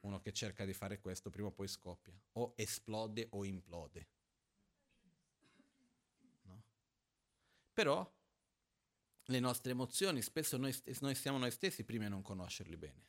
Uno 0.00 0.20
che 0.20 0.32
cerca 0.32 0.66
di 0.66 0.74
fare 0.74 1.00
questo 1.00 1.30
prima 1.30 1.48
o 1.48 1.52
poi 1.52 1.66
scoppia, 1.66 2.12
o 2.32 2.52
esplode 2.56 3.28
o 3.30 3.44
implode. 3.44 4.08
No? 6.42 6.62
Però 7.72 8.14
le 9.28 9.40
nostre 9.40 9.72
emozioni, 9.72 10.20
spesso 10.20 10.58
noi, 10.58 10.78
noi 11.00 11.14
siamo 11.14 11.38
noi 11.38 11.50
stessi 11.50 11.84
prima 11.84 12.04
a 12.04 12.10
non 12.10 12.20
conoscerli 12.20 12.76
bene, 12.76 13.06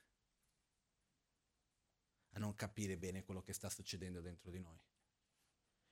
a 2.32 2.40
non 2.40 2.56
capire 2.56 2.98
bene 2.98 3.26
quello 3.26 3.42
che 3.42 3.52
sta 3.52 3.70
succedendo 3.70 4.22
dentro 4.22 4.50
di 4.50 4.60
noi. 4.60 4.80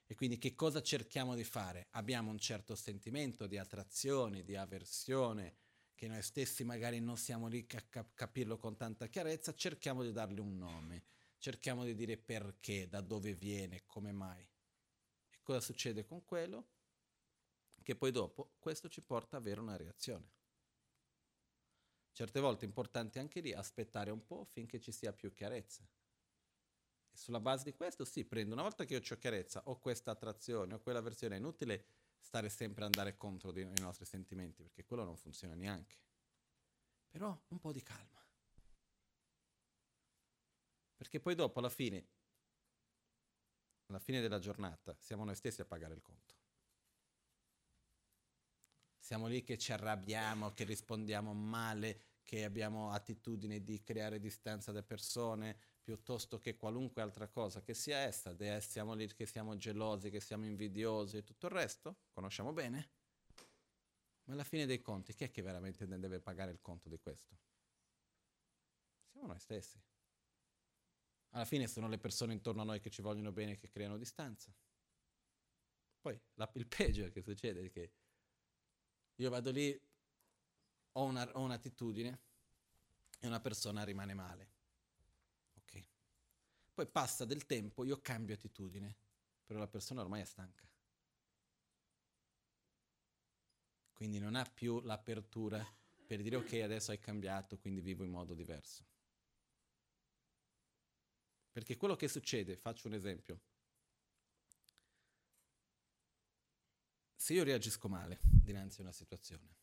E 0.06 0.16
quindi 0.16 0.38
che 0.38 0.54
cosa 0.56 0.82
cerchiamo 0.82 1.36
di 1.36 1.44
fare? 1.44 1.88
Abbiamo 1.92 2.30
un 2.30 2.38
certo 2.38 2.76
sentimento 2.76 3.48
di 3.48 3.58
attrazione, 3.58 4.44
di 4.44 4.56
avversione, 4.56 5.56
che 5.96 6.08
noi 6.08 6.22
stessi 6.22 6.64
magari 6.64 7.00
non 7.00 7.18
siamo 7.18 7.48
lì 7.48 7.66
a 7.74 7.82
cap- 7.82 8.14
capirlo 8.14 8.58
con 8.58 8.76
tanta 8.76 9.08
chiarezza, 9.08 9.54
cerchiamo 9.54 10.04
di 10.04 10.12
dargli 10.12 10.40
un 10.40 10.58
nome, 10.58 11.06
cerchiamo 11.38 11.84
di 11.84 11.96
dire 11.96 12.18
perché, 12.18 12.88
da 12.88 13.02
dove 13.02 13.34
viene, 13.34 13.84
come 13.86 14.12
mai. 14.12 14.42
E 14.42 15.40
cosa 15.42 15.62
succede 15.62 16.04
con 16.04 16.24
quello? 16.26 16.68
che 17.84 17.96
poi 17.96 18.12
dopo 18.12 18.56
questo 18.60 18.88
ci 18.90 19.04
porta 19.04 19.38
ad 19.38 19.44
avere 19.44 19.60
una 19.60 19.76
reazione. 19.76 20.32
Certe 22.12 22.40
volte 22.40 22.66
è 22.66 22.68
importante 22.68 23.20
anche 23.20 23.42
lì 23.42 23.54
aspettare 23.54 24.10
un 24.10 24.26
po' 24.26 24.46
finché 24.46 24.80
ci 24.80 24.92
sia 24.92 25.12
più 25.14 25.34
chiarezza. 25.34 25.88
Sulla 27.16 27.40
base 27.40 27.64
di 27.64 27.74
questo, 27.74 28.06
sì, 28.06 28.26
prendo 28.26 28.54
una 28.54 28.64
volta 28.64 28.86
che 28.86 28.96
io 28.96 29.00
ho 29.00 29.18
chiarezza, 29.18 29.62
ho 29.66 29.80
questa 29.80 30.12
attrazione, 30.12 30.74
ho 30.74 30.80
quella 30.80 31.00
versione, 31.00 31.36
è 31.36 31.38
inutile 31.38 31.86
stare 32.20 32.50
sempre 32.50 32.84
a 32.84 32.86
andare 32.86 33.16
contro 33.18 33.58
i 33.58 33.72
nostri 33.80 34.06
sentimenti, 34.06 34.64
perché 34.64 34.84
quello 34.84 35.04
non 35.04 35.16
funziona 35.16 35.54
neanche. 35.54 35.98
Però 37.10 37.40
un 37.50 37.60
po' 37.60 37.72
di 37.72 37.84
calma. 37.84 38.20
Perché 40.96 41.20
poi 41.20 41.36
dopo, 41.36 41.60
alla 41.60 41.70
fine, 41.70 42.08
alla 43.88 44.00
fine 44.00 44.20
della 44.20 44.40
giornata, 44.40 44.96
siamo 45.00 45.24
noi 45.24 45.36
stessi 45.36 45.62
a 45.62 45.66
pagare 45.66 45.94
il 45.94 46.02
conto. 46.02 46.34
Siamo 48.98 49.28
lì 49.28 49.44
che 49.44 49.58
ci 49.58 49.72
arrabbiamo, 49.72 50.54
che 50.54 50.64
rispondiamo 50.64 51.34
male, 51.34 52.14
che 52.24 52.46
abbiamo 52.46 52.92
attitudine 52.92 53.62
di 53.62 53.84
creare 53.84 54.20
distanza 54.20 54.72
da 54.72 54.82
persone 54.82 55.60
piuttosto 55.84 56.40
che 56.40 56.56
qualunque 56.56 57.02
altra 57.02 57.28
cosa 57.28 57.62
che 57.62 57.74
sia 57.74 57.98
essa, 57.98 58.36
siamo 58.62 58.94
lì 58.94 59.14
che 59.14 59.26
siamo 59.26 59.58
gelosi, 59.58 60.10
che 60.10 60.22
siamo 60.22 60.46
invidiosi 60.46 61.18
e 61.18 61.24
tutto 61.24 61.48
il 61.48 61.52
resto, 61.52 61.98
conosciamo 62.14 62.54
bene? 62.54 62.90
Ma 64.24 64.34
alla 64.34 64.46
fine 64.46 64.66
dei 64.66 64.82
conti, 64.82 65.14
chi 65.14 65.26
è 65.26 65.32
che 65.32 65.42
veramente 65.42 65.86
ne 65.86 66.00
deve 66.00 66.22
pagare 66.22 66.52
il 66.52 66.62
conto 66.62 66.88
di 66.88 66.98
questo? 66.98 67.38
Siamo 69.12 69.28
noi 69.28 69.40
stessi. 69.40 69.78
Alla 71.32 71.46
fine 71.46 71.68
sono 71.68 71.88
le 71.90 71.98
persone 71.98 72.32
intorno 72.32 72.62
a 72.62 72.66
noi 72.66 72.80
che 72.80 72.90
ci 72.90 73.02
vogliono 73.02 73.32
bene 73.32 73.58
che 73.58 73.68
creano 73.68 73.98
distanza. 73.98 74.54
Poi 76.00 76.18
la, 76.36 76.50
il 76.56 76.68
peggio 76.68 77.10
che 77.10 77.22
succede 77.22 77.66
è 77.66 77.70
che 77.70 77.92
io 79.16 79.30
vado 79.30 79.52
lì, 79.52 79.78
ho, 80.94 81.04
una, 81.04 81.30
ho 81.34 81.42
un'attitudine 81.42 82.22
e 83.20 83.28
una 83.28 83.40
persona 83.40 83.84
rimane 83.84 84.14
male. 84.14 84.53
Poi 86.74 86.88
passa 86.88 87.24
del 87.24 87.46
tempo, 87.46 87.84
io 87.84 88.02
cambio 88.02 88.34
attitudine, 88.34 88.96
però 89.46 89.60
la 89.60 89.68
persona 89.68 90.02
ormai 90.02 90.22
è 90.22 90.26
stanca. 90.26 90.68
Quindi 93.94 94.18
non 94.18 94.36
ha 94.36 94.44
più 94.44 94.82
l'apertura 94.82 95.64
per 96.06 96.22
dire 96.22 96.36
ok, 96.36 96.54
adesso 96.64 96.92
hai 96.92 97.00
cambiato, 97.00 97.58
quindi 97.60 97.82
vivo 97.82 98.04
in 98.04 98.10
modo 98.10 98.34
diverso. 98.34 98.84
Perché 101.52 101.78
quello 101.78 101.96
che 101.96 102.08
succede, 102.08 102.58
faccio 102.58 102.88
un 102.88 102.96
esempio, 102.96 103.40
se 107.16 107.34
io 107.34 107.44
reagisco 107.44 107.88
male 107.88 108.20
dinanzi 108.24 108.80
a 108.80 108.84
una 108.84 108.92
situazione, 108.92 109.56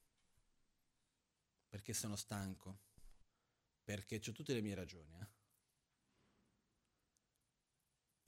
perché 1.69 1.93
sono 1.93 2.15
stanco, 2.15 2.79
perché 3.83 4.21
ho 4.25 4.33
tutte 4.33 4.55
le 4.55 4.61
mie 4.61 4.75
ragioni, 4.77 5.19
eh? 5.19 5.40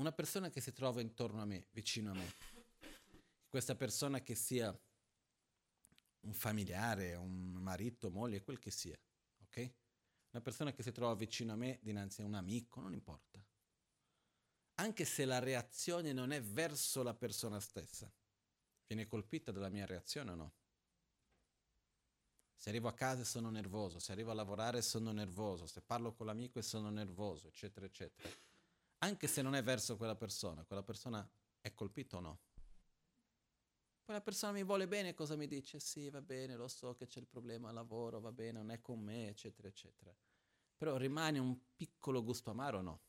Una 0.02 0.12
persona 0.12 0.50
che 0.50 0.60
si 0.60 0.72
trova 0.72 1.00
intorno 1.00 1.40
a 1.40 1.44
me, 1.44 1.68
vicino 1.70 2.10
a 2.10 2.14
me, 2.14 2.34
questa 3.48 3.76
persona 3.76 4.20
che 4.20 4.34
sia 4.34 4.76
un 6.20 6.34
familiare, 6.34 7.14
un 7.14 7.52
marito, 7.52 8.10
moglie, 8.10 8.42
quel 8.42 8.58
che 8.58 8.70
sia, 8.70 8.98
ok? 9.44 9.72
Una 10.32 10.42
persona 10.42 10.72
che 10.72 10.82
si 10.82 10.90
trova 10.92 11.14
vicino 11.14 11.52
a 11.52 11.56
me 11.56 11.78
dinanzi 11.82 12.22
a 12.22 12.24
un 12.24 12.34
amico, 12.34 12.80
non 12.80 12.92
importa. 12.92 13.44
Anche 14.74 15.04
se 15.04 15.24
la 15.24 15.38
reazione 15.38 16.12
non 16.12 16.32
è 16.32 16.42
verso 16.42 17.02
la 17.02 17.14
persona 17.14 17.60
stessa, 17.60 18.12
Viene 18.92 19.08
colpita 19.08 19.50
dalla 19.52 19.70
mia 19.70 19.86
reazione 19.86 20.32
o 20.32 20.34
no? 20.34 20.52
Se 22.54 22.68
arrivo 22.68 22.88
a 22.88 22.92
casa 22.92 23.22
e 23.22 23.24
sono 23.24 23.48
nervoso, 23.48 23.98
se 23.98 24.12
arrivo 24.12 24.32
a 24.32 24.34
lavorare 24.34 24.78
e 24.78 24.82
sono 24.82 25.12
nervoso, 25.12 25.66
se 25.66 25.80
parlo 25.80 26.12
con 26.12 26.26
l'amico 26.26 26.58
e 26.58 26.62
sono 26.62 26.90
nervoso, 26.90 27.48
eccetera, 27.48 27.86
eccetera. 27.86 28.28
Anche 29.02 29.26
se 29.26 29.42
non 29.42 29.56
è 29.56 29.62
verso 29.64 29.96
quella 29.96 30.14
persona, 30.14 30.64
quella 30.64 30.84
persona 30.84 31.28
è 31.60 31.74
colpita 31.74 32.18
o 32.18 32.20
no? 32.20 32.40
Poi 34.04 34.14
la 34.14 34.20
persona 34.20 34.52
mi 34.52 34.62
vuole 34.62 34.86
bene, 34.86 35.12
cosa 35.12 35.34
mi 35.34 35.48
dice? 35.48 35.80
Sì, 35.80 36.08
va 36.08 36.20
bene, 36.20 36.54
lo 36.54 36.68
so 36.68 36.94
che 36.94 37.06
c'è 37.06 37.18
il 37.18 37.26
problema 37.26 37.68
al 37.68 37.74
lavoro, 37.74 38.20
va 38.20 38.30
bene, 38.30 38.58
non 38.58 38.70
è 38.70 38.80
con 38.80 39.00
me, 39.00 39.28
eccetera, 39.28 39.66
eccetera. 39.66 40.14
Però 40.76 40.96
rimane 40.96 41.40
un 41.40 41.58
piccolo 41.74 42.22
gusto 42.22 42.50
amaro 42.50 42.78
o 42.78 42.82
no? 42.82 43.02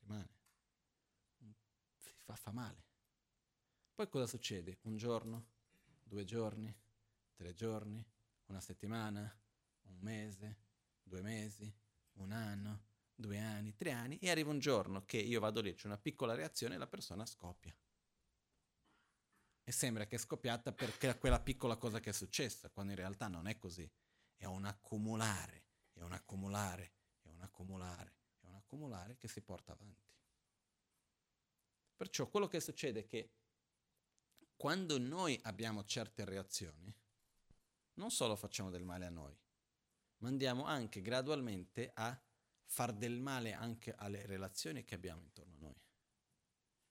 Rimane. 0.00 0.40
Si 1.98 2.12
fa, 2.24 2.34
fa 2.34 2.50
male. 2.50 2.84
Poi 3.94 4.08
cosa 4.08 4.26
succede? 4.26 4.78
Un 4.82 4.96
giorno, 4.96 5.46
due 6.02 6.24
giorni, 6.24 6.74
tre 7.34 7.54
giorni, 7.54 8.04
una 8.46 8.60
settimana, 8.60 9.20
un 9.82 9.98
mese, 10.00 10.58
due 11.04 11.22
mesi, 11.22 11.72
un 12.14 12.32
anno, 12.32 12.90
due 13.14 13.38
anni, 13.38 13.74
tre 13.74 13.92
anni, 13.92 14.18
e 14.18 14.30
arriva 14.30 14.50
un 14.50 14.58
giorno 14.58 15.04
che 15.04 15.18
io 15.18 15.40
vado 15.40 15.60
lì, 15.60 15.74
c'è 15.74 15.86
una 15.86 15.98
piccola 15.98 16.34
reazione 16.34 16.74
e 16.74 16.78
la 16.78 16.86
persona 16.86 17.26
scoppia. 17.26 17.76
E 19.64 19.70
sembra 19.70 20.06
che 20.06 20.16
è 20.16 20.18
scoppiata 20.18 20.72
perché 20.72 21.16
quella 21.18 21.40
piccola 21.40 21.76
cosa 21.76 22.00
che 22.00 22.10
è 22.10 22.12
successa, 22.12 22.70
quando 22.70 22.92
in 22.92 22.98
realtà 22.98 23.28
non 23.28 23.46
è 23.46 23.56
così. 23.58 23.88
È 24.36 24.44
un 24.44 24.64
accumulare, 24.64 25.66
è 25.92 26.00
un 26.00 26.12
accumulare, 26.12 26.94
è 27.22 27.28
un 27.28 27.40
accumulare, 27.40 28.16
è 28.40 28.46
un 28.46 28.54
accumulare 28.54 29.16
che 29.16 29.28
si 29.28 29.40
porta 29.40 29.72
avanti. 29.72 30.10
Perciò 31.96 32.28
quello 32.28 32.48
che 32.48 32.58
succede 32.58 33.00
è 33.00 33.06
che 33.06 33.34
quando 34.56 34.98
noi 34.98 35.38
abbiamo 35.44 35.84
certe 35.84 36.24
reazioni, 36.24 36.92
non 37.94 38.10
solo 38.10 38.34
facciamo 38.34 38.70
del 38.70 38.84
male 38.84 39.06
a 39.06 39.10
noi, 39.10 39.38
ma 40.18 40.28
andiamo 40.28 40.64
anche 40.64 41.00
gradualmente 41.00 41.92
a 41.94 42.20
far 42.64 42.92
del 42.92 43.20
male 43.20 43.52
anche 43.52 43.94
alle 43.94 44.24
relazioni 44.26 44.84
che 44.84 44.94
abbiamo 44.94 45.22
intorno 45.22 45.54
a 45.54 45.58
noi, 45.58 45.80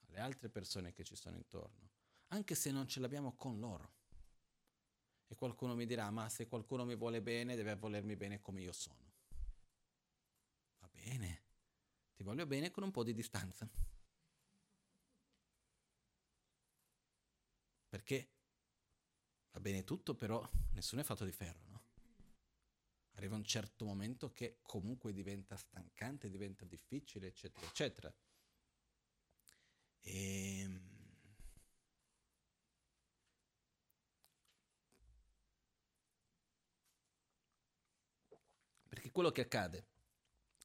alle 0.08 0.20
altre 0.20 0.50
persone 0.50 0.94
che 0.94 1.04
ci 1.04 1.16
sono 1.16 1.38
intorno, 1.38 1.90
anche 2.28 2.56
se 2.56 2.72
non 2.72 2.88
ce 2.88 3.00
l'abbiamo 3.00 3.36
con 3.36 3.60
loro. 3.60 4.00
E 5.28 5.36
qualcuno 5.36 5.76
mi 5.76 5.86
dirà, 5.86 6.10
ma 6.12 6.28
se 6.28 6.48
qualcuno 6.48 6.84
mi 6.84 6.96
vuole 6.96 7.22
bene, 7.22 7.56
deve 7.56 7.76
volermi 7.76 8.16
bene 8.18 8.42
come 8.42 8.62
io 8.62 8.74
sono. 8.74 9.14
Va 10.80 10.90
bene, 10.90 11.44
ti 12.14 12.24
voglio 12.24 12.46
bene 12.46 12.70
con 12.70 12.84
un 12.84 12.92
po' 12.92 13.04
di 13.04 13.14
distanza. 13.14 13.70
Perché 17.88 18.30
va 19.52 19.60
bene 19.60 19.84
tutto, 19.84 20.16
però 20.16 20.46
nessuno 20.74 21.02
è 21.02 21.06
fatto 21.06 21.26
di 21.26 21.32
ferro? 21.32 21.71
Arriva 23.14 23.36
un 23.36 23.44
certo 23.44 23.86
momento 23.86 24.32
che 24.32 24.60
comunque 24.62 25.14
diventa 25.14 25.56
stancante, 25.56 26.30
diventa 26.30 26.66
difficile, 26.66 27.28
eccetera, 27.28 27.66
eccetera. 27.66 28.14
E... 30.02 30.60
Ehm, 30.60 30.90
perché 38.88 39.12
quello 39.12 39.32
che 39.32 39.42
accade 39.42 39.88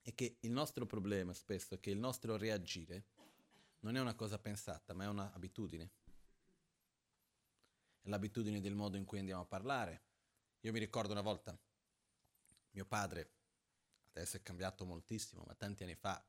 è 0.02 0.14
che 0.14 0.38
il 0.40 0.50
nostro 0.50 0.86
problema 0.86 1.32
spesso 1.34 1.74
è 1.74 1.80
che 1.80 1.90
il 1.90 1.98
nostro 1.98 2.36
reagire 2.36 3.06
non 3.80 3.96
è 3.96 4.00
una 4.00 4.14
cosa 4.14 4.38
pensata, 4.38 4.94
ma 4.94 5.04
è 5.04 5.08
un'abitudine 5.08 5.90
l'abitudine 8.06 8.60
del 8.60 8.74
modo 8.74 8.96
in 8.96 9.04
cui 9.04 9.18
andiamo 9.18 9.42
a 9.42 9.46
parlare. 9.46 10.02
Io 10.60 10.72
mi 10.72 10.78
ricordo 10.78 11.12
una 11.12 11.20
volta, 11.20 11.58
mio 12.76 12.86
padre, 12.86 13.32
adesso 14.12 14.36
è 14.36 14.42
cambiato 14.42 14.84
moltissimo, 14.84 15.42
ma 15.46 15.54
tanti 15.54 15.82
anni 15.82 15.94
fa 15.94 16.22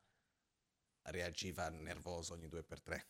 reagiva 1.04 1.70
nervoso 1.70 2.34
ogni 2.34 2.48
due 2.48 2.64
per 2.64 2.82
tre. 2.82 3.08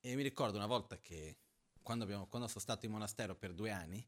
E 0.00 0.14
mi 0.14 0.22
ricordo 0.22 0.56
una 0.56 0.66
volta 0.66 0.98
che 1.00 1.38
quando, 1.82 2.04
abbiamo, 2.04 2.26
quando 2.28 2.48
sono 2.48 2.60
stato 2.60 2.86
in 2.86 2.92
monastero 2.92 3.34
per 3.34 3.52
due 3.54 3.70
anni, 3.70 4.06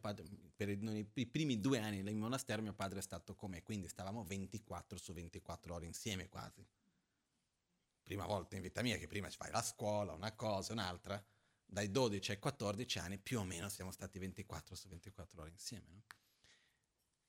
padre, 0.00 0.26
per 0.54 0.68
i, 0.68 1.10
i 1.14 1.26
primi 1.26 1.60
due 1.60 1.78
anni 1.78 1.98
in 1.98 2.18
monastero 2.18 2.60
mio 2.60 2.74
padre 2.74 2.98
è 2.98 3.02
stato 3.02 3.34
con 3.34 3.50
me, 3.50 3.62
quindi 3.62 3.88
stavamo 3.88 4.24
24 4.24 4.98
su 4.98 5.12
24 5.12 5.74
ore 5.74 5.86
insieme 5.86 6.28
quasi. 6.28 6.66
Prima 8.02 8.26
volta 8.26 8.56
in 8.56 8.62
vita 8.62 8.82
mia 8.82 8.96
che 8.96 9.06
prima 9.06 9.28
ci 9.28 9.36
fai 9.36 9.50
la 9.50 9.62
scuola, 9.62 10.12
una 10.12 10.34
cosa, 10.34 10.72
un'altra 10.72 11.22
dai 11.70 11.90
12 11.90 12.30
ai 12.30 12.38
14 12.38 12.98
anni 12.98 13.18
più 13.18 13.38
o 13.38 13.44
meno 13.44 13.68
siamo 13.68 13.90
stati 13.90 14.18
24 14.18 14.74
su 14.74 14.88
24 14.88 15.42
ore 15.42 15.50
insieme. 15.50 15.86
No? 15.90 16.02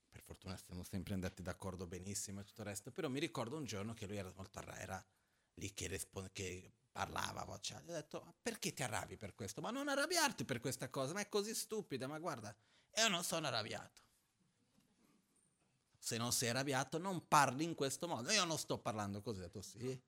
Per 0.09 0.21
fortuna 0.21 0.57
siamo 0.57 0.83
sempre 0.83 1.13
andati 1.13 1.41
d'accordo 1.41 1.85
benissimo 1.85 2.41
e 2.41 2.43
tutto 2.43 2.61
il 2.61 2.67
resto, 2.67 2.91
però 2.91 3.09
mi 3.09 3.19
ricordo 3.19 3.57
un 3.57 3.65
giorno 3.65 3.93
che 3.93 4.07
lui 4.07 4.17
era 4.17 4.31
molto 4.35 4.59
era 4.59 5.03
lì 5.55 5.73
che, 5.73 5.87
risponde, 5.87 6.31
che 6.31 6.71
parlava 6.91 7.41
a 7.41 7.45
voce 7.45 7.75
alta. 7.75 7.91
Ho 7.91 7.95
detto, 7.95 8.35
perché 8.41 8.73
ti 8.73 8.83
arrabbi 8.83 9.17
per 9.17 9.35
questo? 9.35 9.61
Ma 9.61 9.69
non 9.71 9.87
arrabbiarti 9.87 10.45
per 10.45 10.59
questa 10.59 10.89
cosa, 10.89 11.13
ma 11.13 11.21
è 11.21 11.29
così 11.29 11.53
stupida, 11.53 12.07
ma 12.07 12.17
guarda, 12.17 12.55
io 12.95 13.07
non 13.07 13.23
sono 13.23 13.47
arrabbiato. 13.47 14.01
Se 15.97 16.17
non 16.17 16.31
sei 16.31 16.49
arrabbiato 16.49 16.97
non 16.97 17.27
parli 17.27 17.63
in 17.63 17.75
questo 17.75 18.07
modo. 18.07 18.31
Io 18.31 18.45
non 18.45 18.57
sto 18.57 18.79
parlando 18.79 19.21
così, 19.21 19.39
ho 19.39 19.43
detto 19.43 19.61
sì. 19.61 20.01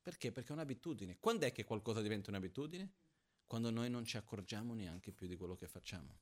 Perché? 0.00 0.30
Perché 0.30 0.50
è 0.50 0.52
un'abitudine. 0.52 1.18
Quando 1.18 1.46
è 1.46 1.52
che 1.52 1.64
qualcosa 1.64 2.00
diventa 2.00 2.30
un'abitudine? 2.30 2.92
Quando 3.46 3.70
noi 3.70 3.90
non 3.90 4.04
ci 4.04 4.16
accorgiamo 4.16 4.72
neanche 4.74 5.10
più 5.12 5.26
di 5.26 5.36
quello 5.36 5.56
che 5.56 5.66
facciamo. 5.66 6.16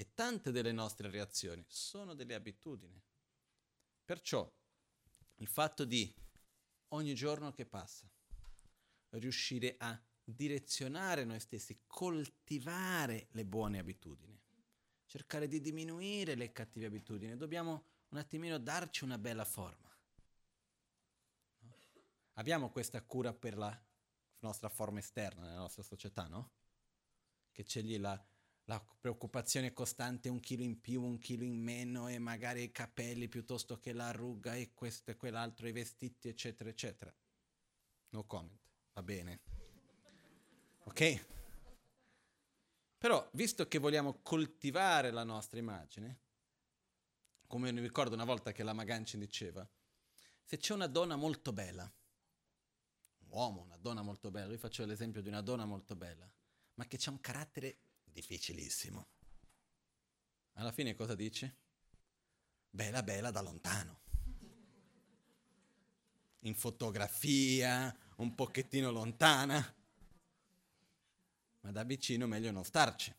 E 0.00 0.14
tante 0.14 0.50
delle 0.50 0.72
nostre 0.72 1.10
reazioni 1.10 1.62
sono 1.68 2.14
delle 2.14 2.34
abitudini. 2.34 2.98
Perciò 4.02 4.50
il 5.36 5.46
fatto 5.46 5.84
di 5.84 6.10
ogni 6.88 7.14
giorno 7.14 7.52
che 7.52 7.66
passa 7.66 8.10
riuscire 9.10 9.74
a 9.78 10.02
direzionare 10.24 11.24
noi 11.24 11.38
stessi, 11.38 11.82
coltivare 11.86 13.28
le 13.32 13.44
buone 13.44 13.78
abitudini, 13.78 14.40
cercare 15.04 15.46
di 15.46 15.60
diminuire 15.60 16.34
le 16.34 16.50
cattive 16.52 16.86
abitudini, 16.86 17.36
dobbiamo 17.36 17.84
un 18.08 18.18
attimino 18.18 18.56
darci 18.58 19.04
una 19.04 19.18
bella 19.18 19.44
forma 19.44 19.90
abbiamo 22.40 22.70
questa 22.70 23.02
cura 23.02 23.32
per 23.32 23.56
la 23.56 23.78
nostra 24.38 24.68
forma 24.68 24.98
esterna 24.98 25.42
nella 25.46 25.60
nostra 25.60 25.82
società, 25.82 26.26
no? 26.26 26.52
Che 27.52 27.62
c'è 27.64 27.82
lì 27.82 27.98
la, 27.98 28.18
la 28.70 28.80
preoccupazione 29.00 29.72
costante, 29.72 30.28
un 30.28 30.38
chilo 30.38 30.62
in 30.62 30.80
più, 30.80 31.02
un 31.02 31.18
chilo 31.18 31.42
in 31.42 31.60
meno 31.60 32.06
e 32.06 32.20
magari 32.20 32.62
i 32.62 32.70
capelli 32.70 33.26
piuttosto 33.26 33.80
che 33.80 33.92
la 33.92 34.12
ruga 34.12 34.54
e 34.54 34.70
questo 34.74 35.10
e 35.10 35.16
quell'altro, 35.16 35.66
i 35.66 35.72
vestiti, 35.72 36.28
eccetera, 36.28 36.70
eccetera. 36.70 37.12
No 38.10 38.24
comment, 38.26 38.56
va 38.92 39.02
bene. 39.02 39.40
Ok? 40.84 41.26
Però, 42.96 43.28
visto 43.32 43.66
che 43.66 43.78
vogliamo 43.78 44.20
coltivare 44.22 45.10
la 45.10 45.24
nostra 45.24 45.58
immagine, 45.58 46.20
come 47.48 47.72
mi 47.72 47.80
ricordo 47.80 48.14
una 48.14 48.24
volta 48.24 48.52
che 48.52 48.62
la 48.62 48.72
Magancin 48.72 49.18
diceva, 49.18 49.68
se 50.44 50.58
c'è 50.58 50.74
una 50.74 50.86
donna 50.86 51.16
molto 51.16 51.52
bella, 51.52 51.92
uomo, 53.30 53.62
una 53.62 53.78
donna 53.78 54.02
molto 54.02 54.30
bella, 54.30 54.46
lui 54.46 54.58
faccio 54.58 54.86
l'esempio 54.86 55.22
di 55.22 55.28
una 55.28 55.40
donna 55.40 55.64
molto 55.64 55.96
bella, 55.96 56.32
ma 56.74 56.86
che 56.86 57.00
ha 57.04 57.10
un 57.10 57.20
carattere 57.20 57.89
difficilissimo. 58.10 59.08
Alla 60.54 60.72
fine 60.72 60.94
cosa 60.94 61.14
dice? 61.14 61.56
Bella, 62.68 63.02
bella 63.02 63.30
da 63.30 63.40
lontano. 63.40 64.00
In 66.40 66.54
fotografia, 66.54 67.94
un 68.16 68.34
pochettino 68.34 68.90
lontana, 68.90 69.74
ma 71.60 71.72
da 71.72 71.84
vicino 71.84 72.26
meglio 72.26 72.50
non 72.50 72.64
starci. 72.64 73.14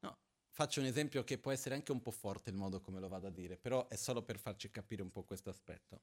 No, 0.00 0.18
faccio 0.50 0.80
un 0.80 0.86
esempio 0.86 1.24
che 1.24 1.38
può 1.38 1.50
essere 1.50 1.74
anche 1.74 1.92
un 1.92 2.02
po' 2.02 2.10
forte 2.10 2.50
il 2.50 2.56
modo 2.56 2.80
come 2.80 3.00
lo 3.00 3.08
vado 3.08 3.26
a 3.26 3.30
dire, 3.30 3.56
però 3.56 3.86
è 3.88 3.96
solo 3.96 4.22
per 4.22 4.38
farci 4.38 4.70
capire 4.70 5.02
un 5.02 5.10
po' 5.10 5.24
questo 5.24 5.50
aspetto. 5.50 6.02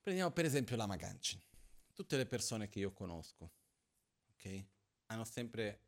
Prendiamo 0.00 0.30
per 0.32 0.44
esempio 0.44 0.76
la 0.76 0.86
Magancin. 0.86 1.40
Tutte 1.92 2.16
le 2.16 2.26
persone 2.26 2.68
che 2.68 2.78
io 2.78 2.92
conosco, 2.92 3.50
ok? 4.38 4.64
Hanno 5.06 5.24
sempre... 5.24 5.80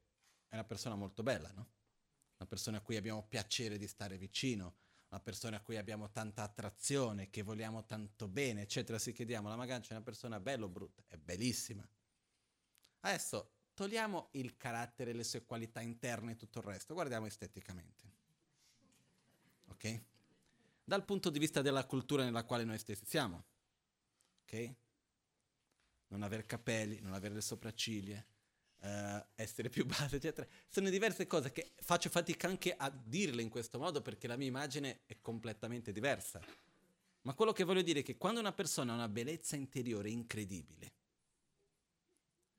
è 0.48 0.54
una 0.54 0.64
persona 0.64 0.94
molto 0.94 1.22
bella, 1.22 1.50
no? 1.52 1.68
Una 2.36 2.48
persona 2.48 2.78
a 2.78 2.80
cui 2.80 2.96
abbiamo 2.96 3.22
piacere 3.26 3.78
di 3.78 3.86
stare 3.86 4.18
vicino, 4.18 4.74
una 5.08 5.20
persona 5.20 5.58
a 5.58 5.60
cui 5.60 5.76
abbiamo 5.76 6.10
tanta 6.10 6.42
attrazione, 6.42 7.30
che 7.30 7.42
vogliamo 7.42 7.84
tanto 7.84 8.28
bene, 8.28 8.62
eccetera. 8.62 8.98
Si 8.98 9.12
chiediamo, 9.12 9.48
la 9.48 9.56
Magancin 9.56 9.92
è 9.92 9.94
una 9.94 10.04
persona 10.04 10.40
bella 10.40 10.64
o 10.64 10.68
brutta? 10.68 11.02
È 11.06 11.16
bellissima. 11.16 11.86
Adesso 13.00 13.52
togliamo 13.74 14.28
il 14.32 14.56
carattere, 14.56 15.12
le 15.12 15.24
sue 15.24 15.44
qualità 15.44 15.80
interne 15.80 16.32
e 16.32 16.36
tutto 16.36 16.58
il 16.58 16.64
resto, 16.64 16.94
guardiamo 16.94 17.26
esteticamente. 17.26 18.12
Ok? 19.68 20.02
Dal 20.84 21.04
punto 21.04 21.30
di 21.30 21.38
vista 21.38 21.62
della 21.62 21.86
cultura 21.86 22.24
nella 22.24 22.44
quale 22.44 22.64
noi 22.64 22.78
stessi 22.78 23.06
siamo 23.06 23.44
ok? 24.50 24.74
Non 26.08 26.22
avere 26.22 26.44
capelli, 26.44 27.00
non 27.00 27.14
avere 27.14 27.34
le 27.34 27.40
sopracciglia, 27.40 28.24
uh, 28.80 29.24
essere 29.34 29.68
più 29.68 29.86
basso, 29.86 30.16
eccetera. 30.16 30.46
Sono 30.68 30.88
diverse 30.90 31.26
cose 31.26 31.52
che 31.52 31.72
faccio 31.80 32.08
fatica 32.10 32.46
anche 32.46 32.74
a 32.76 32.90
dirle 32.90 33.42
in 33.42 33.48
questo 33.48 33.78
modo 33.78 34.02
perché 34.02 34.26
la 34.26 34.36
mia 34.36 34.48
immagine 34.48 35.00
è 35.06 35.16
completamente 35.20 35.92
diversa. 35.92 36.40
Ma 37.22 37.34
quello 37.34 37.52
che 37.52 37.64
voglio 37.64 37.82
dire 37.82 38.00
è 38.00 38.02
che 38.02 38.16
quando 38.16 38.40
una 38.40 38.52
persona 38.52 38.92
ha 38.92 38.96
una 38.96 39.08
bellezza 39.08 39.56
interiore 39.56 40.08
incredibile, 40.10 40.92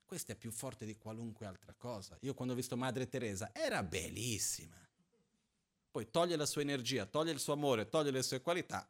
questa 0.06 0.34
è 0.34 0.36
più 0.36 0.52
forte 0.52 0.86
di 0.86 0.98
qualunque 0.98 1.46
altra 1.46 1.74
cosa. 1.74 2.18
Io 2.22 2.34
quando 2.34 2.54
ho 2.54 2.58
visto 2.58 2.76
Madre 2.78 3.08
Teresa 3.08 3.52
era 3.54 3.82
bellissima. 3.82 4.78
Poi 5.90 6.10
toglie 6.12 6.36
la 6.36 6.46
sua 6.46 6.62
energia, 6.62 7.06
toglie 7.06 7.32
il 7.32 7.40
suo 7.40 7.54
amore, 7.54 7.90
toglie 7.90 8.12
le 8.12 8.22
sue 8.22 8.42
qualità, 8.42 8.88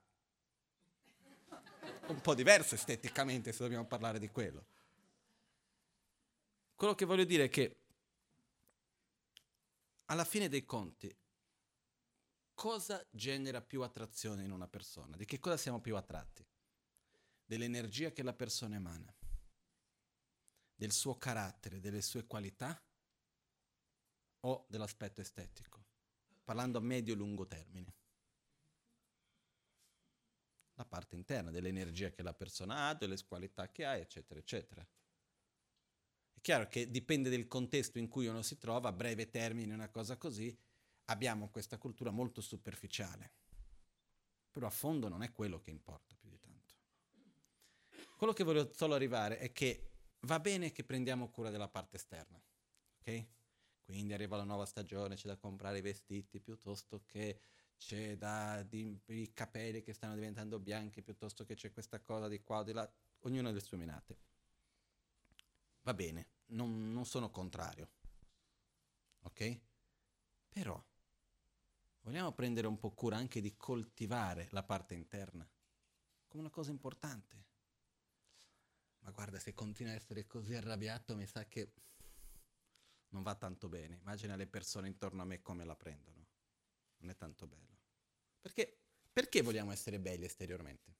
un 2.08 2.22
po' 2.22 2.36
diverso 2.36 2.76
esteticamente 2.76 3.52
se 3.52 3.64
dobbiamo 3.64 3.86
parlare 3.86 4.20
di 4.20 4.30
quello. 4.30 4.66
Quello 6.82 6.96
che 6.96 7.06
voglio 7.06 7.26
dire 7.26 7.44
è 7.44 7.50
che 7.50 7.84
alla 10.06 10.26
fine 10.26 10.50
dei 10.50 10.66
conti, 10.66 11.16
cosa 12.56 13.08
genera 13.12 13.62
più 13.62 13.84
attrazione 13.84 14.44
in 14.44 14.50
una 14.50 14.68
persona? 14.68 15.16
Di 15.16 15.26
che 15.26 15.40
cosa 15.40 15.58
siamo 15.58 15.80
più 15.80 15.96
attratti? 15.96 16.44
Dell'energia 17.46 18.12
che 18.12 18.24
la 18.24 18.34
persona 18.34 18.78
emana, 18.78 19.16
del 20.74 20.92
suo 20.92 21.20
carattere, 21.20 21.80
delle 21.80 22.02
sue 22.02 22.26
qualità 22.26 22.84
o 24.40 24.66
dell'aspetto 24.68 25.22
estetico? 25.22 25.86
Parlando 26.44 26.80
a 26.80 26.82
medio-lungo 26.82 27.46
termine. 27.46 27.96
La 30.74 30.86
parte 30.86 31.16
interna 31.16 31.52
dell'energia 31.52 32.10
che 32.10 32.24
la 32.24 32.34
persona 32.34 32.88
ha, 32.88 32.96
delle 32.96 33.24
qualità 33.24 33.70
che 33.70 33.86
ha, 33.86 33.96
eccetera, 33.98 34.40
eccetera. 34.40 34.84
Chiaro 36.42 36.68
che 36.68 36.90
dipende 36.90 37.30
del 37.30 37.48
contesto 37.48 38.00
in 38.00 38.08
cui 38.08 38.26
uno 38.26 38.42
si 38.42 38.58
trova, 38.58 38.90
a 38.90 38.92
breve 38.92 39.30
termine, 39.30 39.76
una 39.76 39.90
cosa 39.90 40.18
così, 40.18 40.58
abbiamo 41.06 41.50
questa 41.50 41.78
cultura 41.78 42.10
molto 42.10 42.42
superficiale. 42.42 43.34
Però 44.50 44.66
a 44.66 44.72
fondo 44.72 45.08
non 45.08 45.22
è 45.22 45.32
quello 45.32 45.60
che 45.60 45.70
importa 45.70 46.16
più 46.20 46.30
di 46.30 46.40
tanto. 46.40 46.74
Quello 48.18 48.34
che 48.34 48.44
voglio 48.44 48.74
solo 48.74 48.96
arrivare 48.96 49.38
è 49.38 49.52
che 49.52 49.92
va 50.22 50.40
bene 50.40 50.72
che 50.72 50.84
prendiamo 50.84 51.30
cura 51.30 51.52
della 51.52 51.70
parte 51.70 51.98
esterna, 51.98 52.42
ok? 53.00 53.28
Quindi 53.84 54.14
arriva 54.14 54.36
la 54.36 54.44
nuova 54.44 54.66
stagione, 54.66 55.16
c'è 55.16 55.28
da 55.28 55.38
comprare 55.38 55.78
i 55.78 55.82
vestiti 55.82 56.40
piuttosto 56.40 57.04
che 57.06 57.40
c'è 57.78 58.18
da 58.18 58.64
di, 58.64 59.00
i 59.08 59.32
capelli 59.32 59.84
che 59.84 59.94
stanno 59.94 60.16
diventando 60.16 60.60
bianchi 60.60 61.04
piuttosto 61.04 61.46
che 61.46 61.54
c'è 61.54 61.72
questa 61.72 62.00
cosa 62.00 62.28
di 62.28 62.42
qua 62.42 62.60
o 62.60 62.64
di 62.64 62.74
là, 62.74 62.92
ognuno 63.22 63.50
ha 63.50 63.52
le 63.52 63.60
sue 63.60 63.78
minate 63.78 64.31
va 65.82 65.94
bene, 65.94 66.30
non, 66.48 66.92
non 66.92 67.06
sono 67.06 67.30
contrario. 67.30 67.90
Ok? 69.22 69.60
Però 70.50 70.84
vogliamo 72.02 72.32
prendere 72.34 72.68
un 72.68 72.78
po' 72.78 72.92
cura 72.92 73.18
anche 73.18 73.42
di 73.42 73.56
coltivare 73.56 74.48
la 74.52 74.64
parte 74.64 74.94
interna 74.96 75.48
come 76.32 76.44
una 76.44 76.52
cosa 76.52 76.72
importante. 76.72 77.46
Ma 79.00 79.12
guarda, 79.12 79.38
se 79.38 79.54
continua 79.54 79.92
a 79.92 79.96
essere 79.96 80.26
così 80.28 80.54
arrabbiato, 80.54 81.14
mi 81.14 81.26
sa 81.26 81.46
che 81.46 81.74
non 83.10 83.22
va 83.22 83.36
tanto 83.36 83.68
bene. 83.68 83.96
Immagina 83.96 84.38
le 84.38 84.48
persone 84.48 84.88
intorno 84.88 85.22
a 85.22 85.26
me 85.26 85.42
come 85.42 85.66
la 85.66 85.76
prendono. 85.76 86.26
Non 87.00 87.10
è 87.10 87.16
tanto 87.18 87.48
bello. 87.48 87.80
Perché, 88.40 88.80
perché 89.12 89.42
vogliamo 89.42 89.74
essere 89.74 90.00
belli 90.00 90.24
esteriormente? 90.24 90.96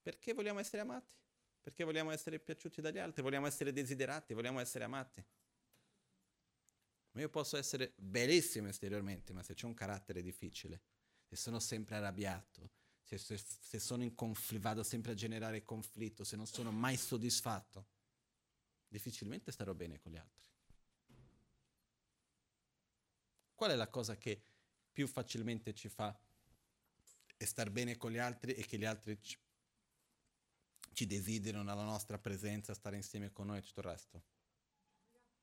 Perché 0.00 0.32
vogliamo 0.32 0.60
essere 0.60 0.82
amati? 0.82 1.14
Perché 1.62 1.84
vogliamo 1.84 2.10
essere 2.10 2.40
piaciuti 2.40 2.80
dagli 2.80 2.98
altri, 2.98 3.22
vogliamo 3.22 3.46
essere 3.46 3.72
desiderati, 3.72 4.34
vogliamo 4.34 4.58
essere 4.58 4.84
amati. 4.84 5.24
Ma 7.12 7.20
io 7.20 7.28
posso 7.28 7.56
essere 7.56 7.92
bellissimo 7.96 8.68
esteriormente, 8.68 9.32
ma 9.32 9.42
se 9.42 9.54
c'è 9.54 9.66
un 9.66 9.74
carattere 9.74 10.22
difficile, 10.22 10.80
se 11.24 11.36
sono 11.36 11.60
sempre 11.60 11.96
arrabbiato, 11.96 12.70
se, 13.02 13.16
se, 13.16 13.38
se 13.38 13.78
sono 13.78 14.02
in 14.02 14.14
conflitto, 14.14 14.62
vado 14.62 14.82
sempre 14.82 15.12
a 15.12 15.14
generare 15.14 15.62
conflitto, 15.62 16.24
se 16.24 16.34
non 16.34 16.46
sono 16.46 16.72
mai 16.72 16.96
soddisfatto, 16.96 17.86
difficilmente 18.88 19.52
starò 19.52 19.72
bene 19.72 20.00
con 20.00 20.10
gli 20.10 20.16
altri. 20.16 20.50
Qual 23.54 23.70
è 23.70 23.76
la 23.76 23.88
cosa 23.88 24.16
che 24.16 24.42
più 24.92 25.06
facilmente 25.06 25.74
ci 25.74 25.88
fa 25.88 26.18
star 27.38 27.70
bene 27.70 27.96
con 27.96 28.10
gli 28.10 28.18
altri 28.18 28.52
e 28.54 28.64
che 28.64 28.78
gli 28.78 28.84
altri 28.84 29.20
ci 29.20 29.36
ci 30.92 31.06
desiderano 31.06 31.74
la 31.74 31.84
nostra 31.84 32.18
presenza, 32.18 32.74
stare 32.74 32.96
insieme 32.96 33.30
con 33.30 33.46
noi 33.46 33.58
e 33.58 33.62
tutto 33.62 33.80
il 33.80 33.86
resto. 33.86 34.22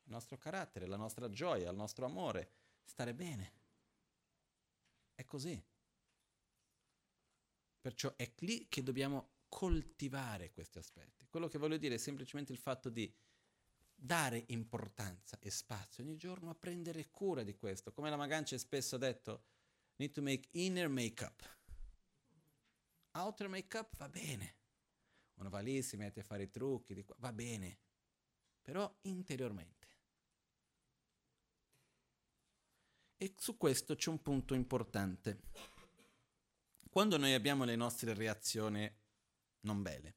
Il 0.04 0.12
nostro 0.12 0.38
carattere, 0.38 0.88
la 0.88 0.98
nostra 0.98 1.30
gioia, 1.30 1.70
il 1.70 1.76
nostro 1.76 2.06
amore, 2.06 2.52
stare 2.84 3.14
bene. 3.14 3.54
È 5.14 5.26
così. 5.26 5.62
Perciò 7.82 8.14
è 8.16 8.32
lì 8.40 8.68
che 8.68 8.84
dobbiamo 8.84 9.38
coltivare 9.50 10.52
questi 10.52 10.78
aspetti. 10.78 11.28
Quello 11.28 11.48
che 11.48 11.58
voglio 11.58 11.78
dire 11.78 11.96
è 11.96 11.98
semplicemente 11.98 12.52
il 12.52 12.58
fatto 12.58 12.90
di 12.90 13.14
dare 13.94 14.46
importanza 14.48 15.38
e 15.40 15.50
spazio 15.50 16.04
ogni 16.04 16.16
giorno 16.16 16.50
a 16.50 16.56
prendere 16.56 17.10
cura 17.10 17.44
di 17.44 17.56
questo. 17.56 17.92
Come 17.92 18.10
la 18.10 18.16
Magancia 18.16 18.58
spesso 18.58 18.96
ha 18.96 19.00
detto, 19.00 19.44
need 19.98 20.12
to 20.12 20.22
make 20.22 20.48
inner 20.52 20.88
make-up. 20.88 21.58
Outer 23.12 23.50
make-up 23.50 23.98
va 23.98 24.08
bene, 24.08 24.59
uno 25.40 25.50
va 25.50 25.60
lì, 25.60 25.82
si 25.82 25.98
mette 25.98 26.20
a 26.20 26.24
fare 26.24 26.44
i 26.44 26.50
trucchi, 26.50 26.94
di 26.94 27.04
qua, 27.04 27.16
va 27.20 27.32
bene, 27.32 27.80
però 28.62 28.94
interiormente. 29.02 29.88
E 33.18 33.34
su 33.38 33.58
questo 33.58 33.96
c'è 33.96 34.10
un 34.10 34.22
punto 34.22 34.54
importante. 34.54 35.42
Quando 36.90 37.18
noi 37.18 37.34
abbiamo 37.34 37.64
le 37.64 37.76
nostre 37.76 38.14
reazioni 38.14 38.90
non 39.62 39.82
belle, 39.82 40.16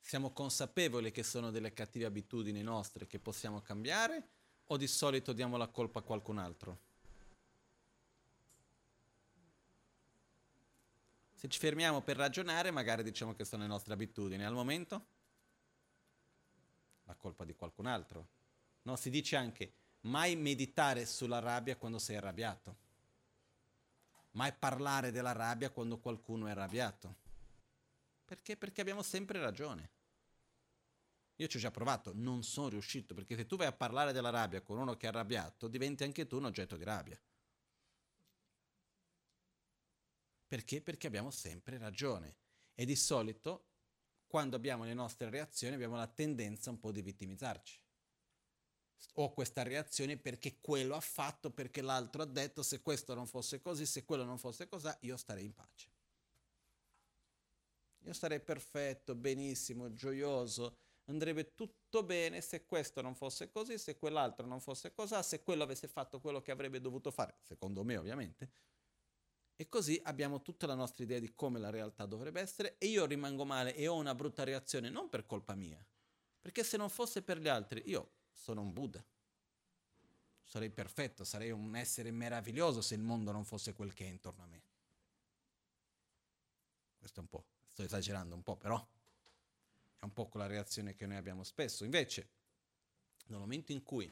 siamo 0.00 0.32
consapevoli 0.32 1.10
che 1.10 1.22
sono 1.22 1.50
delle 1.50 1.72
cattive 1.74 2.06
abitudini 2.06 2.62
nostre 2.62 3.06
che 3.06 3.18
possiamo 3.18 3.60
cambiare 3.60 4.30
o 4.64 4.76
di 4.76 4.86
solito 4.86 5.32
diamo 5.32 5.56
la 5.56 5.68
colpa 5.68 6.00
a 6.00 6.02
qualcun 6.02 6.38
altro? 6.38 6.87
Se 11.38 11.46
ci 11.46 11.60
fermiamo 11.60 12.00
per 12.00 12.16
ragionare, 12.16 12.72
magari 12.72 13.04
diciamo 13.04 13.32
che 13.32 13.44
sono 13.44 13.62
le 13.62 13.68
nostre 13.68 13.92
abitudini. 13.92 14.44
Al 14.44 14.54
momento, 14.54 15.06
la 17.04 17.14
colpa 17.14 17.44
di 17.44 17.54
qualcun 17.54 17.86
altro. 17.86 18.26
No, 18.82 18.96
si 18.96 19.08
dice 19.08 19.36
anche 19.36 19.72
mai 20.00 20.34
meditare 20.34 21.06
sulla 21.06 21.38
rabbia 21.38 21.76
quando 21.76 22.00
sei 22.00 22.16
arrabbiato. 22.16 22.76
Mai 24.32 24.52
parlare 24.52 25.12
della 25.12 25.30
rabbia 25.30 25.70
quando 25.70 25.98
qualcuno 25.98 26.48
è 26.48 26.50
arrabbiato. 26.50 27.14
Perché? 28.24 28.56
Perché 28.56 28.80
abbiamo 28.80 29.04
sempre 29.04 29.38
ragione. 29.38 29.90
Io 31.36 31.46
ci 31.46 31.58
ho 31.58 31.60
già 31.60 31.70
provato, 31.70 32.10
non 32.16 32.42
sono 32.42 32.70
riuscito, 32.70 33.14
perché 33.14 33.36
se 33.36 33.46
tu 33.46 33.54
vai 33.56 33.68
a 33.68 33.72
parlare 33.72 34.10
della 34.10 34.30
rabbia 34.30 34.60
con 34.60 34.76
uno 34.76 34.96
che 34.96 35.06
è 35.06 35.10
arrabbiato, 35.10 35.68
diventi 35.68 36.02
anche 36.02 36.26
tu 36.26 36.36
un 36.36 36.46
oggetto 36.46 36.76
di 36.76 36.82
rabbia. 36.82 37.16
Perché? 40.48 40.80
Perché 40.80 41.06
abbiamo 41.06 41.30
sempre 41.30 41.76
ragione. 41.76 42.36
E 42.74 42.86
di 42.86 42.96
solito, 42.96 43.66
quando 44.26 44.56
abbiamo 44.56 44.84
le 44.84 44.94
nostre 44.94 45.28
reazioni, 45.28 45.74
abbiamo 45.74 45.96
la 45.96 46.06
tendenza 46.06 46.70
un 46.70 46.80
po' 46.80 46.90
di 46.90 47.02
vittimizzarci. 47.02 47.80
Ho 49.14 49.32
questa 49.32 49.62
reazione 49.62 50.16
perché 50.16 50.58
quello 50.60 50.96
ha 50.96 51.00
fatto, 51.00 51.50
perché 51.50 51.82
l'altro 51.82 52.22
ha 52.22 52.26
detto, 52.26 52.62
se 52.62 52.80
questo 52.80 53.14
non 53.14 53.26
fosse 53.26 53.60
così, 53.60 53.84
se 53.84 54.04
quello 54.04 54.24
non 54.24 54.38
fosse 54.38 54.66
così, 54.66 54.88
io 55.00 55.16
starei 55.16 55.44
in 55.44 55.54
pace. 55.54 55.92
Io 58.04 58.12
starei 58.12 58.40
perfetto, 58.40 59.14
benissimo, 59.14 59.92
gioioso, 59.92 60.78
andrebbe 61.04 61.54
tutto 61.54 62.02
bene 62.02 62.40
se 62.40 62.64
questo 62.64 63.02
non 63.02 63.14
fosse 63.14 63.50
così, 63.50 63.76
se 63.76 63.98
quell'altro 63.98 64.46
non 64.46 64.60
fosse 64.60 64.92
così, 64.92 65.14
se 65.22 65.42
quello 65.42 65.62
avesse 65.62 65.88
fatto 65.88 66.20
quello 66.20 66.40
che 66.40 66.50
avrebbe 66.50 66.80
dovuto 66.80 67.10
fare, 67.10 67.36
secondo 67.42 67.84
me 67.84 67.96
ovviamente, 67.96 68.50
e 69.60 69.68
così 69.68 70.00
abbiamo 70.04 70.40
tutta 70.40 70.68
la 70.68 70.76
nostra 70.76 71.02
idea 71.02 71.18
di 71.18 71.34
come 71.34 71.58
la 71.58 71.70
realtà 71.70 72.06
dovrebbe 72.06 72.40
essere 72.40 72.76
e 72.78 72.86
io 72.86 73.06
rimango 73.06 73.44
male 73.44 73.74
e 73.74 73.88
ho 73.88 73.96
una 73.96 74.14
brutta 74.14 74.44
reazione 74.44 74.88
non 74.88 75.08
per 75.08 75.26
colpa 75.26 75.56
mia, 75.56 75.84
perché 76.40 76.62
se 76.62 76.76
non 76.76 76.88
fosse 76.88 77.22
per 77.22 77.40
gli 77.40 77.48
altri 77.48 77.82
io 77.86 78.12
sono 78.32 78.60
un 78.60 78.72
Buddha. 78.72 79.04
Sarei 80.44 80.70
perfetto, 80.70 81.24
sarei 81.24 81.50
un 81.50 81.74
essere 81.74 82.12
meraviglioso 82.12 82.80
se 82.80 82.94
il 82.94 83.00
mondo 83.00 83.32
non 83.32 83.44
fosse 83.44 83.72
quel 83.72 83.92
che 83.94 84.04
è 84.04 84.08
intorno 84.08 84.44
a 84.44 84.46
me. 84.46 84.62
Questo 86.96 87.18
è 87.18 87.22
un 87.22 87.28
po', 87.28 87.44
sto 87.66 87.82
esagerando 87.82 88.36
un 88.36 88.44
po', 88.44 88.56
però 88.56 88.78
è 89.98 90.04
un 90.04 90.12
po' 90.12 90.28
quella 90.28 90.46
reazione 90.46 90.94
che 90.94 91.04
noi 91.04 91.16
abbiamo 91.16 91.42
spesso. 91.42 91.82
Invece, 91.82 92.28
nel 93.26 93.40
momento 93.40 93.72
in 93.72 93.82
cui 93.82 94.08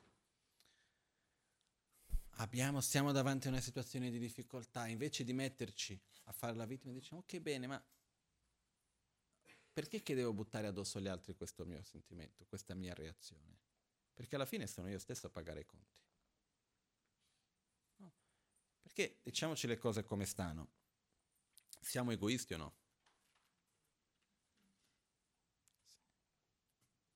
abbiamo, 2.37 2.81
siamo 2.81 3.13
davanti 3.13 3.47
a 3.47 3.51
una 3.51 3.61
situazione 3.61 4.11
di 4.11 4.19
difficoltà, 4.19 4.87
invece 4.87 5.25
di 5.25 5.33
metterci 5.33 5.99
a 6.25 6.33
fare 6.33 6.55
la 6.55 6.67
vittima, 6.67 6.93
diciamo 6.93 7.23
che 7.25 7.41
bene, 7.41 7.67
ma 7.67 7.83
perché 9.73 10.03
che 10.03 10.15
devo 10.15 10.33
buttare 10.33 10.67
addosso 10.67 10.99
agli 10.99 11.09
altri 11.09 11.35
questo 11.35 11.65
mio 11.65 11.83
sentimento, 11.83 12.45
questa 12.47 12.75
mia 12.75 12.95
reazione? 12.95 13.61
Perché 14.15 14.37
alla 14.37 14.47
fine 14.47 14.67
sono 14.67 14.89
io 14.89 14.99
stesso 14.99 15.27
a 15.27 15.31
pagare 15.31 15.61
i 15.61 15.67
conti. 15.67 16.01
No. 17.97 18.13
Perché 18.81 19.21
diciamoci 19.23 19.67
le 19.67 19.77
cose 19.77 20.03
come 20.03 20.25
stanno. 20.25 20.71
Siamo 21.79 22.11
egoisti 22.11 22.55
o 22.55 22.57
no? 22.57 22.77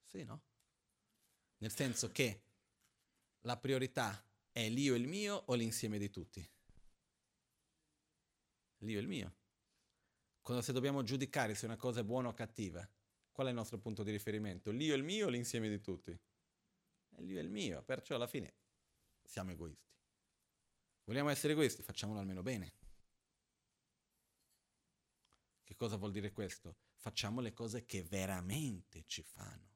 Sì, 0.04 0.22
no? 0.24 0.42
Nel 1.58 1.72
senso 1.72 2.10
che 2.10 2.42
la 3.40 3.56
priorità 3.56 4.29
è 4.52 4.68
l'io 4.68 4.94
il 4.94 5.06
mio 5.06 5.34
o 5.46 5.54
l'insieme 5.54 5.98
di 5.98 6.10
tutti? 6.10 6.48
L'io 8.78 8.98
e 8.98 9.02
il 9.02 9.08
mio. 9.08 9.34
Quando 10.40 10.62
se 10.62 10.72
dobbiamo 10.72 11.02
giudicare 11.02 11.54
se 11.54 11.66
una 11.66 11.76
cosa 11.76 12.00
è 12.00 12.04
buona 12.04 12.28
o 12.28 12.34
cattiva, 12.34 12.88
Qual 13.40 13.48
è 13.48 13.54
il 13.54 13.56
nostro 13.56 13.78
punto 13.78 14.02
di 14.02 14.10
riferimento? 14.10 14.70
L'io 14.70 14.92
e 14.92 14.96
il 14.98 15.02
mio 15.02 15.24
o 15.24 15.30
l'insieme 15.30 15.70
di 15.70 15.80
tutti? 15.80 16.10
È 16.10 17.20
l'io 17.22 17.38
e 17.38 17.42
il 17.42 17.50
mio, 17.50 17.82
perciò 17.82 18.16
alla 18.16 18.26
fine 18.26 18.54
siamo 19.22 19.52
egoisti. 19.52 19.88
Vogliamo 21.04 21.30
essere 21.30 21.54
egoisti? 21.54 21.82
Facciamolo 21.82 22.18
almeno 22.18 22.42
bene. 22.42 22.74
Che 25.64 25.74
cosa 25.74 25.96
vuol 25.96 26.12
dire 26.12 26.32
questo? 26.32 26.76
Facciamo 26.96 27.40
le 27.40 27.54
cose 27.54 27.86
che 27.86 28.02
veramente 28.02 29.04
ci 29.06 29.22
fanno. 29.22 29.69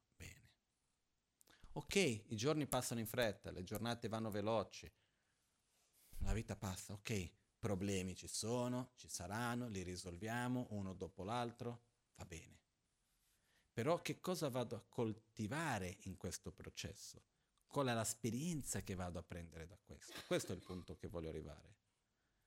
Ok, 1.76 1.96
i 1.96 2.36
giorni 2.36 2.66
passano 2.68 3.00
in 3.00 3.06
fretta, 3.06 3.50
le 3.50 3.64
giornate 3.64 4.06
vanno 4.06 4.30
veloci, 4.30 4.88
la 6.18 6.32
vita 6.32 6.54
passa, 6.54 6.92
ok, 6.92 7.32
problemi 7.58 8.14
ci 8.14 8.28
sono, 8.28 8.92
ci 8.94 9.08
saranno, 9.08 9.68
li 9.68 9.82
risolviamo 9.82 10.68
uno 10.70 10.94
dopo 10.94 11.24
l'altro, 11.24 11.82
va 12.14 12.24
bene. 12.26 12.62
Però 13.72 14.00
che 14.02 14.20
cosa 14.20 14.48
vado 14.50 14.76
a 14.76 14.84
coltivare 14.88 15.96
in 16.02 16.16
questo 16.16 16.52
processo? 16.52 17.24
Qual 17.66 17.88
è 17.88 17.94
l'esperienza 17.94 18.82
che 18.82 18.94
vado 18.94 19.18
a 19.18 19.24
prendere 19.24 19.66
da 19.66 19.76
questo? 19.76 20.12
Questo 20.28 20.52
è 20.52 20.54
il 20.54 20.62
punto 20.62 20.94
che 20.94 21.08
voglio 21.08 21.28
arrivare. 21.28 21.74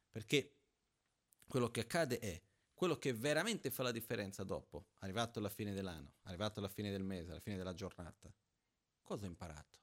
Perché 0.09 0.55
quello 1.45 1.69
che 1.69 1.81
accade 1.81 2.19
è 2.19 2.41
quello 2.73 2.97
che 2.97 3.11
veramente 3.11 3.71
fa 3.71 3.83
la 3.83 3.91
differenza 3.91 4.45
dopo, 4.45 4.91
arrivato 4.99 5.39
alla 5.39 5.49
fine 5.49 5.73
dell'anno, 5.73 6.13
arrivato 6.23 6.59
alla 6.59 6.69
fine 6.69 6.91
del 6.91 7.03
mese, 7.03 7.31
alla 7.31 7.41
fine 7.41 7.57
della 7.57 7.73
giornata. 7.73 8.33
Cosa 9.07 9.23
ho 9.23 9.29
imparato? 9.29 9.79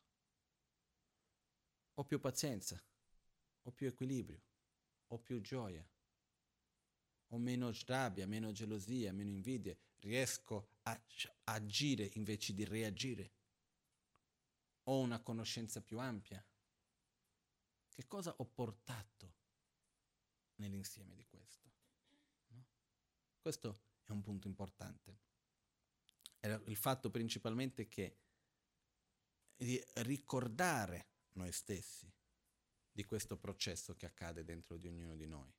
Ho 1.95 2.05
più 2.05 2.21
pazienza, 2.21 2.79
ho 3.63 3.71
più 3.71 3.87
equilibrio, 3.87 4.43
ho 5.07 5.19
più 5.19 5.41
gioia, 5.41 5.83
ho 7.29 7.39
meno 7.39 7.73
rabbia, 7.87 8.27
meno 8.27 8.53
gelosia, 8.53 9.15
meno 9.15 9.31
invidia, 9.31 9.75
riesco 10.01 10.73
a 10.83 11.03
agire 11.45 12.11
invece 12.17 12.53
di 12.53 12.67
reagire, 12.67 13.33
ho 14.83 14.99
una 14.99 15.21
conoscenza 15.21 15.81
più 15.81 15.99
ampia. 15.99 16.45
Che 17.89 18.07
cosa 18.07 18.35
ho 18.37 18.45
portato 18.45 19.35
nell'insieme 20.57 21.15
di 21.15 21.25
questo? 21.25 21.71
No? 22.49 22.67
Questo 23.41 23.81
è 24.03 24.11
un 24.11 24.21
punto 24.21 24.49
importante. 24.49 25.19
Il 26.67 26.77
fatto 26.77 27.09
principalmente 27.09 27.89
che 27.89 28.19
di 29.57 29.83
ricordare 29.95 31.09
noi 31.33 31.53
stessi 31.53 32.13
di 32.91 33.05
questo 33.05 33.37
processo 33.37 33.95
che 33.95 34.07
accade 34.07 34.45
dentro 34.45 34.77
di 34.77 34.89
ognuno 34.89 35.17
di 35.17 35.27
noi 35.27 35.53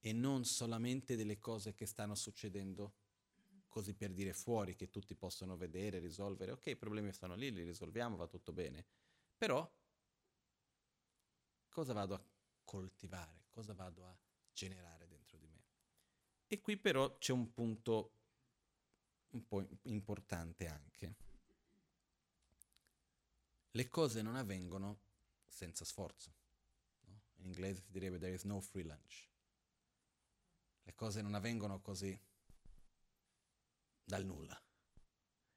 e 0.00 0.12
non 0.12 0.44
solamente 0.44 1.16
delle 1.16 1.38
cose 1.38 1.74
che 1.74 1.86
stanno 1.86 2.14
succedendo 2.14 2.94
così 3.68 3.94
per 3.94 4.12
dire 4.12 4.32
fuori 4.32 4.74
che 4.74 4.90
tutti 4.90 5.14
possono 5.14 5.56
vedere, 5.56 6.00
risolvere, 6.00 6.52
ok, 6.52 6.66
i 6.66 6.76
problemi 6.76 7.12
sono 7.12 7.34
lì, 7.34 7.52
li 7.52 7.62
risolviamo, 7.62 8.16
va 8.16 8.26
tutto 8.26 8.52
bene, 8.52 8.84
però 9.36 9.70
cosa 11.68 11.92
vado 11.92 12.14
a 12.14 12.24
coltivare, 12.64 13.44
cosa 13.50 13.72
vado 13.72 14.04
a 14.06 14.18
generare 14.52 15.06
dentro 15.06 15.38
di 15.38 15.46
me? 15.46 15.64
E 16.46 16.60
qui 16.60 16.76
però 16.76 17.16
c'è 17.18 17.32
un 17.32 17.52
punto 17.52 18.16
un 19.30 19.46
po' 19.46 19.64
importante 19.82 20.66
anche. 20.66 21.14
Le 23.72 23.88
cose 23.88 24.20
non 24.22 24.34
avvengono 24.34 25.00
senza 25.46 25.84
sforzo. 25.84 26.34
In 27.36 27.46
inglese 27.46 27.82
si 27.82 27.90
direbbe 27.90 28.18
there 28.18 28.34
is 28.34 28.42
no 28.42 28.60
free 28.60 28.84
lunch. 28.84 29.28
Le 30.82 30.94
cose 30.94 31.22
non 31.22 31.34
avvengono 31.34 31.80
così 31.80 32.18
dal 34.02 34.24
nulla. 34.24 34.60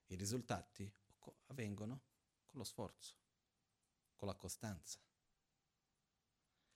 I 0.08 0.16
risultati 0.16 0.92
avvengono 1.48 2.02
con 2.46 2.60
lo 2.60 2.64
sforzo, 2.64 3.16
con 4.16 4.28
la 4.28 4.36
costanza. 4.36 5.00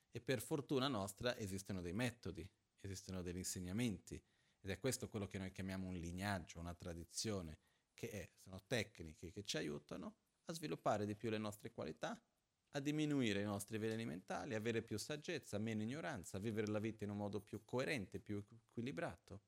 E 0.09 0.21
per 0.21 0.41
fortuna 0.41 0.87
nostra 0.87 1.37
esistono 1.37 1.81
dei 1.81 1.93
metodi, 1.93 2.49
esistono 2.79 3.21
degli 3.21 3.37
insegnamenti 3.37 4.19
ed 4.59 4.71
è 4.71 4.79
questo 4.79 5.07
quello 5.07 5.27
che 5.27 5.37
noi 5.37 5.51
chiamiamo 5.51 5.87
un 5.87 5.95
lignaggio, 5.95 6.59
una 6.59 6.73
tradizione, 6.73 7.59
che 7.93 8.09
è, 8.09 8.29
sono 8.39 8.63
tecniche 8.65 9.31
che 9.31 9.43
ci 9.43 9.57
aiutano 9.57 10.15
a 10.49 10.53
sviluppare 10.53 11.05
di 11.05 11.15
più 11.15 11.29
le 11.29 11.37
nostre 11.37 11.71
qualità 11.71 12.19
a 12.71 12.79
diminuire 12.79 13.41
i 13.41 13.45
nostri 13.45 13.77
veleni 13.77 14.05
mentali, 14.05 14.53
avere 14.53 14.81
più 14.81 14.97
saggezza, 14.97 15.57
meno 15.57 15.81
ignoranza, 15.81 16.37
vivere 16.37 16.67
la 16.67 16.79
vita 16.79 17.03
in 17.03 17.09
un 17.09 17.17
modo 17.17 17.41
più 17.41 17.63
coerente, 17.63 18.19
più 18.19 18.43
equilibrato. 18.69 19.41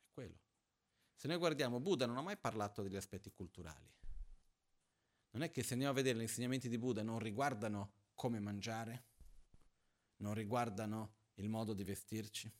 È 0.00 0.06
quello. 0.12 0.40
Se 1.14 1.28
noi 1.28 1.36
guardiamo, 1.36 1.80
Buddha 1.80 2.06
non 2.06 2.16
ha 2.16 2.22
mai 2.22 2.36
parlato 2.36 2.82
degli 2.82 2.96
aspetti 2.96 3.30
culturali. 3.30 3.88
Non 5.30 5.42
è 5.42 5.50
che 5.50 5.62
se 5.62 5.72
andiamo 5.72 5.92
a 5.92 5.96
vedere 5.96 6.18
gli 6.18 6.22
insegnamenti 6.22 6.68
di 6.68 6.78
Buddha 6.78 7.02
non 7.02 7.18
riguardano 7.18 7.92
come 8.14 8.40
mangiare, 8.40 9.04
non 10.16 10.34
riguardano 10.34 11.14
il 11.34 11.48
modo 11.48 11.74
di 11.74 11.84
vestirci, 11.84 12.52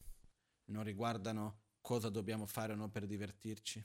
non 0.67 0.83
riguardano 0.83 1.63
cosa 1.81 2.09
dobbiamo 2.09 2.47
fare 2.47 2.73
o 2.73 2.77
no 2.77 2.89
per 2.89 3.07
divertirci, 3.07 3.85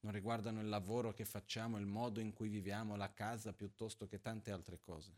non 0.00 0.12
riguardano 0.12 0.60
il 0.60 0.68
lavoro 0.68 1.12
che 1.12 1.24
facciamo, 1.24 1.78
il 1.78 1.86
modo 1.86 2.20
in 2.20 2.32
cui 2.32 2.48
viviamo, 2.48 2.96
la 2.96 3.12
casa 3.12 3.52
piuttosto 3.52 4.06
che 4.06 4.20
tante 4.20 4.50
altre 4.50 4.78
cose. 4.80 5.16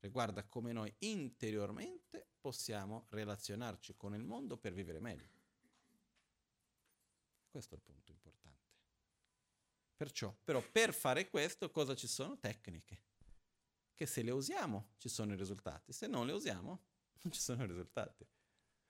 Riguarda 0.00 0.42
come 0.44 0.72
noi 0.72 0.92
interiormente 0.98 2.26
possiamo 2.40 3.06
relazionarci 3.10 3.94
con 3.96 4.14
il 4.14 4.24
mondo 4.24 4.56
per 4.56 4.72
vivere 4.72 4.98
meglio. 4.98 5.40
Questo 7.48 7.74
è 7.74 7.76
il 7.76 7.82
punto 7.84 8.10
importante. 8.10 8.70
Perciò, 9.94 10.34
però, 10.42 10.60
per 10.60 10.92
fare 10.92 11.28
questo 11.28 11.70
cosa 11.70 11.94
ci 11.94 12.08
sono? 12.08 12.36
Tecniche. 12.38 13.00
Che 13.94 14.06
se 14.06 14.22
le 14.22 14.32
usiamo 14.32 14.94
ci 14.96 15.08
sono 15.08 15.34
i 15.34 15.36
risultati, 15.36 15.92
se 15.92 16.08
non 16.08 16.26
le 16.26 16.32
usiamo 16.32 16.82
non 17.22 17.32
ci 17.32 17.40
sono 17.40 17.62
i 17.62 17.66
risultati. 17.66 18.26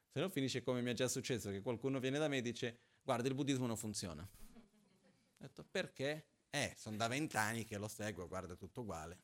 Se 0.08 0.20
no 0.20 0.30
finisce 0.30 0.62
come 0.62 0.80
mi 0.80 0.90
è 0.90 0.94
già 0.94 1.08
successo, 1.08 1.50
che 1.50 1.60
qualcuno 1.60 1.98
viene 1.98 2.18
da 2.18 2.28
me 2.28 2.38
e 2.38 2.42
dice 2.42 2.78
guarda 3.02 3.28
il 3.28 3.34
buddismo 3.34 3.66
non 3.66 3.76
funziona. 3.76 4.26
Ho 5.42 5.46
detto 5.46 5.64
perché? 5.64 6.28
Eh, 6.50 6.72
sono 6.76 6.96
da 6.96 7.08
vent'anni 7.08 7.64
che 7.64 7.76
lo 7.76 7.88
seguo, 7.88 8.28
guarda, 8.28 8.54
tutto 8.54 8.82
uguale. 8.82 9.20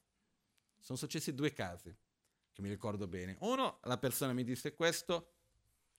Sono 0.81 0.99
successi 0.99 1.33
due 1.33 1.53
casi 1.53 1.97
che 2.53 2.61
mi 2.61 2.69
ricordo 2.69 3.07
bene. 3.07 3.37
Uno, 3.41 3.79
la 3.85 3.99
persona 3.99 4.33
mi 4.33 4.43
disse 4.43 4.75
questo, 4.75 5.35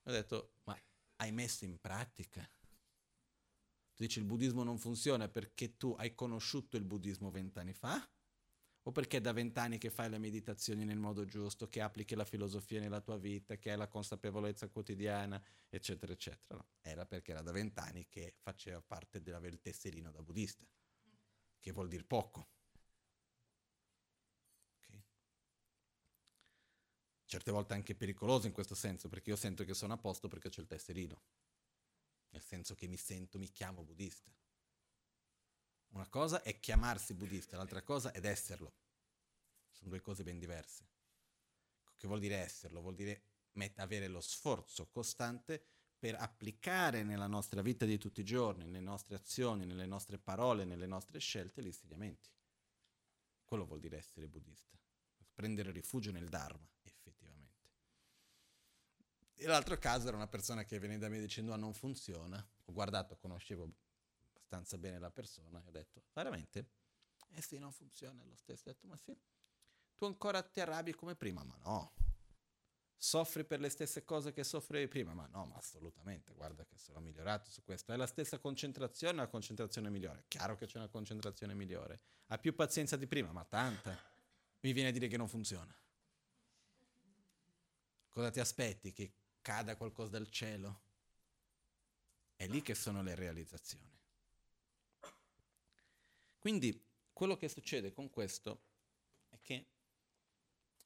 ho 0.04 0.12
detto, 0.12 0.56
ma 0.66 0.78
hai 1.18 1.32
messo 1.32 1.64
in 1.64 1.80
pratica? 1.80 2.42
Tu 3.94 4.04
dici 4.04 4.20
il 4.20 4.26
buddismo 4.26 4.64
non 4.64 4.78
funziona 4.78 5.30
perché 5.30 5.78
tu 5.78 5.96
hai 5.98 6.14
conosciuto 6.14 6.76
il 6.76 6.84
buddismo 6.84 7.32
vent'anni 7.32 7.74
fa? 7.74 8.06
O 8.84 8.92
perché 8.92 9.18
è 9.18 9.22
da 9.22 9.34
vent'anni 9.34 9.78
che 9.78 9.90
fai 9.90 10.10
le 10.10 10.18
meditazioni 10.18 10.86
nel 10.86 10.98
modo 10.98 11.26
giusto, 11.26 11.68
che 11.68 11.82
applichi 11.82 12.16
la 12.16 12.26
filosofia 12.26 12.80
nella 12.80 13.02
tua 13.02 13.18
vita, 13.18 13.58
che 13.58 13.72
hai 13.72 13.78
la 13.78 13.88
consapevolezza 13.88 14.70
quotidiana, 14.70 15.42
eccetera, 15.68 16.14
eccetera. 16.14 16.56
No, 16.56 16.70
era 16.82 17.06
perché 17.06 17.32
era 17.32 17.42
da 17.42 17.52
vent'anni 17.52 18.08
che 18.08 18.36
faceva 18.42 18.82
parte 18.82 19.22
dell'avere 19.22 19.56
il 19.56 19.62
tesserino 19.62 20.12
da 20.12 20.22
buddista, 20.22 20.66
che 21.60 21.72
vuol 21.72 21.90
dire 21.90 22.04
poco. 22.06 22.48
Okay. 24.78 25.04
Certe 27.26 27.52
volte 27.52 27.74
anche 27.74 27.96
pericoloso 27.96 28.48
in 28.48 28.54
questo 28.54 28.76
senso, 28.76 29.10
perché 29.10 29.30
io 29.30 29.36
sento 29.36 29.66
che 29.66 29.74
sono 29.74 29.94
a 29.94 29.98
posto 29.98 30.28
perché 30.30 30.50
c'è 30.50 30.62
il 30.62 30.68
tesserino, 30.68 31.22
nel 32.30 32.42
senso 32.42 32.76
che 32.76 32.88
mi 32.88 32.98
sento, 32.98 33.38
mi 33.38 33.52
chiamo 33.52 33.84
buddista. 33.84 34.32
Una 35.90 36.08
cosa 36.08 36.42
è 36.44 36.60
chiamarsi 36.60 37.14
buddista, 37.14 37.58
l'altra 37.58 37.82
cosa 37.82 38.12
è 38.12 38.26
esserlo. 38.26 38.74
Sono 39.72 39.90
due 39.90 40.02
cose 40.02 40.24
ben 40.24 40.38
diverse. 40.38 40.88
Che 41.98 42.08
vuol 42.08 42.20
dire 42.20 42.38
esserlo? 42.38 42.82
Vuol 42.82 42.96
dire 42.96 43.24
met- 43.54 43.80
avere 43.80 44.08
lo 44.08 44.22
sforzo 44.22 44.88
costante 44.88 45.64
per 45.98 46.16
applicare 46.16 47.04
nella 47.04 47.28
nostra 47.28 47.62
vita 47.62 47.86
di 47.86 47.98
tutti 47.98 48.22
i 48.22 48.26
giorni, 48.26 48.64
nelle 48.64 48.80
nostre 48.80 49.16
azioni, 49.16 49.66
nelle 49.66 49.86
nostre 49.86 50.18
parole, 50.18 50.64
nelle 50.64 50.86
nostre 50.86 51.20
scelte, 51.20 51.62
gli 51.62 51.68
insegnamenti. 51.68 52.30
Quello 53.44 53.66
vuol 53.66 53.80
dire 53.80 53.98
essere 53.98 54.28
buddista. 54.28 54.78
Prendere 55.34 55.72
rifugio 55.72 56.12
nel 56.12 56.30
Dharma, 56.30 56.70
effettivamente. 56.84 57.68
E 59.34 59.46
l'altro 59.46 59.78
caso 59.78 60.08
era 60.08 60.16
una 60.16 60.28
persona 60.28 60.64
che 60.64 60.80
veniva 60.80 61.02
da 61.02 61.10
me 61.10 61.20
dicendo 61.20 61.52
ah 61.52 61.58
non 61.58 61.74
funziona. 61.74 62.46
Ho 62.66 62.72
guardato, 62.72 63.18
conoscevo 63.18 63.70
abbastanza 64.50 64.78
bene 64.80 64.98
la 64.98 65.12
persona 65.12 65.62
e 65.64 65.68
ho 65.68 65.72
detto, 65.72 66.02
veramente? 66.14 66.66
Eh 67.34 67.42
sì, 67.42 67.60
non 67.60 67.72
funziona 67.72 68.24
lo 68.24 68.36
stesso. 68.36 68.68
Ho 68.68 68.72
detto, 68.72 68.88
ma 68.88 68.98
sì, 68.98 69.16
tu 69.96 70.06
ancora 70.06 70.42
ti 70.42 70.60
arrabbi 70.60 70.96
come 70.96 71.16
prima? 71.16 71.44
Ma 71.44 71.56
no. 71.64 71.94
Soffri 72.98 73.46
per 73.46 73.60
le 73.62 73.70
stesse 73.70 74.04
cose 74.04 74.34
che 74.34 74.44
soffrivi 74.44 74.88
prima? 74.88 75.14
Ma 75.14 75.28
no, 75.28 75.46
ma 75.46 75.56
assolutamente, 75.56 76.34
guarda 76.34 76.66
che 76.66 76.78
sono 76.78 77.00
migliorato 77.00 77.50
su 77.50 77.64
questo. 77.64 77.94
È 77.94 77.96
la 77.96 78.08
stessa 78.08 78.40
concentrazione 78.40 79.18
la 79.18 79.28
concentrazione 79.28 79.90
migliore? 79.90 80.26
Chiaro 80.28 80.58
che 80.58 80.66
c'è 80.66 80.80
una 80.80 80.90
concentrazione 80.90 81.54
migliore. 81.54 82.02
Ha 82.28 82.38
più 82.40 82.54
pazienza 82.56 82.98
di 82.98 83.08
prima? 83.08 83.32
Ma 83.32 83.46
tanta. 83.46 83.98
Mi 84.62 84.74
viene 84.74 84.90
a 84.90 84.92
dire 84.92 85.08
che 85.08 85.16
non 85.16 85.30
funziona. 85.30 85.74
Cosa 88.10 88.32
ti 88.32 88.40
aspetti? 88.40 88.92
Che 88.92 89.14
cada 89.42 89.78
qualcosa 89.78 90.10
dal 90.10 90.30
cielo? 90.30 90.82
È 92.36 92.48
lì 92.48 92.62
che 92.62 92.76
sono 92.76 93.02
le 93.02 93.16
realizzazioni. 93.16 93.99
Quindi 96.40 96.88
quello 97.12 97.36
che 97.36 97.50
succede 97.50 97.92
con 97.92 98.10
questo 98.10 98.64
è 99.28 99.40
che 99.42 99.68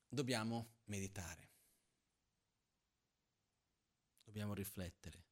dobbiamo 0.08 0.78
meditare, 0.86 1.50
dobbiamo 4.24 4.56
riflettere, 4.56 5.26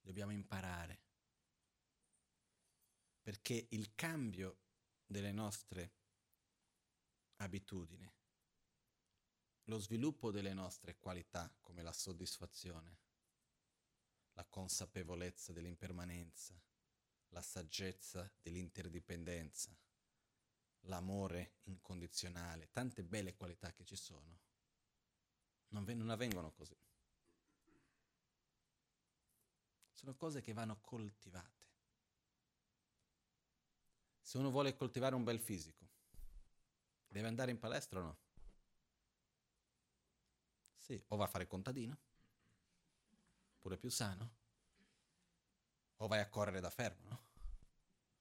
dobbiamo 0.00 0.32
imparare, 0.32 1.00
perché 3.22 3.68
il 3.70 3.94
cambio 3.94 4.58
delle 5.06 5.30
nostre 5.30 5.92
abitudini, 7.36 8.12
lo 9.64 9.78
sviluppo 9.78 10.32
delle 10.32 10.52
nostre 10.52 10.98
qualità 10.98 11.48
come 11.60 11.82
la 11.82 11.92
soddisfazione, 11.92 12.98
la 14.32 14.44
consapevolezza 14.46 15.52
dell'impermanenza, 15.52 16.60
la 17.30 17.42
saggezza 17.42 18.30
dell'interdipendenza, 18.40 19.76
l'amore 20.84 21.56
incondizionale, 21.64 22.70
tante 22.70 23.02
belle 23.02 23.34
qualità 23.34 23.72
che 23.72 23.84
ci 23.84 23.96
sono, 23.96 24.38
non, 25.68 25.84
v- 25.84 25.90
non 25.90 26.10
avvengono 26.10 26.52
così. 26.52 26.76
Sono 29.92 30.14
cose 30.16 30.40
che 30.40 30.52
vanno 30.52 30.80
coltivate. 30.80 31.58
Se 34.20 34.38
uno 34.38 34.50
vuole 34.50 34.74
coltivare 34.74 35.14
un 35.14 35.24
bel 35.24 35.40
fisico, 35.40 35.88
deve 37.06 37.28
andare 37.28 37.50
in 37.50 37.58
palestra 37.58 38.00
o 38.00 38.02
no? 38.02 38.18
Sì, 40.76 41.00
o 41.08 41.16
va 41.16 41.24
a 41.24 41.28
fare 41.28 41.46
contadino, 41.46 41.98
pure 43.60 43.76
più 43.76 43.90
sano, 43.90 44.38
o 46.02 46.06
vai 46.06 46.20
a 46.20 46.28
correre 46.28 46.60
da 46.60 46.70
fermo, 46.70 47.08
no? 47.08 47.22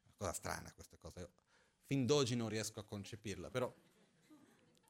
Una 0.03 0.13
cosa 0.17 0.33
strana 0.33 0.71
questa 0.73 0.97
cosa. 0.97 1.19
Io 1.21 1.29
fin 1.85 2.05
d'oggi 2.05 2.35
non 2.35 2.49
riesco 2.49 2.79
a 2.79 2.83
concepirla, 2.83 3.49
però 3.49 3.73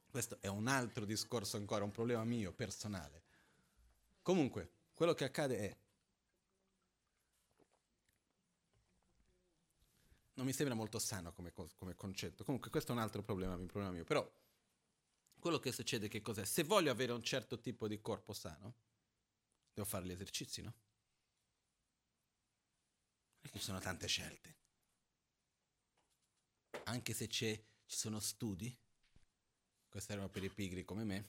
questo 0.10 0.38
è 0.42 0.48
un 0.48 0.68
altro 0.68 1.06
discorso 1.06 1.58
ancora, 1.58 1.84
un 1.84 1.92
problema 1.92 2.24
mio 2.24 2.52
personale. 2.52 3.24
Comunque, 4.22 4.72
quello 4.94 5.14
che 5.14 5.24
accade 5.24 5.58
è 5.58 5.78
non 10.34 10.46
mi 10.46 10.54
sembra 10.54 10.74
molto 10.74 11.00
sano 11.00 11.32
come, 11.34 11.52
come, 11.52 11.96
concetto. 11.96 12.44
Comunque 12.44 12.72
questo 12.72 12.92
è 12.92 12.96
un 12.96 13.02
altro 13.02 13.22
problema, 13.22 13.56
un 13.56 13.68
problema 13.68 13.94
mio. 13.94 14.06
Però 14.06 14.28
quello 15.38 15.60
che 15.60 15.72
succede 15.72 16.08
che 16.08 16.22
cos'è? 16.22 16.46
Se 16.46 16.64
voglio 16.64 16.92
avere 16.92 17.12
un 17.12 17.22
certo 17.22 17.60
tipo 17.60 17.88
di 17.88 18.02
corpo 18.02 18.34
sano, 18.34 18.74
devo 19.74 19.88
fare 19.88 20.06
gli 20.06 20.12
esercizi, 20.12 20.62
no? 20.62 20.74
Ci 23.42 23.60
sono 23.60 23.80
tante 23.80 24.08
scelte. 24.08 24.56
Anche 26.84 27.14
se 27.14 27.28
ci 27.28 27.62
sono 27.86 28.20
studi, 28.20 28.76
questi 29.90 30.12
erano 30.12 30.30
per 30.30 30.44
i 30.44 30.50
pigri 30.50 30.86
come 30.86 31.04
me, 31.04 31.28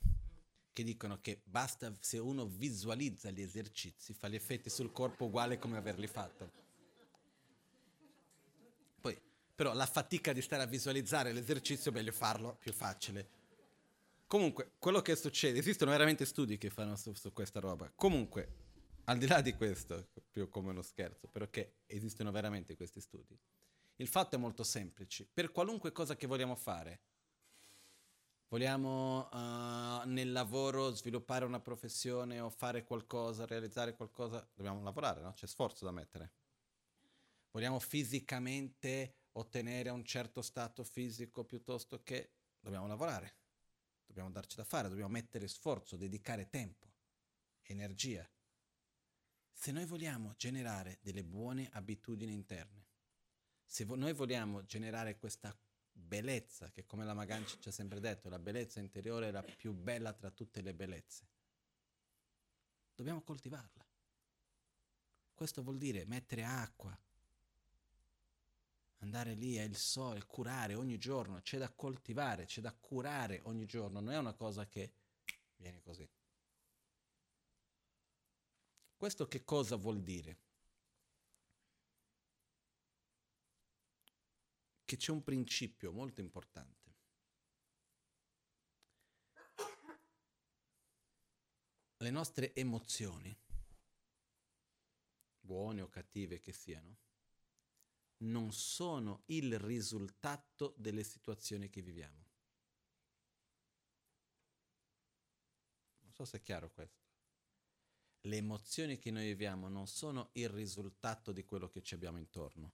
che 0.73 0.83
dicono 0.85 1.21
che 1.21 1.41
basta 1.45 1.93
se 2.01 2.19
uno 2.19 2.47
visualizza 2.47 3.31
gli 3.31 3.41
esercizi, 3.43 4.15
fa 4.15 4.29
gli 4.29 4.35
effetti 4.35 4.71
sul 4.71 4.93
corpo 4.93 5.27
uguale 5.27 5.59
come 5.59 5.77
averli 5.77 6.07
fatto. 6.07 6.53
Poi, 9.01 9.21
però 9.55 9.73
la 9.73 9.87
fatica 9.87 10.33
di 10.33 10.43
stare 10.43 10.63
a 10.63 10.67
visualizzare 10.67 11.33
l'esercizio 11.33 11.91
è 11.91 11.95
meglio 11.95 12.13
farlo 12.13 12.57
più 12.57 12.73
facile. 12.73 13.39
Comunque, 14.27 14.73
quello 14.79 15.03
che 15.03 15.17
succede, 15.17 15.59
esistono 15.59 15.91
veramente 15.91 16.25
studi 16.25 16.57
che 16.57 16.71
fanno 16.71 16.95
su, 16.95 17.13
su 17.15 17.33
questa 17.33 17.59
roba. 17.59 17.91
Comunque, 17.97 18.60
al 19.11 19.19
di 19.19 19.27
là 19.27 19.41
di 19.41 19.55
questo, 19.55 20.09
più 20.31 20.49
come 20.49 20.71
uno 20.71 20.83
scherzo, 20.83 21.27
però 21.27 21.49
che 21.51 21.79
esistono 21.87 22.31
veramente 22.31 22.77
questi 22.77 23.01
studi, 23.01 23.37
il 23.97 24.07
fatto 24.07 24.37
è 24.37 24.39
molto 24.39 24.63
semplice. 24.63 25.29
Per 25.31 25.51
qualunque 25.51 25.91
cosa 25.91 26.15
che 26.15 26.29
vogliamo 26.29 26.55
fare, 26.55 27.01
vogliamo 28.47 29.29
uh, 29.29 30.09
nel 30.09 30.31
lavoro 30.31 30.95
sviluppare 30.95 31.45
una 31.45 31.59
professione 31.59 32.39
o 32.39 32.51
fare 32.51 32.85
qualcosa, 32.85 33.47
realizzare 33.47 33.97
qualcosa, 33.97 34.49
dobbiamo 34.55 34.81
lavorare, 34.85 35.21
no? 35.23 35.33
C'è 35.33 35.49
sforzo 35.49 35.85
da 35.85 35.91
mettere. 35.91 36.33
Vogliamo 37.51 37.81
fisicamente 37.81 39.17
ottenere 39.33 39.91
un 39.91 40.05
certo 40.05 40.41
stato 40.41 40.85
fisico 40.85 41.43
piuttosto 41.43 42.01
che 42.05 42.35
dobbiamo 42.61 42.87
lavorare, 42.87 43.35
dobbiamo 44.07 44.31
darci 44.31 44.55
da 44.55 44.65
fare, 44.65 44.89
dobbiamo 44.89 45.11
mettere 45.11 45.49
sforzo, 45.49 45.97
dedicare 45.97 46.49
tempo, 46.49 46.87
energia 47.63 48.25
se 49.61 49.73
noi 49.73 49.85
vogliamo 49.85 50.33
generare 50.39 51.01
delle 51.03 51.23
buone 51.23 51.69
abitudini 51.73 52.33
interne, 52.33 52.87
se 53.63 53.85
vo- 53.85 53.95
noi 53.95 54.15
vogliamo 54.15 54.65
generare 54.65 55.19
questa 55.19 55.55
bellezza, 55.93 56.71
che 56.71 56.87
come 56.87 57.05
la 57.05 57.13
Maganci 57.13 57.61
ci 57.61 57.69
ha 57.69 57.71
sempre 57.71 58.01
detto, 58.01 58.31
la 58.31 58.39
bellezza 58.39 58.81
interiore 58.81 59.29
è 59.29 59.31
la 59.31 59.43
più 59.43 59.75
bella 59.75 60.15
tra 60.15 60.31
tutte 60.31 60.63
le 60.63 60.73
bellezze, 60.73 61.27
dobbiamo 62.95 63.21
coltivarla. 63.21 63.87
Questo 65.35 65.63
vuol 65.63 65.77
dire 65.77 66.07
mettere 66.07 66.43
acqua, 66.43 66.99
andare 69.01 69.35
lì 69.35 69.59
il 69.59 69.77
sole, 69.77 70.25
curare 70.25 70.75
ogni 70.75 70.97
giorno, 70.97 71.39
c'è 71.43 71.59
da 71.59 71.69
coltivare, 71.69 72.47
c'è 72.47 72.63
da 72.63 72.73
curare 72.73 73.43
ogni 73.43 73.67
giorno, 73.67 74.01
non 74.01 74.15
è 74.15 74.17
una 74.17 74.33
cosa 74.33 74.67
che 74.67 74.91
viene 75.57 75.83
così. 75.83 76.09
Questo 79.01 79.27
che 79.29 79.45
cosa 79.45 79.77
vuol 79.77 80.03
dire? 80.03 80.39
Che 84.85 84.97
c'è 84.99 85.11
un 85.11 85.23
principio 85.23 85.91
molto 85.91 86.21
importante. 86.21 86.95
Le 91.97 92.11
nostre 92.11 92.55
emozioni, 92.55 93.35
buone 95.41 95.81
o 95.81 95.89
cattive 95.89 96.39
che 96.39 96.53
siano, 96.53 96.99
non 98.19 98.53
sono 98.53 99.23
il 99.29 99.59
risultato 99.59 100.75
delle 100.77 101.05
situazioni 101.05 101.71
che 101.71 101.81
viviamo. 101.81 102.29
Non 106.01 106.13
so 106.13 106.27
se 106.27 106.37
è 106.37 106.43
chiaro 106.43 106.71
questo 106.71 107.10
le 108.23 108.37
emozioni 108.37 108.99
che 108.99 109.11
noi 109.11 109.27
viviamo 109.27 109.69
non 109.69 109.87
sono 109.87 110.31
il 110.33 110.49
risultato 110.49 111.33
di 111.33 111.45
quello 111.45 111.69
che 111.69 111.83
ci 111.83 111.95
abbiamo 111.95 112.19
intorno, 112.19 112.73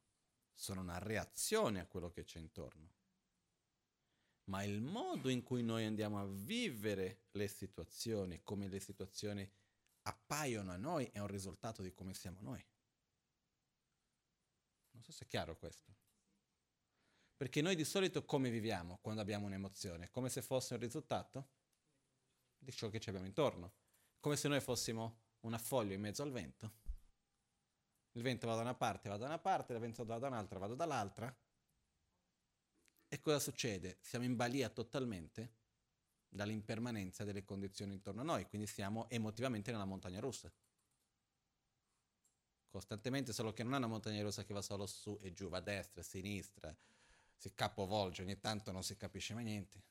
sono 0.52 0.80
una 0.80 0.98
reazione 0.98 1.80
a 1.80 1.86
quello 1.86 2.10
che 2.10 2.24
c'è 2.24 2.38
intorno. 2.38 2.94
Ma 4.44 4.62
il 4.62 4.80
modo 4.80 5.28
in 5.28 5.42
cui 5.42 5.62
noi 5.62 5.84
andiamo 5.84 6.20
a 6.20 6.26
vivere 6.26 7.26
le 7.32 7.48
situazioni, 7.48 8.42
come 8.42 8.68
le 8.68 8.80
situazioni 8.80 9.48
appaiono 10.02 10.72
a 10.72 10.76
noi, 10.76 11.06
è 11.12 11.18
un 11.18 11.26
risultato 11.26 11.82
di 11.82 11.92
come 11.92 12.14
siamo 12.14 12.40
noi. 12.40 12.64
Non 14.92 15.02
so 15.02 15.12
se 15.12 15.24
è 15.24 15.28
chiaro 15.28 15.56
questo. 15.56 15.94
Perché 17.36 17.60
noi 17.60 17.76
di 17.76 17.84
solito 17.84 18.24
come 18.24 18.50
viviamo 18.50 18.98
quando 19.02 19.20
abbiamo 19.20 19.46
un'emozione? 19.46 20.10
Come 20.10 20.30
se 20.30 20.42
fosse 20.42 20.74
un 20.74 20.80
risultato 20.80 21.48
di 22.56 22.72
ciò 22.72 22.88
che 22.88 22.98
ci 22.98 23.08
abbiamo 23.10 23.26
intorno. 23.26 23.74
Come 24.20 24.36
se 24.36 24.48
noi 24.48 24.60
fossimo 24.60 25.25
una 25.46 25.58
foglia 25.58 25.94
in 25.94 26.00
mezzo 26.00 26.22
al 26.22 26.32
vento. 26.32 26.72
Il 28.12 28.22
vento 28.22 28.46
va 28.46 28.54
da 28.54 28.62
una 28.62 28.74
parte, 28.74 29.08
va 29.08 29.16
da 29.16 29.26
una 29.26 29.38
parte, 29.38 29.72
il 29.72 29.78
vento 29.78 30.04
va 30.04 30.18
da 30.18 30.26
un'altra, 30.26 30.58
vado 30.58 30.74
dall'altra. 30.74 31.34
E 33.08 33.20
cosa 33.20 33.38
succede? 33.38 33.98
Siamo 34.00 34.24
in 34.24 34.34
balia 34.34 34.68
totalmente 34.68 35.54
dall'impermanenza 36.28 37.24
delle 37.24 37.44
condizioni 37.44 37.94
intorno 37.94 38.22
a 38.22 38.24
noi, 38.24 38.46
quindi 38.46 38.66
siamo 38.66 39.08
emotivamente 39.08 39.70
nella 39.70 39.84
montagna 39.84 40.18
russa. 40.18 40.52
Costantemente, 42.68 43.32
solo 43.32 43.52
che 43.52 43.62
non 43.62 43.74
è 43.74 43.76
una 43.76 43.86
montagna 43.86 44.22
russa 44.22 44.44
che 44.44 44.52
va 44.52 44.62
solo 44.62 44.86
su 44.86 45.18
e 45.22 45.32
giù, 45.32 45.48
va 45.48 45.58
a 45.58 45.60
destra, 45.60 46.00
a 46.00 46.04
sinistra, 46.04 46.76
si 47.36 47.54
capovolge, 47.54 48.22
ogni 48.22 48.38
tanto 48.40 48.72
non 48.72 48.82
si 48.82 48.96
capisce 48.96 49.34
mai 49.34 49.44
niente. 49.44 49.82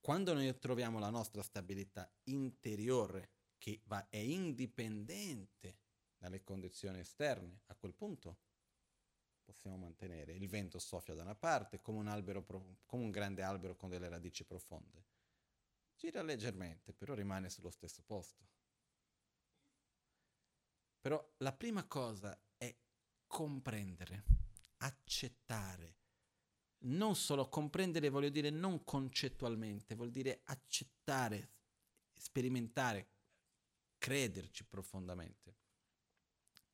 Quando 0.00 0.32
noi 0.32 0.58
troviamo 0.58 0.98
la 0.98 1.10
nostra 1.10 1.42
stabilità 1.42 2.10
interiore, 2.24 3.30
che 3.58 3.82
va, 3.84 4.08
è 4.08 4.16
indipendente 4.16 5.78
dalle 6.16 6.42
condizioni 6.42 7.00
esterne, 7.00 7.62
a 7.66 7.74
quel 7.74 7.94
punto 7.94 8.38
possiamo 9.42 9.76
mantenere. 9.76 10.32
Il 10.32 10.48
vento 10.48 10.78
soffia 10.78 11.14
da 11.14 11.22
una 11.22 11.34
parte, 11.34 11.80
come 11.80 11.98
un, 11.98 12.08
albero, 12.08 12.44
come 12.86 13.02
un 13.02 13.10
grande 13.10 13.42
albero 13.42 13.76
con 13.76 13.90
delle 13.90 14.08
radici 14.08 14.44
profonde. 14.44 15.04
Gira 15.96 16.22
leggermente, 16.22 16.94
però 16.94 17.14
rimane 17.14 17.50
sullo 17.50 17.70
stesso 17.70 18.02
posto. 18.02 18.48
Però 21.00 21.34
la 21.38 21.52
prima 21.52 21.84
cosa 21.86 22.38
è 22.56 22.74
comprendere, 23.26 24.24
accettare, 24.78 25.96
non 26.82 27.14
solo 27.14 27.48
comprendere, 27.48 28.08
voglio 28.08 28.30
dire 28.30 28.50
non 28.50 28.84
concettualmente, 28.84 29.94
vuol 29.94 30.10
dire 30.10 30.40
accettare, 30.44 31.50
sperimentare, 32.14 33.10
crederci 33.98 34.64
profondamente 34.64 35.56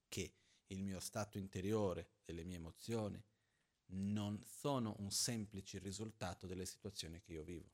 che 0.08 0.34
il 0.68 0.82
mio 0.82 1.00
stato 1.00 1.38
interiore, 1.38 2.14
delle 2.24 2.44
mie 2.44 2.56
emozioni, 2.56 3.22
non 3.88 4.42
sono 4.44 4.96
un 4.98 5.10
semplice 5.10 5.78
risultato 5.78 6.46
delle 6.46 6.66
situazioni 6.66 7.20
che 7.20 7.32
io 7.32 7.44
vivo. 7.44 7.70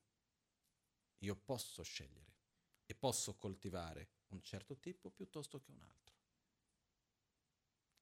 Io 1.18 1.36
posso 1.36 1.82
scegliere 1.82 2.36
e 2.84 2.94
posso 2.94 3.36
coltivare 3.36 4.10
un 4.28 4.42
certo 4.42 4.78
tipo 4.78 5.10
piuttosto 5.10 5.60
che 5.60 5.70
un 5.70 5.80
altro. 5.80 6.16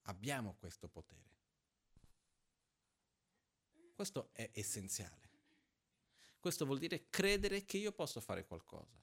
Abbiamo 0.02 0.56
questo 0.56 0.88
potere. 0.88 1.39
Questo 4.00 4.30
è 4.32 4.48
essenziale. 4.54 5.28
Questo 6.40 6.64
vuol 6.64 6.78
dire 6.78 7.10
credere 7.10 7.66
che 7.66 7.76
io 7.76 7.92
posso 7.92 8.18
fare 8.22 8.46
qualcosa, 8.46 8.98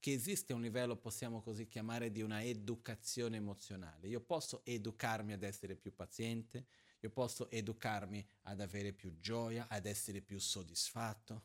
che 0.00 0.12
esiste 0.12 0.52
un 0.52 0.60
livello, 0.60 0.96
possiamo 0.96 1.40
così 1.40 1.68
chiamare, 1.68 2.10
di 2.10 2.22
una 2.22 2.42
educazione 2.42 3.36
emozionale. 3.36 4.08
Io 4.08 4.20
posso 4.20 4.64
educarmi 4.64 5.32
ad 5.32 5.44
essere 5.44 5.76
più 5.76 5.94
paziente, 5.94 6.66
io 6.98 7.10
posso 7.10 7.48
educarmi 7.52 8.28
ad 8.42 8.60
avere 8.60 8.92
più 8.92 9.16
gioia, 9.20 9.68
ad 9.68 9.86
essere 9.86 10.20
più 10.20 10.40
soddisfatto, 10.40 11.42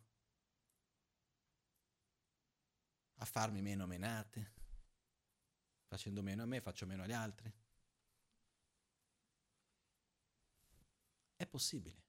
a 3.17 3.25
farmi 3.25 3.61
meno 3.61 3.85
menate. 3.85 4.53
Facendo 5.85 6.23
meno 6.23 6.41
a 6.41 6.47
me, 6.47 6.61
faccio 6.61 6.87
meno 6.87 7.03
agli 7.03 7.13
altri. 7.13 7.53
È 11.35 11.45
possibile. 11.45 12.06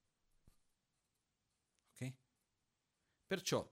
Perciò, 3.29 3.71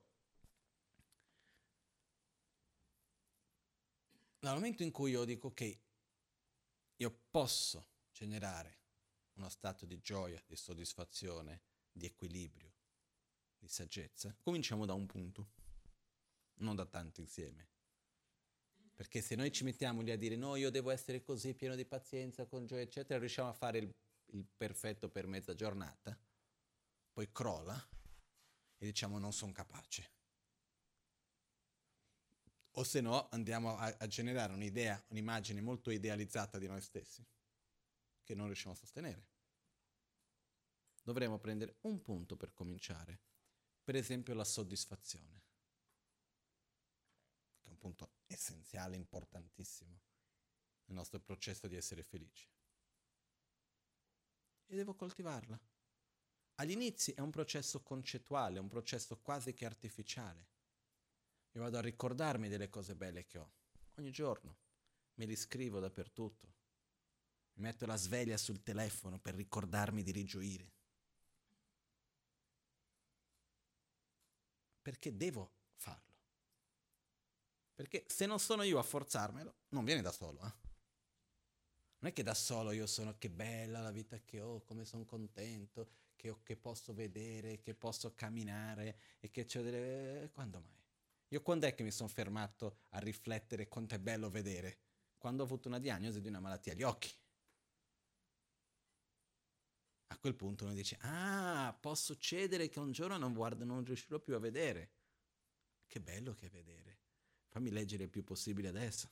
dal 4.38 4.52
momento 4.52 4.82
in 4.82 4.90
cui 4.90 5.12
io 5.12 5.24
dico 5.24 5.54
che 5.54 5.80
io 6.94 7.20
posso 7.30 7.88
generare 8.12 8.80
uno 9.36 9.48
stato 9.48 9.86
di 9.86 9.98
gioia, 10.02 10.42
di 10.46 10.56
soddisfazione, 10.56 11.62
di 11.90 12.04
equilibrio, 12.04 12.74
di 13.56 13.66
saggezza, 13.66 14.36
cominciamo 14.38 14.84
da 14.84 14.92
un 14.92 15.06
punto, 15.06 15.52
non 16.56 16.76
da 16.76 16.84
tanto 16.84 17.22
insieme. 17.22 17.70
Perché 18.92 19.22
se 19.22 19.36
noi 19.36 19.50
ci 19.52 19.64
mettiamo 19.64 20.02
lì 20.02 20.10
a 20.10 20.18
dire 20.18 20.36
no, 20.36 20.56
io 20.56 20.68
devo 20.68 20.90
essere 20.90 21.22
così 21.22 21.54
pieno 21.54 21.76
di 21.76 21.86
pazienza, 21.86 22.44
con 22.44 22.66
gioia, 22.66 22.82
eccetera, 22.82 23.18
riusciamo 23.18 23.48
a 23.48 23.54
fare 23.54 23.78
il, 23.78 23.90
il 24.32 24.44
perfetto 24.54 25.08
per 25.08 25.26
mezza 25.26 25.54
giornata, 25.54 26.14
poi 27.10 27.32
crolla 27.32 27.95
e 28.78 28.86
diciamo 28.86 29.18
non 29.18 29.32
sono 29.32 29.52
capace. 29.52 30.10
O 32.72 32.84
se 32.84 33.00
no 33.00 33.28
andiamo 33.30 33.76
a, 33.76 33.96
a 33.98 34.06
generare 34.06 34.52
un'idea, 34.52 35.02
un'immagine 35.08 35.60
molto 35.62 35.90
idealizzata 35.90 36.58
di 36.58 36.66
noi 36.66 36.82
stessi, 36.82 37.26
che 38.22 38.34
non 38.34 38.46
riusciamo 38.46 38.74
a 38.74 38.76
sostenere. 38.76 39.28
Dovremmo 41.02 41.38
prendere 41.38 41.76
un 41.82 42.02
punto 42.02 42.36
per 42.36 42.52
cominciare, 42.52 43.20
per 43.82 43.94
esempio 43.94 44.34
la 44.34 44.44
soddisfazione, 44.44 45.44
che 47.60 47.68
è 47.68 47.70
un 47.70 47.78
punto 47.78 48.16
essenziale, 48.26 48.96
importantissimo 48.96 50.00
nel 50.86 50.96
nostro 50.96 51.20
processo 51.20 51.66
di 51.68 51.76
essere 51.76 52.02
felici. 52.02 52.48
E 54.66 54.76
devo 54.76 54.94
coltivarla. 54.94 55.58
Agli 56.56 56.70
inizi 56.70 57.12
è 57.12 57.20
un 57.20 57.30
processo 57.30 57.82
concettuale, 57.82 58.58
un 58.58 58.68
processo 58.68 59.18
quasi 59.18 59.52
che 59.52 59.66
artificiale. 59.66 60.46
Io 61.52 61.60
vado 61.60 61.78
a 61.78 61.82
ricordarmi 61.82 62.48
delle 62.48 62.68
cose 62.68 62.94
belle 62.94 63.26
che 63.26 63.38
ho, 63.38 63.50
ogni 63.96 64.10
giorno, 64.10 64.56
me 65.14 65.26
li 65.26 65.36
scrivo 65.36 65.80
dappertutto, 65.80 66.54
mi 67.54 67.62
metto 67.62 67.84
la 67.84 67.96
sveglia 67.96 68.36
sul 68.36 68.62
telefono 68.62 69.18
per 69.18 69.34
ricordarmi 69.34 70.02
di 70.02 70.12
rigioire. 70.12 70.72
Perché 74.80 75.16
devo 75.16 75.52
farlo. 75.74 76.14
Perché 77.74 78.04
se 78.08 78.24
non 78.24 78.38
sono 78.38 78.62
io 78.62 78.78
a 78.78 78.82
forzarmelo, 78.82 79.54
non 79.70 79.84
viene 79.84 80.00
da 80.00 80.12
solo. 80.12 80.38
Eh? 80.40 80.54
Non 81.98 82.10
è 82.10 82.12
che 82.12 82.22
da 82.22 82.34
solo 82.34 82.70
io 82.70 82.86
sono 82.86 83.16
che 83.18 83.28
bella 83.28 83.80
la 83.80 83.90
vita 83.90 84.18
che 84.20 84.40
ho, 84.40 84.62
come 84.62 84.84
sono 84.84 85.04
contento, 85.04 86.04
che, 86.16 86.34
che 86.42 86.56
posso 86.56 86.92
vedere, 86.92 87.60
che 87.60 87.74
posso 87.74 88.14
camminare 88.14 88.98
e 89.20 89.30
che 89.30 89.44
c'è 89.44 89.62
delle... 89.62 90.30
Quando 90.32 90.60
mai? 90.60 90.74
Io 91.28 91.42
quando 91.42 91.66
è 91.66 91.74
che 91.74 91.82
mi 91.82 91.90
sono 91.90 92.08
fermato 92.08 92.78
a 92.90 92.98
riflettere 92.98 93.68
quanto 93.68 93.94
è 93.94 93.98
bello 93.98 94.30
vedere? 94.30 94.78
Quando 95.18 95.42
ho 95.42 95.46
avuto 95.46 95.68
una 95.68 95.78
diagnosi 95.78 96.20
di 96.20 96.28
una 96.28 96.40
malattia 96.40 96.72
agli 96.72 96.82
occhi. 96.82 97.12
A 100.08 100.18
quel 100.18 100.34
punto 100.34 100.64
uno 100.64 100.72
dice, 100.72 100.96
ah, 101.00 101.76
può 101.78 101.94
succedere 101.94 102.68
che 102.68 102.78
un 102.78 102.92
giorno 102.92 103.16
non, 103.16 103.34
guardo, 103.34 103.64
non 103.64 103.84
riuscirò 103.84 104.18
più 104.20 104.34
a 104.34 104.38
vedere. 104.38 104.90
Che 105.86 106.00
bello 106.00 106.32
che 106.34 106.46
è 106.46 106.50
vedere. 106.50 106.98
Fammi 107.48 107.70
leggere 107.70 108.04
il 108.04 108.10
più 108.10 108.22
possibile 108.22 108.68
adesso. 108.68 109.10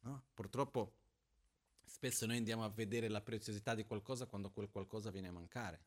No? 0.00 0.24
Purtroppo 0.34 0.92
Spesso 1.96 2.26
noi 2.26 2.36
andiamo 2.36 2.62
a 2.62 2.68
vedere 2.68 3.08
la 3.08 3.22
preziosità 3.22 3.74
di 3.74 3.86
qualcosa 3.86 4.26
quando 4.26 4.50
quel 4.50 4.68
qualcosa 4.68 5.10
viene 5.10 5.28
a 5.28 5.32
mancare. 5.32 5.84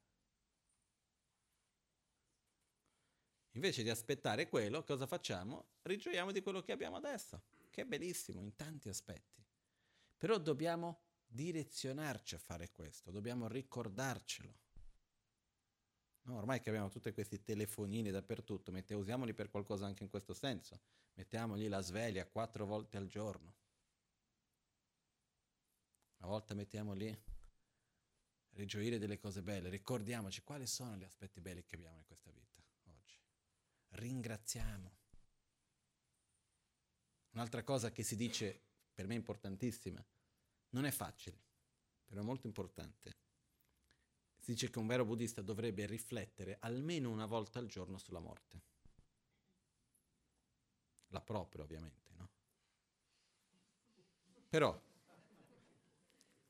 Invece 3.51 3.84
di 3.84 3.91
aspettare 3.91 4.49
quello, 4.49 4.84
cosa 4.84 5.05
facciamo? 5.05 5.68
Rigioiamo 5.84 6.32
di 6.32 6.41
quello 6.41 6.62
che 6.62 6.72
abbiamo 6.72 6.95
adesso, 6.95 7.43
che 7.70 7.84
è 7.84 7.86
bellissimo 7.86 8.41
in 8.41 8.55
tanti 8.55 8.89
aspetti. 8.89 9.45
Però 10.18 10.39
dobbiamo 10.39 11.01
direzionarci 11.28 12.34
a 12.34 12.39
fare 12.39 12.72
questo, 12.72 13.12
dobbiamo 13.12 13.47
ricordarcelo. 13.47 14.57
No, 16.22 16.38
ormai 16.38 16.60
che 16.60 16.70
abbiamo 16.70 16.89
tutti 16.89 17.14
questi 17.14 17.43
telefonini 17.43 18.10
dappertutto, 18.10 18.72
mette, 18.72 18.95
usiamoli 18.95 19.36
per 19.36 19.51
qualcosa 19.51 19.86
anche 19.86 20.01
in 20.01 20.10
questo 20.10 20.34
senso. 20.34 20.80
Mettiamogli 21.14 21.68
la 21.68 21.82
sveglia 21.82 22.26
quattro 22.26 22.66
volte 22.66 22.97
al 22.97 23.05
giorno. 23.05 23.59
Una 26.20 26.30
volta 26.30 26.54
mettiamo 26.54 26.94
lì, 26.94 27.18
rigioire 28.52 28.98
delle 28.98 29.18
cose 29.18 29.42
belle, 29.42 29.70
ricordiamoci 29.70 30.42
quali 30.42 30.68
sono 30.68 30.98
gli 30.98 31.04
aspetti 31.04 31.40
belli 31.40 31.64
che 31.64 31.76
abbiamo 31.76 31.98
in 31.98 32.06
questa 32.06 32.30
vita 32.32 32.62
oggi. 32.86 33.18
Ringraziamo. 33.90 34.98
Un'altra 37.32 37.64
cosa 37.64 37.92
che 37.92 38.04
si 38.04 38.16
dice, 38.16 38.60
per 38.94 39.08
me 39.08 39.16
importantissima, 39.16 40.04
non 40.72 40.86
è 40.86 40.92
facile, 40.92 41.40
però 42.06 42.22
è 42.22 42.24
molto 42.24 42.48
importante. 42.48 43.16
Si 44.40 44.52
dice 44.52 44.70
che 44.70 44.80
un 44.80 44.88
vero 44.88 45.06
buddista 45.06 45.42
dovrebbe 45.42 45.86
riflettere 45.86 46.58
almeno 46.60 47.10
una 47.12 47.26
volta 47.26 47.60
al 47.60 47.68
giorno 47.68 47.98
sulla 47.98 48.20
morte. 48.20 48.62
La 51.08 51.22
propria, 51.22 51.64
ovviamente, 51.64 52.12
no? 52.16 52.30
Però 54.50 54.89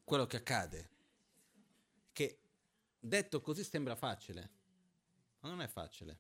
quello 0.10 0.26
che 0.26 0.38
accade. 0.38 0.90
Che 2.12 2.40
detto 3.00 3.42
così 3.42 3.64
sembra 3.64 3.96
facile, 3.96 4.50
ma 5.42 5.50
non 5.50 5.62
è 5.62 5.68
facile. 5.68 6.20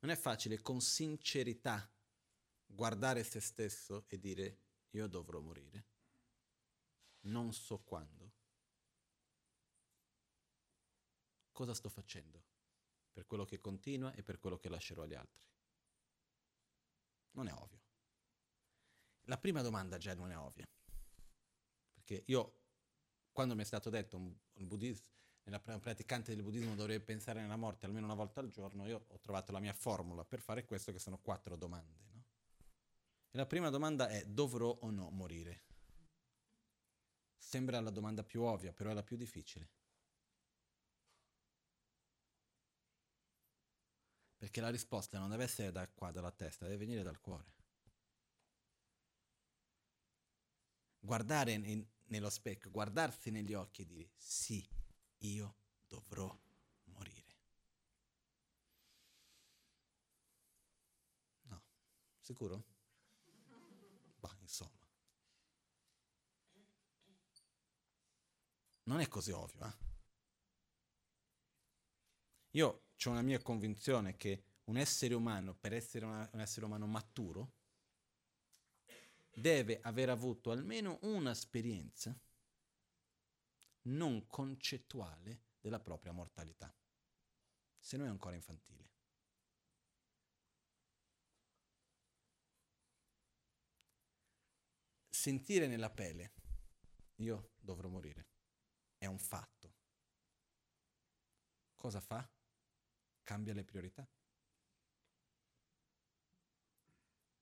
Non 0.00 0.10
è 0.10 0.16
facile 0.16 0.60
con 0.60 0.82
sincerità 0.82 1.90
guardare 2.66 3.24
se 3.24 3.40
stesso 3.40 4.04
e 4.08 4.18
dire 4.18 4.58
io 4.90 5.06
dovrò 5.06 5.40
morire. 5.40 5.86
Non 7.20 7.54
so 7.54 7.78
quando. 7.78 8.32
Cosa 11.52 11.72
sto 11.72 11.88
facendo 11.88 12.44
per 13.14 13.24
quello 13.24 13.46
che 13.46 13.60
continua 13.60 14.12
e 14.12 14.22
per 14.22 14.38
quello 14.38 14.58
che 14.58 14.68
lascerò 14.68 15.04
agli 15.04 15.14
altri? 15.14 15.46
Non 17.30 17.48
è 17.48 17.52
ovvio. 17.54 17.80
La 19.22 19.38
prima 19.38 19.62
domanda 19.62 19.96
già 19.96 20.12
non 20.14 20.30
è 20.30 20.36
ovvia. 20.36 20.66
Perché 22.06 22.22
io, 22.26 22.52
quando 23.32 23.56
mi 23.56 23.62
è 23.62 23.64
stato 23.64 23.90
detto 23.90 24.16
un, 24.16 24.32
buddista, 24.68 25.08
un 25.42 25.80
praticante 25.80 26.32
del 26.32 26.44
buddismo 26.44 26.76
dovrebbe 26.76 27.04
pensare 27.04 27.40
nella 27.40 27.56
morte 27.56 27.84
almeno 27.84 28.06
una 28.06 28.14
volta 28.14 28.38
al 28.38 28.48
giorno, 28.48 28.86
io 28.86 29.06
ho 29.08 29.18
trovato 29.18 29.50
la 29.50 29.58
mia 29.58 29.72
formula 29.72 30.24
per 30.24 30.40
fare 30.40 30.64
questo, 30.64 30.92
che 30.92 31.00
sono 31.00 31.18
quattro 31.18 31.56
domande. 31.56 31.98
No? 32.12 32.24
E 33.32 33.36
la 33.36 33.44
prima 33.44 33.70
domanda 33.70 34.08
è, 34.08 34.24
dovrò 34.24 34.68
o 34.68 34.90
no 34.90 35.10
morire? 35.10 35.64
Sembra 37.36 37.80
la 37.80 37.90
domanda 37.90 38.22
più 38.22 38.42
ovvia, 38.42 38.72
però 38.72 38.90
è 38.90 38.94
la 38.94 39.02
più 39.02 39.16
difficile. 39.16 39.68
Perché 44.36 44.60
la 44.60 44.70
risposta 44.70 45.18
non 45.18 45.30
deve 45.30 45.42
essere 45.42 45.72
da 45.72 45.88
qua, 45.88 46.12
dalla 46.12 46.30
testa, 46.30 46.66
deve 46.66 46.76
venire 46.76 47.02
dal 47.02 47.18
cuore. 47.18 47.54
Guardare 51.00 51.52
nello 52.08 52.30
specchio, 52.30 52.70
guardarsi 52.70 53.30
negli 53.30 53.54
occhi 53.54 53.82
e 53.82 53.86
dire 53.86 54.10
sì, 54.16 54.66
io 55.18 55.56
dovrò 55.86 56.34
morire. 56.84 57.24
No, 61.48 61.62
sicuro? 62.20 62.64
Bah, 64.20 64.36
insomma. 64.40 64.84
Non 68.84 69.00
è 69.00 69.08
così 69.08 69.32
ovvio, 69.32 69.66
eh? 69.66 69.84
Io 72.52 72.84
ho 73.04 73.10
una 73.10 73.22
mia 73.22 73.40
convinzione 73.42 74.16
che 74.16 74.44
un 74.64 74.76
essere 74.76 75.14
umano, 75.14 75.54
per 75.54 75.72
essere 75.72 76.04
una, 76.04 76.28
un 76.32 76.40
essere 76.40 76.66
umano 76.66 76.86
maturo, 76.86 77.55
deve 79.38 79.80
aver 79.82 80.08
avuto 80.08 80.50
almeno 80.50 80.98
una 81.02 81.32
esperienza 81.32 82.18
non 83.82 84.26
concettuale 84.28 85.42
della 85.60 85.78
propria 85.78 86.12
mortalità, 86.12 86.74
se 87.78 87.98
no 87.98 88.06
è 88.06 88.08
ancora 88.08 88.34
infantile. 88.34 88.94
Sentire 95.10 95.66
nella 95.66 95.90
pelle, 95.90 96.32
io 97.16 97.50
dovrò 97.58 97.88
morire, 97.88 98.28
è 98.96 99.04
un 99.04 99.18
fatto. 99.18 99.74
Cosa 101.76 102.00
fa? 102.00 102.26
Cambia 103.22 103.52
le 103.52 103.64
priorità. 103.64 104.08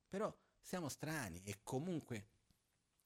Però 0.08 0.43
siamo 0.64 0.88
strani 0.88 1.42
e 1.44 1.60
comunque 1.62 2.26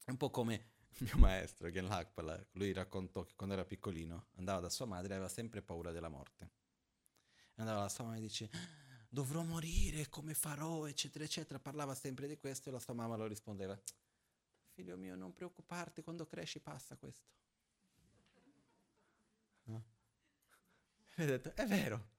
è 0.05 0.09
un 0.09 0.17
po' 0.17 0.29
come 0.29 0.77
mio 0.99 1.17
maestro 1.17 1.69
Gen 1.69 1.87
Lakpala, 1.87 2.41
lui 2.53 2.71
raccontò 2.71 3.23
che 3.25 3.33
quando 3.35 3.53
era 3.55 3.65
piccolino 3.65 4.27
andava 4.37 4.61
da 4.61 4.69
sua 4.69 4.85
madre 4.85 5.11
e 5.11 5.15
aveva 5.15 5.29
sempre 5.29 5.61
paura 5.61 5.91
della 5.91 6.09
morte. 6.09 6.49
Andava 7.55 7.81
da 7.81 7.89
sua 7.89 8.05
madre 8.05 8.19
e 8.19 8.21
dice 8.21 8.49
dovrò 9.09 9.43
morire, 9.43 10.07
come 10.07 10.33
farò, 10.33 10.87
eccetera, 10.87 11.25
eccetera. 11.25 11.59
Parlava 11.59 11.93
sempre 11.93 12.27
di 12.27 12.37
questo 12.37 12.69
e 12.69 12.71
la 12.71 12.79
sua 12.79 12.93
mamma 12.93 13.17
lo 13.17 13.27
rispondeva 13.27 13.77
figlio 14.73 14.95
mio 14.95 15.17
non 15.17 15.33
preoccuparti, 15.33 16.01
quando 16.01 16.25
cresci 16.25 16.61
passa 16.61 16.95
questo. 16.95 17.27
E 21.15 21.23
ho 21.23 21.25
detto, 21.25 21.53
è 21.53 21.65
vero, 21.65 22.11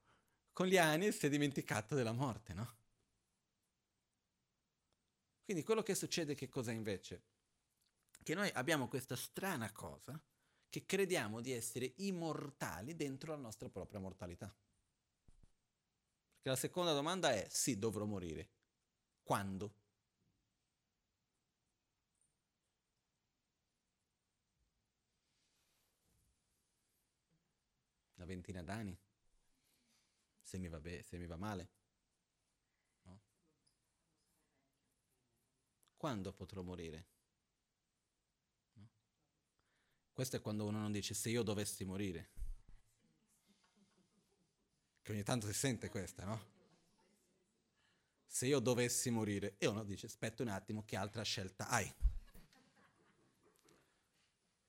con 0.52 0.66
gli 0.66 0.76
anni 0.76 1.10
si 1.10 1.24
è 1.24 1.30
dimenticato 1.30 1.94
della 1.94 2.12
morte, 2.12 2.52
no? 2.52 2.79
Quindi 5.50 5.66
quello 5.66 5.82
che 5.82 5.96
succede 5.96 6.36
che 6.36 6.48
cosa 6.48 6.70
invece? 6.70 7.24
Che 8.22 8.34
noi 8.34 8.48
abbiamo 8.54 8.86
questa 8.86 9.16
strana 9.16 9.72
cosa 9.72 10.22
che 10.68 10.86
crediamo 10.86 11.40
di 11.40 11.50
essere 11.50 11.94
immortali 11.96 12.94
dentro 12.94 13.32
la 13.32 13.40
nostra 13.40 13.68
propria 13.68 13.98
mortalità. 13.98 14.46
Perché 16.34 16.50
la 16.50 16.54
seconda 16.54 16.92
domanda 16.92 17.32
è 17.32 17.48
sì, 17.50 17.80
dovrò 17.80 18.04
morire. 18.04 18.48
Quando? 19.24 19.74
Una 28.14 28.26
ventina 28.26 28.62
d'anni? 28.62 28.96
Se 30.42 30.58
mi 30.58 30.68
va, 30.68 30.78
be- 30.78 31.02
se 31.02 31.18
mi 31.18 31.26
va 31.26 31.36
male? 31.36 31.79
Quando 36.00 36.32
potrò 36.32 36.62
morire? 36.62 37.04
No? 38.72 38.88
Questo 40.14 40.36
è 40.36 40.40
quando 40.40 40.64
uno 40.64 40.78
non 40.78 40.92
dice 40.92 41.12
se 41.12 41.28
io 41.28 41.42
dovessi 41.42 41.84
morire. 41.84 42.30
Che 45.02 45.12
ogni 45.12 45.22
tanto 45.22 45.46
si 45.46 45.52
sente 45.52 45.90
questa, 45.90 46.24
no? 46.24 46.44
Se 48.24 48.46
io 48.46 48.60
dovessi 48.60 49.10
morire, 49.10 49.56
e 49.58 49.66
uno 49.66 49.84
dice 49.84 50.06
aspetta 50.06 50.42
un 50.42 50.48
attimo, 50.48 50.84
che 50.86 50.96
altra 50.96 51.22
scelta 51.22 51.68
hai? 51.68 51.94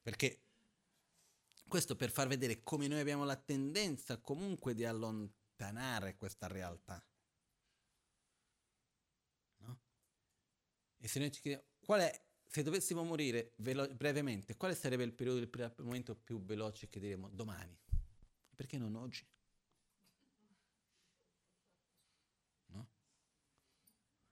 Perché 0.01 0.41
questo 1.65 1.95
per 1.95 2.11
far 2.11 2.27
vedere 2.27 2.61
come 2.61 2.89
noi 2.89 2.99
abbiamo 2.99 3.23
la 3.23 3.37
tendenza 3.37 4.17
comunque 4.17 4.73
di 4.73 4.83
allontanare 4.83 6.17
questa 6.17 6.47
realtà. 6.47 7.01
E 11.03 11.07
se 11.07 11.19
noi 11.19 11.31
ci 11.31 11.41
chiediamo 11.41 11.65
qual 11.83 12.01
è, 12.01 12.25
se 12.45 12.61
dovessimo 12.61 13.03
morire 13.03 13.53
velo- 13.57 13.91
brevemente, 13.95 14.55
quale 14.55 14.75
sarebbe 14.75 15.03
il 15.03 15.13
periodo, 15.13 15.39
il 15.39 15.73
momento 15.79 16.15
più 16.15 16.43
veloce 16.43 16.89
che 16.89 16.99
diremo 16.99 17.27
domani? 17.29 17.75
Perché 18.55 18.77
non 18.77 18.93
oggi? 18.93 19.25
No? 22.67 22.89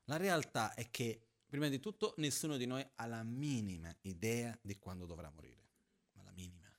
La 0.06 0.18
realtà 0.18 0.76
è 0.76 0.92
che, 0.92 1.26
prima 1.48 1.68
di 1.70 1.80
tutto, 1.80 2.14
nessuno 2.18 2.56
di 2.56 2.68
noi 2.68 2.88
ha 2.96 3.06
la 3.08 3.24
minima 3.24 3.94
idea 4.02 4.56
di 4.62 4.78
quando 4.78 5.08
dovrà 5.08 5.32
morire. 5.32 5.68
Ma 6.12 6.22
la 6.22 6.32
minima. 6.32 6.72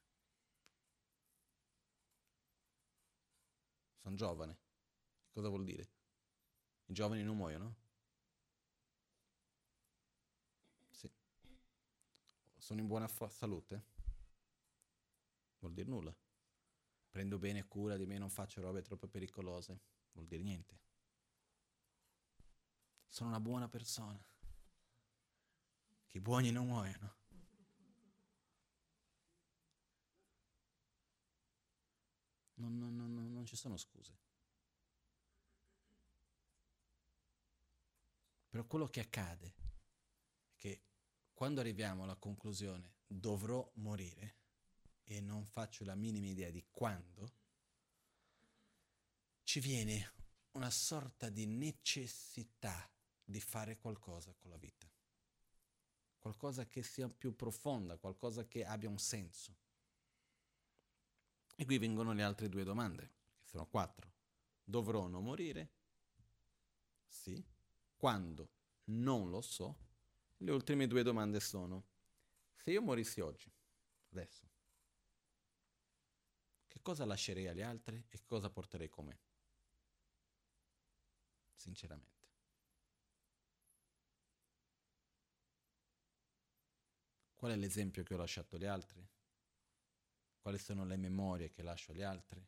Sono 4.03 4.15
giovane. 4.15 4.59
Cosa 5.33 5.49
vuol 5.49 5.65
dire? 5.65 5.91
I 6.87 6.93
giovani 6.93 7.25
non 7.25 7.37
muoiono? 7.37 7.80
Sono 12.71 12.83
in 12.83 12.87
buona 12.87 13.09
salute? 13.09 13.85
Vuol 15.59 15.73
dire 15.73 15.89
nulla. 15.89 16.17
Prendo 17.11 17.37
bene 17.37 17.67
cura 17.67 17.97
di 17.97 18.07
me, 18.07 18.17
non 18.17 18.31
faccio 18.31 18.61
robe 18.61 18.81
troppo 18.81 19.09
pericolose. 19.09 19.81
Vuol 20.13 20.29
dire 20.29 20.41
niente. 20.45 20.79
Sono 23.09 23.31
una 23.31 23.41
buona 23.41 23.69
persona. 23.69 24.25
Che 26.07 26.17
i 26.17 26.21
buoni 26.21 26.53
non 26.53 26.69
muoiono. 26.69 27.15
Non, 32.55 32.79
non, 32.79 32.95
non, 32.95 33.33
non 33.33 33.47
ci 33.47 33.57
sono 33.57 33.77
scuse. 33.77 34.17
Però 38.49 38.65
quello 38.65 38.87
che 38.87 39.01
accade 39.01 39.70
quando 41.41 41.61
arriviamo 41.61 42.03
alla 42.03 42.17
conclusione 42.17 42.97
dovrò 43.07 43.67
morire 43.77 44.37
e 45.05 45.23
non 45.23 45.47
faccio 45.47 45.87
la 45.87 45.95
minima 45.95 46.27
idea 46.27 46.51
di 46.51 46.63
quando, 46.71 47.33
ci 49.43 49.59
viene 49.59 50.13
una 50.51 50.69
sorta 50.69 51.31
di 51.31 51.47
necessità 51.47 52.87
di 53.25 53.41
fare 53.41 53.79
qualcosa 53.79 54.35
con 54.35 54.51
la 54.51 54.59
vita, 54.59 54.87
qualcosa 56.19 56.67
che 56.67 56.83
sia 56.83 57.09
più 57.09 57.35
profonda, 57.35 57.97
qualcosa 57.97 58.47
che 58.47 58.67
abbia 58.67 58.91
un 58.91 58.99
senso. 58.99 59.57
E 61.57 61.65
qui 61.65 61.79
vengono 61.79 62.13
le 62.13 62.23
altre 62.23 62.51
due 62.51 62.65
domande, 62.65 63.13
che 63.39 63.47
sono 63.47 63.67
quattro. 63.67 64.13
Dovrò 64.63 65.07
non 65.07 65.25
morire? 65.25 65.71
Sì. 67.07 67.43
Quando? 67.97 68.51
Non 68.85 69.31
lo 69.31 69.41
so. 69.41 69.89
Le 70.43 70.53
ultime 70.53 70.87
due 70.87 71.03
domande 71.03 71.39
sono, 71.39 71.85
se 72.55 72.71
io 72.71 72.81
morissi 72.81 73.21
oggi, 73.21 73.53
adesso, 74.09 74.49
che 76.67 76.81
cosa 76.81 77.05
lascerei 77.05 77.47
agli 77.47 77.61
altri 77.61 78.03
e 78.09 78.25
cosa 78.25 78.49
porterei 78.49 78.89
con 78.89 79.05
me? 79.05 79.19
Sinceramente. 81.53 82.29
Qual 87.35 87.53
è 87.53 87.57
l'esempio 87.57 88.03
che 88.03 88.15
ho 88.15 88.17
lasciato 88.17 88.57
agli 88.57 88.65
altri? 88.65 89.07
Quali 90.39 90.57
sono 90.59 90.87
le 90.87 90.97
memorie 90.97 91.51
che 91.51 91.63
lascio 91.63 91.93
agli 91.93 92.03
altri? 92.03 92.43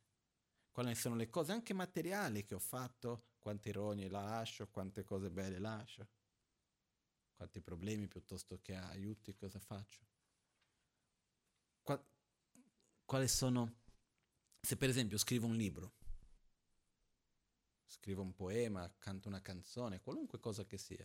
Quali 0.70 0.94
sono 0.94 1.14
le 1.14 1.28
cose 1.28 1.52
anche 1.52 1.74
materiali 1.74 2.46
che 2.46 2.54
ho 2.54 2.58
fatto? 2.58 3.32
Quanti 3.38 3.70
rogni 3.70 4.08
lascio? 4.08 4.68
Quante 4.68 5.04
cose 5.04 5.30
belle 5.30 5.58
lascio? 5.58 6.08
Quanti 7.42 7.60
problemi 7.60 8.06
piuttosto 8.06 8.60
che 8.60 8.76
aiuti, 8.76 9.34
cosa 9.34 9.58
faccio? 9.58 10.06
Qua, 11.82 12.00
quali 13.04 13.26
sono, 13.26 13.80
se 14.60 14.76
per 14.76 14.88
esempio 14.88 15.18
scrivo 15.18 15.48
un 15.48 15.56
libro, 15.56 15.92
scrivo 17.84 18.22
un 18.22 18.32
poema, 18.32 18.88
canto 18.96 19.26
una 19.26 19.40
canzone, 19.40 20.00
qualunque 20.00 20.38
cosa 20.38 20.64
che 20.64 20.78
sia, 20.78 21.04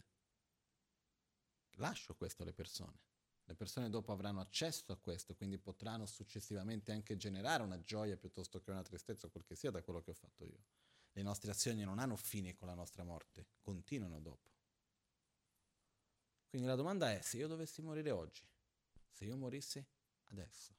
lascio 1.77 2.13
questo 2.13 2.43
alle 2.43 2.53
persone. 2.53 2.99
Le 3.45 3.55
persone 3.55 3.89
dopo 3.89 4.11
avranno 4.11 4.41
accesso 4.41 4.91
a 4.91 4.97
questo, 4.97 5.33
quindi 5.33 5.57
potranno 5.57 6.05
successivamente 6.05 6.91
anche 6.91 7.17
generare 7.17 7.63
una 7.63 7.81
gioia 7.81 8.15
piuttosto 8.15 8.61
che 8.61 8.69
una 8.69 8.83
tristezza, 8.83 9.29
quel 9.29 9.43
che 9.43 9.55
sia 9.55 9.71
da 9.71 9.81
quello 9.81 10.03
che 10.03 10.11
ho 10.11 10.13
fatto 10.13 10.43
io. 10.43 10.65
Le 11.13 11.23
nostre 11.23 11.49
azioni 11.49 11.83
non 11.83 11.97
hanno 11.97 12.15
fine 12.15 12.53
con 12.53 12.67
la 12.67 12.75
nostra 12.75 13.03
morte, 13.03 13.47
continuano 13.59 14.19
dopo. 14.19 14.57
Quindi 16.50 16.68
la 16.68 16.76
domanda 16.76 17.12
è, 17.12 17.22
se 17.22 17.38
io 17.38 17.48
dovessi 17.48 17.82
morire 17.82 18.12
oggi, 18.12 18.41
se 19.12 19.26
io 19.26 19.36
morissi 19.36 19.86
adesso, 20.26 20.76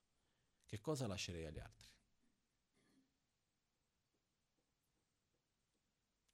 che 0.64 0.80
cosa 0.80 1.06
lascerei 1.06 1.46
agli 1.46 1.58
altri? 1.58 1.86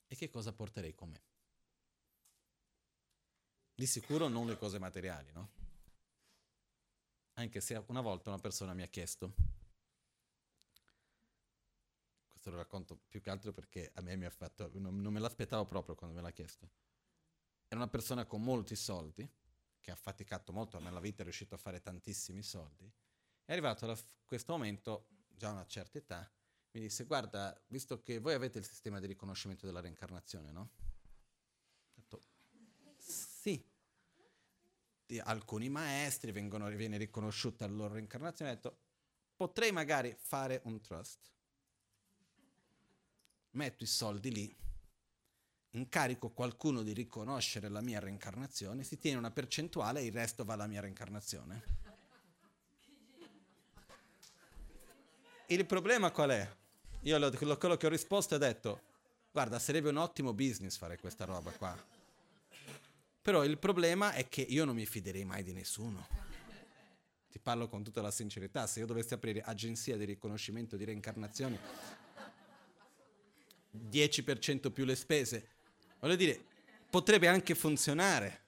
E 0.07 0.17
che 0.17 0.31
cosa 0.31 0.53
porterei 0.53 0.95
con 0.95 1.11
me? 1.11 1.23
Di 3.75 3.87
sicuro 3.87 4.29
non 4.29 4.47
le 4.47 4.57
cose 4.57 4.79
materiali, 4.79 5.33
no? 5.33 5.51
Anche 7.35 7.61
se 7.61 7.83
una 7.89 8.01
volta 8.01 8.31
una 8.31 8.39
persona 8.39 8.75
mi 8.75 8.83
ha 8.83 8.87
chiesto, 8.87 9.35
questo 12.29 12.51
lo 12.51 12.57
racconto 12.57 12.97
più 13.09 13.21
che 13.21 13.31
altro 13.31 13.53
perché 13.53 13.91
a 13.95 14.01
me 14.03 14.15
mi 14.15 14.27
ha 14.27 14.31
fatto, 14.31 14.71
non, 14.75 15.01
non 15.01 15.13
me 15.13 15.19
l'aspettavo 15.19 15.67
proprio 15.67 15.97
quando 15.97 16.15
me 16.15 16.23
l'ha 16.23 16.31
chiesto. 16.31 16.71
Era 17.75 17.83
una 17.83 17.91
persona 17.91 18.25
con 18.25 18.41
molti 18.41 18.77
soldi, 18.77 19.29
che 19.81 19.91
ha 19.91 19.97
faticato 19.97 20.53
molto 20.53 20.79
nella 20.79 21.01
vita, 21.01 21.23
è 21.23 21.25
riuscito 21.25 21.57
a 21.57 21.59
fare 21.59 21.81
tantissimi 21.81 22.41
soldi, 22.41 22.89
è 23.45 23.51
arrivato 23.51 23.91
a 23.91 23.99
questo 24.25 24.53
momento, 24.53 25.09
già 25.29 25.49
a 25.49 25.53
una 25.55 25.67
certa 25.67 25.99
età, 25.99 26.31
mi 26.71 26.81
disse, 26.81 27.03
guarda, 27.03 27.61
visto 27.67 28.01
che 28.01 28.21
voi 28.21 28.35
avete 28.35 28.59
il 28.59 28.65
sistema 28.65 29.01
di 29.01 29.09
riconoscimento 29.09 29.67
della 29.67 29.81
reincarnazione, 29.81 30.53
no? 30.53 30.61
Ho 30.61 31.95
detto, 31.97 32.23
sì. 32.97 33.61
Di 35.05 35.19
alcuni 35.19 35.69
maestri 35.69 36.31
vengono, 36.31 36.69
viene 36.69 36.97
riconosciuta 36.97 37.67
la 37.67 37.73
loro 37.73 37.95
reincarnazione, 37.95 38.53
ho 38.53 38.55
detto, 38.55 38.79
potrei 39.35 39.73
magari 39.73 40.15
fare 40.17 40.61
un 40.67 40.81
trust. 40.81 41.33
Metto 43.51 43.83
i 43.83 43.89
soldi 43.89 44.31
lì, 44.31 44.57
incarico 45.75 46.31
qualcuno 46.31 46.83
di 46.83 46.93
riconoscere 46.93 47.69
la 47.69 47.81
mia 47.81 48.01
reincarnazione, 48.01 48.85
si 48.85 48.99
tiene 48.99 49.19
una 49.19 49.31
percentuale 49.31 50.01
e 50.01 50.07
il 50.07 50.13
resto 50.13 50.45
va 50.45 50.55
alla 50.55 50.67
mia 50.67 50.81
reincarnazione. 50.81 51.63
Il 55.47 55.67
problema 55.67 56.11
qual 56.11 56.31
è? 56.31 56.51
Io 57.03 57.19
lo, 57.19 57.31
quello 57.31 57.77
che 57.77 57.87
ho 57.87 57.91
risposto 57.91 58.35
è 58.35 58.39
detto, 58.39 58.81
guarda, 59.31 59.59
sarebbe 59.59 59.91
un 59.91 59.97
ottimo 59.97 60.33
business 60.33 60.77
fare 60.77 60.99
questa 60.99 61.25
roba 61.25 61.51
qua. 61.51 61.77
Però 63.21 63.45
il 63.45 63.59
problema 63.59 64.13
è 64.13 64.29
che 64.29 64.43
io 64.43 64.65
non 64.65 64.75
mi 64.75 64.87
fiderei 64.87 65.25
mai 65.25 65.43
di 65.43 65.53
nessuno. 65.53 66.07
Ti 67.31 67.39
parlo 67.41 67.69
con 67.69 67.83
tutta 67.83 68.01
la 68.01 68.11
sincerità, 68.11 68.67
se 68.67 68.81
io 68.81 68.87
dovessi 68.87 69.13
aprire 69.13 69.43
agenzia 69.43 69.97
di 69.97 70.05
riconoscimento 70.05 70.77
di 70.77 70.85
reincarnazioni, 70.85 71.59
10% 73.91 74.71
più 74.71 74.85
le 74.85 74.95
spese, 74.95 75.54
voglio 76.07 76.17
dire, 76.17 76.45
potrebbe 76.91 77.29
anche 77.29 77.55
funzionare. 77.55 78.43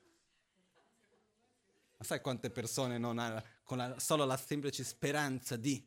Ma 1.96 2.04
sai 2.04 2.20
quante 2.20 2.50
persone 2.50 2.98
non 2.98 3.18
hanno 3.18 3.42
con 3.64 3.78
la, 3.78 3.98
solo 3.98 4.24
la 4.24 4.36
semplice 4.36 4.84
speranza 4.84 5.57
di 5.57 5.84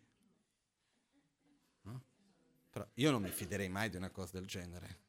però 2.69 2.87
io 2.95 3.11
non 3.11 3.21
mi 3.21 3.31
fiderei 3.31 3.67
mai 3.67 3.89
di 3.89 3.97
una 3.97 4.09
cosa 4.09 4.33
del 4.33 4.45
genere. 4.45 5.07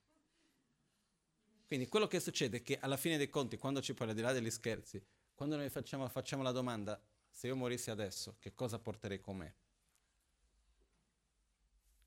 Quindi 1.66 1.88
quello 1.88 2.06
che 2.06 2.18
succede 2.18 2.58
è 2.58 2.62
che 2.62 2.78
alla 2.80 2.96
fine 2.96 3.16
dei 3.16 3.28
conti, 3.28 3.58
quando 3.58 3.80
ci 3.82 3.94
parla 3.94 4.14
di 4.14 4.22
là 4.22 4.32
degli 4.32 4.50
scherzi, 4.50 5.00
quando 5.34 5.56
noi 5.56 5.68
facciamo, 5.68 6.08
facciamo 6.08 6.42
la 6.42 6.52
domanda, 6.52 7.00
se 7.30 7.46
io 7.46 7.56
morissi 7.56 7.90
adesso, 7.90 8.36
che 8.40 8.54
cosa 8.54 8.78
porterei 8.78 9.20
con 9.20 9.36
me? 9.36 9.54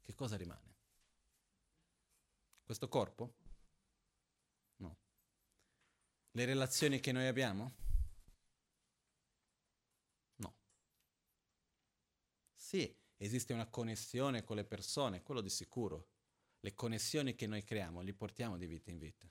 Che 0.01 0.13
cosa 0.15 0.35
rimane? 0.35 0.75
Questo 2.65 2.89
corpo? 2.89 3.35
Le 6.35 6.45
relazioni 6.45 6.99
che 6.99 7.11
noi 7.11 7.27
abbiamo? 7.27 7.75
No. 10.37 10.55
Sì, 12.55 12.91
esiste 13.17 13.53
una 13.53 13.67
connessione 13.67 14.43
con 14.43 14.55
le 14.55 14.65
persone, 14.65 15.21
quello 15.21 15.41
di 15.41 15.49
sicuro. 15.49 16.07
Le 16.61 16.73
connessioni 16.73 17.35
che 17.35 17.45
noi 17.45 17.63
creiamo 17.63 18.01
li 18.01 18.13
portiamo 18.13 18.57
di 18.57 18.65
vita 18.65 18.89
in 18.89 18.97
vita. 18.97 19.29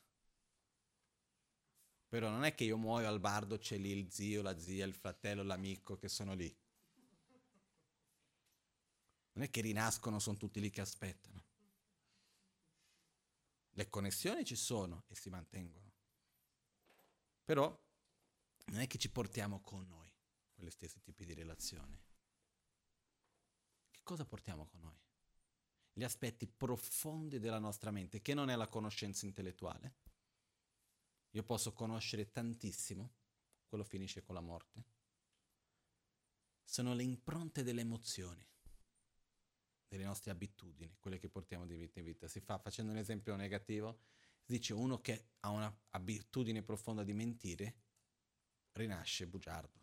Però 2.07 2.29
non 2.29 2.45
è 2.45 2.55
che 2.55 2.63
io 2.63 2.77
muoio 2.77 3.09
al 3.09 3.19
bardo, 3.19 3.59
c'è 3.59 3.79
lì 3.79 3.91
il 3.91 4.13
zio, 4.13 4.41
la 4.41 4.57
zia, 4.57 4.87
il 4.87 4.95
fratello, 4.95 5.43
l'amico 5.43 5.97
che 5.97 6.09
sono 6.09 6.35
lì. 6.35 6.57
Non 9.33 9.45
è 9.45 9.51
che 9.51 9.61
rinascono, 9.61 10.21
sono 10.21 10.37
tutti 10.37 10.61
lì 10.61 10.71
che 10.71 10.83
aspettano. 10.83 11.45
Le 13.71 13.89
connessioni 13.89 14.45
ci 14.45 14.55
sono 14.55 15.03
e 15.09 15.17
si 15.17 15.31
mantengono. 15.31 15.92
Però 17.45 17.81
non 18.67 18.81
è 18.81 18.87
che 18.87 18.99
ci 18.99 19.11
portiamo 19.11 19.61
con 19.61 19.87
noi 19.89 20.11
quegli 20.53 20.71
stessi 20.71 21.01
tipi 21.01 21.25
di 21.25 21.35
relazioni 21.35 22.01
cosa 24.03 24.25
portiamo 24.25 24.67
con 24.67 24.81
noi? 24.81 25.01
Gli 25.95 26.05
aspetti 26.05 26.47
profondi 26.47 27.39
della 27.39 27.59
nostra 27.59 27.91
mente, 27.91 28.23
che 28.23 28.35
non 28.35 28.51
è 28.51 28.57
la 28.57 28.69
conoscenza 28.69 29.27
intellettuale. 29.27 29.95
Io 31.31 31.43
posso 31.45 31.73
conoscere 31.73 32.31
tantissimo, 32.31 33.11
quello 33.67 33.85
finisce 33.85 34.23
con 34.23 34.35
la 34.35 34.41
morte. 34.41 34.85
Sono 36.65 36.95
le 36.95 37.03
impronte 37.03 37.63
delle 37.63 37.83
emozioni, 37.83 38.47
delle 39.89 40.05
nostre 40.05 40.31
abitudini, 40.31 40.97
quelle 40.99 41.19
che 41.19 41.29
portiamo 41.29 41.67
di 41.67 41.77
vita 41.77 41.99
in 41.99 42.07
vita. 42.07 42.29
Si 42.29 42.41
fa, 42.41 42.59
facendo 42.59 42.93
un 42.93 42.99
esempio 42.99 43.37
negativo, 43.37 44.01
dice 44.45 44.73
uno 44.73 45.01
che 45.01 45.31
ha 45.41 45.51
un'abitudine 45.51 46.63
profonda 46.63 47.03
di 47.05 47.13
mentire, 47.13 47.77
rinasce 48.73 49.27
bugiardo. 49.27 49.81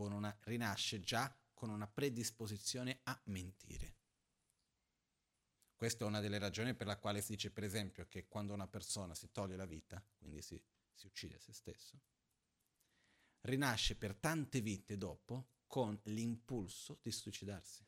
Una, 0.00 0.34
rinasce 0.44 1.00
già 1.00 1.36
con 1.52 1.68
una 1.68 1.86
predisposizione 1.86 3.00
a 3.02 3.20
mentire. 3.24 3.96
Questa 5.74 6.04
è 6.04 6.06
una 6.06 6.20
delle 6.20 6.38
ragioni 6.38 6.74
per 6.74 6.86
la 6.86 6.98
quale 6.98 7.20
si 7.20 7.32
dice, 7.32 7.50
per 7.50 7.64
esempio, 7.64 8.06
che 8.08 8.26
quando 8.26 8.54
una 8.54 8.66
persona 8.66 9.14
si 9.14 9.30
toglie 9.30 9.56
la 9.56 9.66
vita, 9.66 10.02
quindi 10.16 10.40
si, 10.40 10.62
si 10.92 11.06
uccide 11.06 11.38
se 11.38 11.52
stesso, 11.52 12.00
rinasce 13.42 13.96
per 13.96 14.14
tante 14.14 14.60
vite 14.62 14.96
dopo 14.96 15.48
con 15.66 15.98
l'impulso 16.04 16.98
di 17.02 17.10
suicidarsi. 17.10 17.86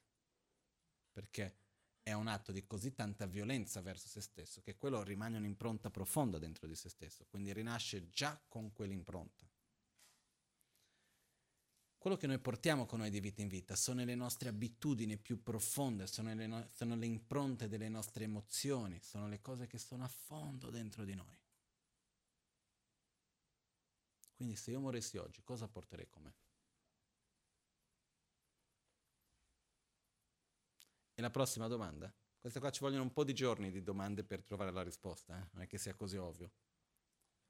Perché 1.11 1.62
è 2.03 2.13
un 2.13 2.27
atto 2.27 2.53
di 2.53 2.67
così 2.67 2.95
tanta 2.95 3.27
violenza 3.27 3.81
verso 3.81 4.09
se 4.09 4.21
stesso 4.21 4.61
che 4.61 4.77
quello 4.77 5.03
rimane 5.03 5.37
un'impronta 5.37 5.91
profonda 5.91 6.39
dentro 6.39 6.67
di 6.67 6.75
se 6.75 6.89
stesso, 6.89 7.27
quindi 7.29 7.53
rinasce 7.53 8.09
già 8.09 8.41
con 8.49 8.73
quell'impronta. 8.73 9.49
Quello 12.03 12.17
che 12.17 12.27
noi 12.27 12.41
portiamo 12.41 12.85
con 12.85 12.99
noi 12.99 13.11
di 13.11 13.21
vita 13.21 13.43
in 13.43 13.49
vita 13.49 13.77
sono 13.77 14.03
le 14.03 14.17
nostre 14.17 14.49
abitudini 14.49 15.17
più 15.17 15.41
profonde, 15.41 16.09
sono 16.09 16.35
le, 16.35 16.49
no- 16.49 16.69
sono 16.73 16.97
le 16.97 17.07
impronte 17.07 17.69
delle 17.69 17.89
nostre 17.89 18.25
emozioni, 18.25 19.01
sono 19.01 19.29
le 19.29 19.41
cose 19.41 19.69
che 19.69 19.79
sono 19.79 20.03
a 20.03 20.09
fondo 20.09 20.69
dentro 20.69 21.05
di 21.05 21.15
noi. 21.15 21.39
Quindi 24.35 24.57
se 24.57 24.73
io 24.73 24.81
morissi 24.81 25.17
oggi, 25.19 25.45
cosa 25.45 25.69
porterei 25.69 26.09
con 26.09 26.25
me? 26.25 26.35
E 31.15 31.21
la 31.21 31.31
prossima 31.31 31.69
domanda? 31.69 32.13
Queste 32.39 32.59
qua 32.59 32.71
ci 32.71 32.81
vogliono 32.81 33.03
un 33.03 33.13
po' 33.13 33.23
di 33.23 33.35
giorni 33.35 33.71
di 33.71 33.83
domande 33.83 34.25
per 34.25 34.43
trovare 34.43 34.73
la 34.73 34.83
risposta, 34.83 35.39
eh? 35.39 35.49
non 35.53 35.63
è 35.63 35.67
che 35.67 35.79
sia 35.79 35.95
così 35.95 36.17
ovvio. 36.17 36.53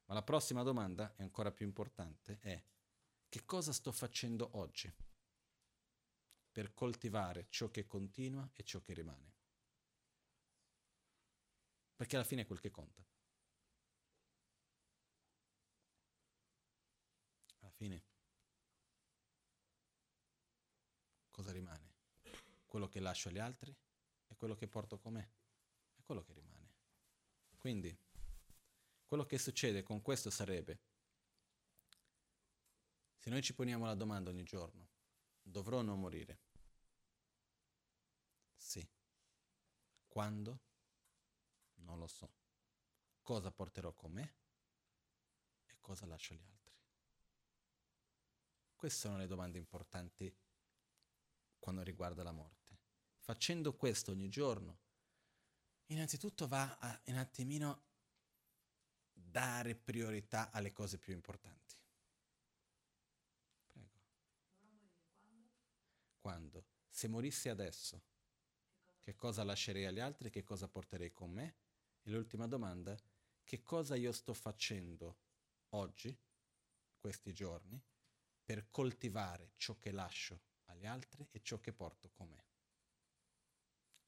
Ma 0.04 0.14
la 0.14 0.22
prossima 0.22 0.62
domanda, 0.62 1.14
è 1.16 1.22
ancora 1.22 1.52
più 1.52 1.64
importante, 1.64 2.38
è 2.40 2.62
che 3.28 3.44
cosa 3.44 3.72
sto 3.72 3.92
facendo 3.92 4.58
oggi 4.58 4.92
per 6.50 6.74
coltivare 6.74 7.46
ciò 7.48 7.70
che 7.70 7.86
continua 7.86 8.46
e 8.52 8.62
ciò 8.64 8.82
che 8.82 8.92
rimane? 8.92 9.32
Perché 11.96 12.16
alla 12.16 12.26
fine 12.26 12.42
è 12.42 12.46
quel 12.46 12.60
che 12.60 12.70
conta. 12.70 13.02
Alla 17.60 17.70
fine 17.70 18.04
cosa 21.30 21.52
rimane? 21.52 21.81
Quello 22.72 22.88
che 22.88 23.00
lascio 23.00 23.28
agli 23.28 23.38
altri 23.38 23.76
e 24.28 24.34
quello 24.34 24.54
che 24.54 24.66
porto 24.66 24.98
con 24.98 25.12
me. 25.12 25.32
È 25.94 26.02
quello 26.02 26.22
che 26.22 26.32
rimane. 26.32 26.72
Quindi, 27.58 27.94
quello 29.04 29.26
che 29.26 29.36
succede 29.36 29.82
con 29.82 30.00
questo 30.00 30.30
sarebbe 30.30 30.80
se 33.18 33.28
noi 33.28 33.42
ci 33.42 33.52
poniamo 33.52 33.84
la 33.84 33.94
domanda 33.94 34.30
ogni 34.30 34.42
giorno, 34.42 34.88
dovrò 35.42 35.82
non 35.82 36.00
morire? 36.00 36.40
Sì. 38.56 38.88
Quando? 40.08 40.60
Non 41.74 41.98
lo 41.98 42.06
so. 42.06 42.32
Cosa 43.20 43.52
porterò 43.52 43.92
con 43.92 44.12
me? 44.12 44.34
E 45.66 45.76
cosa 45.78 46.06
lascio 46.06 46.32
agli 46.32 46.42
altri? 46.42 46.74
Queste 48.74 48.98
sono 48.98 49.18
le 49.18 49.26
domande 49.26 49.58
importanti 49.58 50.34
quando 51.58 51.82
riguarda 51.82 52.22
la 52.22 52.32
morte. 52.32 52.61
Facendo 53.22 53.74
questo 53.74 54.10
ogni 54.10 54.28
giorno, 54.28 54.78
innanzitutto 55.86 56.46
va 56.46 56.76
a 56.78 57.00
un 57.06 57.16
attimino 57.16 57.82
dare 59.12 59.74
priorità 59.74 60.50
alle 60.50 60.72
cose 60.72 60.98
più 60.98 61.12
importanti. 61.12 61.62
quando 66.22 66.66
se 66.88 67.08
morissi 67.08 67.48
adesso, 67.48 68.00
che 69.00 69.16
cosa 69.16 69.42
lascerei 69.42 69.86
agli 69.86 69.98
altri, 69.98 70.30
che 70.30 70.44
cosa 70.44 70.68
porterei 70.68 71.10
con 71.10 71.32
me? 71.32 71.56
E 72.00 72.10
l'ultima 72.10 72.46
domanda, 72.46 72.96
che 73.42 73.60
cosa 73.60 73.96
io 73.96 74.12
sto 74.12 74.32
facendo 74.32 75.18
oggi, 75.70 76.16
questi 76.96 77.32
giorni, 77.32 77.82
per 78.44 78.70
coltivare 78.70 79.50
ciò 79.56 79.76
che 79.78 79.90
lascio 79.90 80.40
agli 80.66 80.86
altri 80.86 81.26
e 81.32 81.40
ciò 81.42 81.58
che 81.58 81.72
porto 81.72 82.08
con 82.10 82.28
me? 82.28 82.51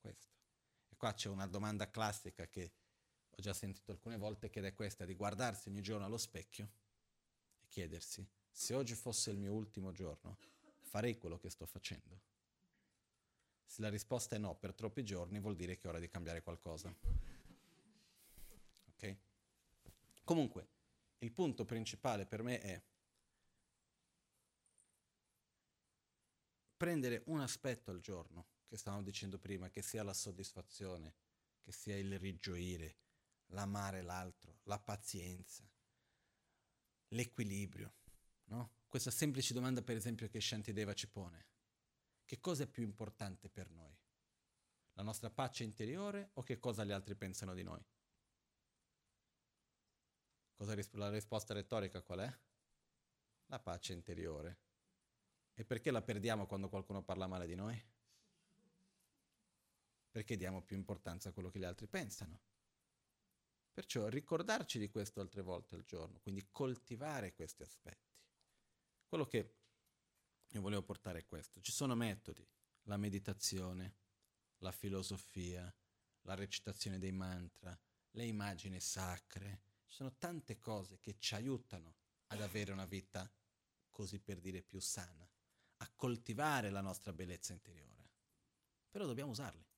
Questo. 0.05 0.27
E 0.91 0.97
qua 0.97 1.15
c'è 1.15 1.31
una 1.31 1.47
domanda 1.47 1.89
classica 1.89 2.47
che 2.47 2.73
ho 3.31 3.41
già 3.41 3.55
sentito 3.55 3.91
alcune 3.91 4.19
volte, 4.19 4.51
che 4.51 4.61
è 4.61 4.75
questa, 4.75 5.07
di 5.07 5.15
guardarsi 5.15 5.71
ogni 5.71 5.81
giorno 5.81 6.05
allo 6.05 6.19
specchio 6.19 6.71
e 7.59 7.67
chiedersi, 7.69 8.27
se 8.51 8.75
oggi 8.75 8.95
fosse 8.95 9.31
il 9.31 9.39
mio 9.39 9.55
ultimo 9.55 9.93
giorno, 9.93 10.37
farei 10.83 11.17
quello 11.17 11.39
che 11.39 11.49
sto 11.49 11.65
facendo? 11.65 12.21
Se 13.65 13.81
la 13.81 13.89
risposta 13.89 14.37
è 14.37 14.39
no 14.39 14.55
per 14.55 14.75
troppi 14.75 15.03
giorni, 15.05 15.41
vuol 15.41 15.57
dire 15.57 15.79
che 15.79 15.87
è 15.87 15.89
ora 15.89 15.99
di 15.99 16.09
cambiare 16.09 16.43
qualcosa. 16.43 16.95
Ok? 18.89 19.17
Comunque, 20.23 20.69
il 21.21 21.33
punto 21.33 21.65
principale 21.65 22.27
per 22.27 22.43
me 22.43 22.61
è 22.61 22.83
prendere 26.77 27.23
un 27.29 27.41
aspetto 27.41 27.91
al 27.91 28.01
giorno, 28.01 28.53
che 28.75 28.81
stavamo 28.81 29.05
dicendo 29.05 29.39
prima, 29.39 29.71
che 29.71 29.83
sia 29.83 30.03
la 30.03 30.13
soddisfazione, 30.13 31.15
che 31.61 31.71
sia 31.71 31.97
il 31.97 32.19
rigioire, 32.19 32.97
l'amare 33.53 34.03
l'altro, 34.03 34.59
la 34.65 34.81
pazienza, 34.81 35.65
l'equilibrio. 37.11 37.95
No? 38.47 38.79
Questa 38.89 39.13
semplice 39.13 39.55
domanda, 39.55 39.81
per 39.81 39.95
esempio, 39.95 40.29
che 40.29 40.41
Shantideva 40.41 40.93
ci 40.93 41.09
pone. 41.09 41.47
Che 42.25 42.41
cosa 42.41 42.65
è 42.65 42.67
più 42.67 42.83
importante 42.83 43.49
per 43.49 43.71
noi? 43.71 43.97
La 44.95 45.05
nostra 45.05 45.31
pace 45.31 45.63
interiore 45.63 46.31
o 46.33 46.43
che 46.43 46.59
cosa 46.59 46.85
gli 46.85 46.91
altri 46.91 47.15
pensano 47.15 47.55
di 47.55 47.63
noi? 47.63 47.85
Risp- 50.57 50.95
la 50.95 51.11
risposta 51.11 51.55
retorica 51.55 52.03
qual 52.03 52.19
è? 52.19 52.39
La 53.47 53.61
pace 53.61 53.93
interiore. 53.93 54.59
E 55.53 55.65
perché 55.65 55.93
la 55.93 56.03
perdiamo 56.03 56.47
quando 56.47 56.69
qualcuno 56.69 57.05
parla 57.05 57.29
male 57.29 57.47
di 57.47 57.55
noi? 57.55 57.93
Perché 60.15 60.37
diamo 60.37 60.63
più 60.63 60.77
importanza 60.77 61.31
a 61.31 61.33
quello 61.33 61.51
che 61.51 61.59
gli 61.59 61.65
altri 61.65 61.89
pensano. 61.89 62.41
Perciò 63.73 64.07
ricordarci 64.07 64.79
di 64.79 64.89
questo 64.89 65.21
altre 65.21 65.43
volte 65.43 65.75
al 65.75 65.83
giorno, 65.83 66.21
quindi 66.21 66.47
coltivare 66.53 67.35
questi 67.35 67.65
aspetti. 67.65 68.17
Quello 69.09 69.27
che 69.27 69.57
io 70.51 70.61
volevo 70.61 70.85
portare 70.85 71.19
è 71.19 71.27
questo. 71.27 71.61
Ci 71.61 71.73
sono 71.73 71.97
metodi, 71.97 72.49
la 72.83 72.97
meditazione, 72.97 73.97
la 74.59 74.71
filosofia, 74.71 75.75
la 76.21 76.35
recitazione 76.35 77.01
dei 77.01 77.11
mantra, 77.11 77.77
le 78.13 78.25
immagini 78.25 78.79
sacre. 78.79 79.63
Ci 79.85 79.97
sono 79.97 80.15
tante 80.17 80.61
cose 80.61 81.01
che 81.01 81.17
ci 81.19 81.35
aiutano 81.35 81.97
ad 82.29 82.41
avere 82.41 82.71
una 82.71 82.87
vita, 82.87 83.29
così 83.91 84.21
per 84.21 84.39
dire, 84.39 84.63
più 84.63 84.79
sana, 84.79 85.29
a 85.79 85.91
coltivare 85.97 86.71
la 86.71 86.83
nostra 86.83 87.13
bellezza 87.13 87.53
interiore. 87.53 88.13
Però 88.89 89.07
dobbiamo 89.07 89.33
usarli. 89.33 89.73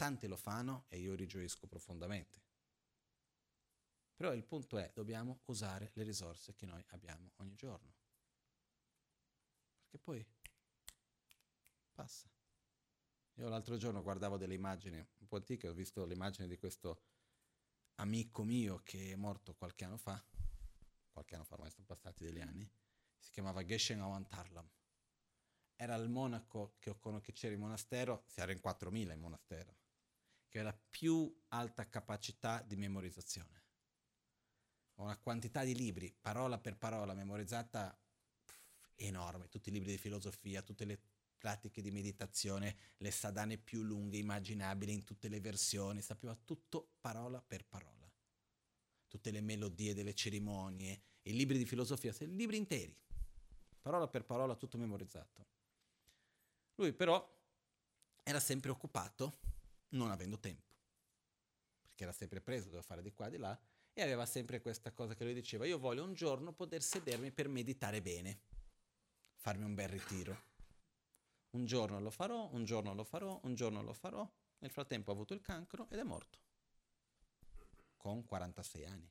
Tanti 0.00 0.26
lo 0.28 0.36
fanno 0.38 0.86
e 0.88 0.98
io 0.98 1.14
rigioisco 1.14 1.66
profondamente. 1.66 2.40
Però 4.14 4.32
il 4.32 4.44
punto 4.44 4.78
è, 4.78 4.90
dobbiamo 4.94 5.42
usare 5.44 5.90
le 5.92 6.04
risorse 6.04 6.54
che 6.54 6.64
noi 6.64 6.82
abbiamo 6.88 7.32
ogni 7.36 7.54
giorno. 7.54 7.92
Perché 9.82 9.98
poi 9.98 10.26
passa. 11.92 12.30
Io 13.34 13.48
l'altro 13.50 13.76
giorno 13.76 14.02
guardavo 14.02 14.38
delle 14.38 14.54
immagini 14.54 14.96
un 14.96 15.26
po' 15.26 15.36
antiche, 15.36 15.68
ho 15.68 15.74
visto 15.74 16.06
l'immagine 16.06 16.48
di 16.48 16.56
questo 16.56 17.02
amico 17.96 18.42
mio 18.42 18.80
che 18.82 19.12
è 19.12 19.16
morto 19.16 19.54
qualche 19.54 19.84
anno 19.84 19.98
fa, 19.98 20.24
qualche 21.10 21.34
anno 21.34 21.44
fa, 21.44 21.56
ormai 21.56 21.70
sono 21.72 21.84
passati 21.84 22.24
degli 22.24 22.40
anni, 22.40 22.66
si 23.18 23.30
chiamava 23.32 23.62
Geshen 23.62 24.00
Awantarlam. 24.00 24.66
Era 25.76 25.94
il 25.96 26.08
monaco 26.08 26.76
che, 26.78 26.98
che 27.20 27.32
c'era 27.32 27.52
in 27.52 27.60
monastero, 27.60 28.24
si 28.28 28.40
era 28.40 28.50
in 28.50 28.60
4.000 28.64 29.12
in 29.12 29.20
monastero, 29.20 29.79
che 30.50 30.58
aveva 30.58 30.74
la 30.74 30.84
più 30.90 31.34
alta 31.48 31.88
capacità 31.88 32.60
di 32.60 32.76
memorizzazione 32.76 33.60
una 35.02 35.16
quantità 35.16 35.64
di 35.64 35.74
libri, 35.74 36.14
parola 36.20 36.58
per 36.58 36.76
parola, 36.76 37.14
memorizzata 37.14 37.96
enorme, 38.96 39.48
tutti 39.48 39.70
i 39.70 39.72
libri 39.72 39.92
di 39.92 39.98
filosofia, 39.98 40.62
tutte 40.62 40.84
le 40.84 41.00
pratiche 41.38 41.80
di 41.80 41.90
meditazione, 41.90 42.76
le 42.98 43.10
sadane 43.10 43.56
più 43.56 43.82
lunghe 43.82 44.18
immaginabili 44.18 44.92
in 44.92 45.04
tutte 45.04 45.28
le 45.28 45.40
versioni, 45.40 46.02
sapeva 46.02 46.36
tutto 46.44 46.96
parola 47.00 47.40
per 47.40 47.64
parola. 47.64 48.08
Tutte 49.08 49.30
le 49.30 49.40
melodie 49.40 49.94
delle 49.94 50.14
cerimonie, 50.14 51.02
i 51.22 51.32
libri 51.32 51.58
di 51.58 51.64
filosofia, 51.64 52.14
libri 52.20 52.58
interi, 52.58 52.94
parola 53.80 54.06
per 54.06 54.24
parola, 54.24 54.54
tutto 54.54 54.76
memorizzato. 54.76 55.46
Lui 56.74 56.92
però 56.92 57.38
era 58.22 58.38
sempre 58.38 58.70
occupato, 58.70 59.38
non 59.90 60.10
avendo 60.10 60.38
tempo, 60.38 60.74
perché 61.80 62.02
era 62.02 62.12
sempre 62.12 62.40
preso, 62.40 62.64
doveva 62.64 62.82
fare 62.82 63.02
di 63.02 63.12
qua 63.12 63.26
e 63.26 63.30
di 63.30 63.36
là, 63.38 63.58
e 63.92 64.02
aveva 64.02 64.26
sempre 64.26 64.60
questa 64.60 64.92
cosa 64.92 65.14
che 65.14 65.24
lui 65.24 65.34
diceva, 65.34 65.66
io 65.66 65.78
voglio 65.78 66.04
un 66.04 66.14
giorno 66.14 66.52
poter 66.52 66.82
sedermi 66.82 67.32
per 67.32 67.48
meditare 67.48 68.00
bene, 68.00 68.40
farmi 69.36 69.64
un 69.64 69.74
bel 69.74 69.88
ritiro. 69.88 70.48
Un 71.50 71.64
giorno 71.64 72.00
lo 72.00 72.10
farò, 72.10 72.48
un 72.52 72.64
giorno 72.64 72.94
lo 72.94 73.02
farò, 73.02 73.40
un 73.42 73.54
giorno 73.54 73.82
lo 73.82 73.92
farò. 73.92 74.28
Nel 74.58 74.70
frattempo 74.70 75.10
ha 75.10 75.14
avuto 75.14 75.34
il 75.34 75.40
cancro 75.40 75.88
ed 75.90 75.98
è 75.98 76.02
morto, 76.04 76.38
con 77.96 78.24
46 78.24 78.84
anni. 78.84 79.10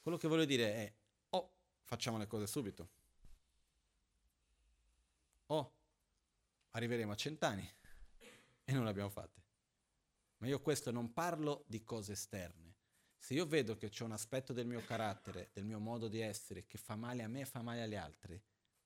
Quello 0.00 0.18
che 0.18 0.28
voglio 0.28 0.44
dire 0.44 0.74
è, 0.74 0.94
o 1.30 1.38
oh, 1.38 1.52
facciamo 1.82 2.18
le 2.18 2.26
cose 2.26 2.46
subito, 2.46 2.88
o 5.46 5.56
oh, 5.56 5.72
arriveremo 6.74 7.12
a 7.12 7.16
cent'anni 7.16 7.68
e 8.64 8.72
non 8.72 8.84
le 8.84 8.90
abbiamo 8.90 9.10
fatte. 9.10 9.42
Ma 10.38 10.46
io 10.46 10.60
questo 10.60 10.90
non 10.90 11.12
parlo 11.12 11.64
di 11.66 11.82
cose 11.82 12.12
esterne. 12.12 12.76
Se 13.16 13.34
io 13.34 13.46
vedo 13.46 13.76
che 13.76 13.88
c'è 13.88 14.04
un 14.04 14.12
aspetto 14.12 14.52
del 14.52 14.66
mio 14.66 14.82
carattere, 14.84 15.50
del 15.52 15.64
mio 15.64 15.78
modo 15.78 16.08
di 16.08 16.20
essere, 16.20 16.66
che 16.66 16.76
fa 16.76 16.96
male 16.96 17.22
a 17.22 17.28
me 17.28 17.40
e 17.40 17.46
fa 17.46 17.62
male 17.62 17.82
agli 17.82 17.94
altri, 17.94 18.40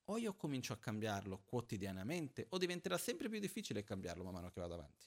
o 0.05 0.19
io 0.19 0.35
comincio 0.35 0.73
a 0.73 0.79
cambiarlo 0.79 1.43
quotidianamente, 1.43 2.47
o 2.51 2.59
diventerà 2.59 2.97
sempre 2.97 3.29
più 3.29 3.41
difficile 3.41 3.83
cambiarlo 3.83 4.23
man 4.23 4.35
mano 4.35 4.51
che 4.51 4.61
vado 4.61 4.75
avanti. 4.75 5.07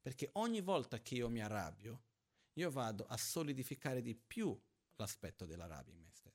Perché 0.00 0.30
ogni 0.34 0.62
volta 0.62 1.00
che 1.00 1.16
io 1.16 1.28
mi 1.28 1.42
arrabbio, 1.42 2.04
io 2.54 2.70
vado 2.70 3.04
a 3.06 3.16
solidificare 3.16 4.00
di 4.00 4.14
più 4.14 4.58
l'aspetto 4.96 5.44
della 5.44 5.66
rabbia 5.66 5.92
in 5.92 6.00
me 6.00 6.10
stesso. 6.10 6.29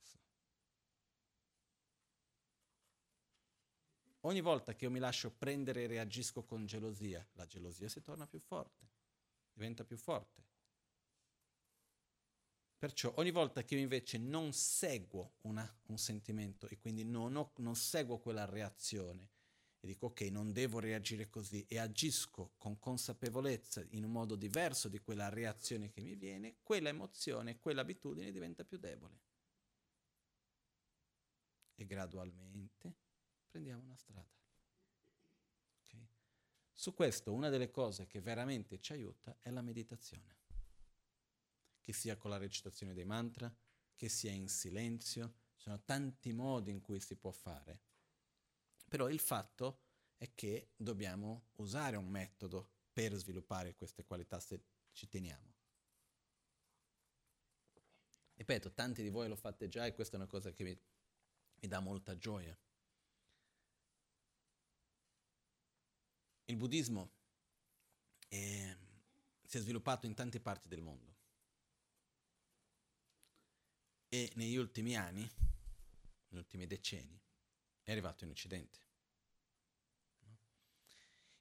Ogni 4.26 4.42
volta 4.42 4.74
che 4.74 4.86
io 4.86 4.92
mi 4.92 4.98
lascio 4.98 5.32
prendere 5.32 5.84
e 5.84 5.88
reagisco 5.88 6.44
con 6.44 6.66
gelosia, 6.66 7.24
la 7.34 7.46
gelosia 7.46 7.88
si 7.88 8.02
torna 8.02 8.26
più 8.26 8.40
forte, 8.40 8.90
diventa 9.54 9.84
più 9.84 9.98
forte. 9.98 10.44
Perciò 12.76 13.14
ogni 13.18 13.30
volta 13.30 13.64
che 13.64 13.76
io 13.76 13.82
invece 13.82 14.18
non 14.18 14.52
seguo 14.52 15.36
una, 15.42 15.72
un 15.88 16.00
sentimento 16.00 16.68
e 16.68 16.80
quindi 16.80 17.06
non, 17.06 17.36
ho, 17.36 17.52
non 17.58 17.76
seguo 17.76 18.18
quella 18.18 18.46
reazione 18.46 19.30
e 19.80 19.86
dico 19.86 20.08
ok, 20.08 20.22
non 20.22 20.52
devo 20.52 20.80
reagire 20.80 21.30
così 21.30 21.64
e 21.68 21.78
agisco 21.78 22.54
con 22.58 22.80
consapevolezza 22.80 23.86
in 23.90 24.06
un 24.06 24.12
modo 24.12 24.36
diverso 24.36 24.90
di 24.90 25.00
quella 25.00 25.30
reazione 25.30 25.92
che 25.92 26.02
mi 26.02 26.16
viene, 26.16 26.58
quella 26.64 26.90
emozione, 26.90 27.60
quell'abitudine 27.60 28.32
diventa 28.32 28.66
più 28.66 28.80
debole. 28.80 29.22
E 31.76 31.86
gradualmente 31.86 33.05
prendiamo 33.56 33.84
una 33.84 33.96
strada. 33.96 34.28
Okay? 35.86 36.06
Su 36.74 36.94
questo 36.94 37.32
una 37.32 37.48
delle 37.48 37.72
cose 37.72 38.06
che 38.06 38.20
veramente 38.20 38.82
ci 38.82 38.92
aiuta 38.92 39.38
è 39.40 39.50
la 39.50 39.62
meditazione, 39.62 40.36
che 41.80 41.94
sia 41.94 42.18
con 42.18 42.32
la 42.32 42.38
recitazione 42.38 42.94
dei 42.94 43.06
mantra, 43.06 43.54
che 43.96 44.10
sia 44.10 44.32
in 44.32 44.50
silenzio, 44.50 45.36
ci 45.56 45.62
sono 45.64 45.82
tanti 45.86 46.34
modi 46.34 46.72
in 46.72 46.82
cui 46.82 47.00
si 47.00 47.16
può 47.16 47.32
fare, 47.32 47.80
però 48.90 49.08
il 49.08 49.20
fatto 49.20 49.84
è 50.18 50.36
che 50.36 50.74
dobbiamo 50.76 51.52
usare 51.56 51.96
un 51.96 52.10
metodo 52.10 52.72
per 52.92 53.14
sviluppare 53.14 53.74
queste 53.74 54.04
qualità 54.04 54.42
se 54.42 54.62
ci 54.92 55.08
teniamo. 55.08 55.54
Ripeto, 58.34 58.74
tanti 58.74 59.02
di 59.02 59.10
voi 59.10 59.30
lo 59.30 59.38
fate 59.38 59.70
già 59.70 59.86
e 59.86 59.94
questa 59.94 60.18
è 60.18 60.20
una 60.20 60.28
cosa 60.28 60.52
che 60.52 60.64
mi, 60.66 60.78
mi 61.62 61.68
dà 61.70 61.80
molta 61.80 62.18
gioia. 62.18 62.60
Il 66.46 66.58
buddismo 66.58 67.12
è, 68.28 68.78
si 69.44 69.58
è 69.58 69.60
sviluppato 69.60 70.06
in 70.06 70.14
tante 70.14 70.40
parti 70.40 70.68
del 70.68 70.82
mondo 70.82 71.14
e 74.10 74.32
negli 74.36 74.56
ultimi 74.56 74.96
anni, 74.96 75.30
negli 76.28 76.40
ultimi 76.40 76.68
decenni, 76.68 77.20
è 77.82 77.92
arrivato 77.92 78.24
in 78.24 78.30
Occidente. 78.30 78.80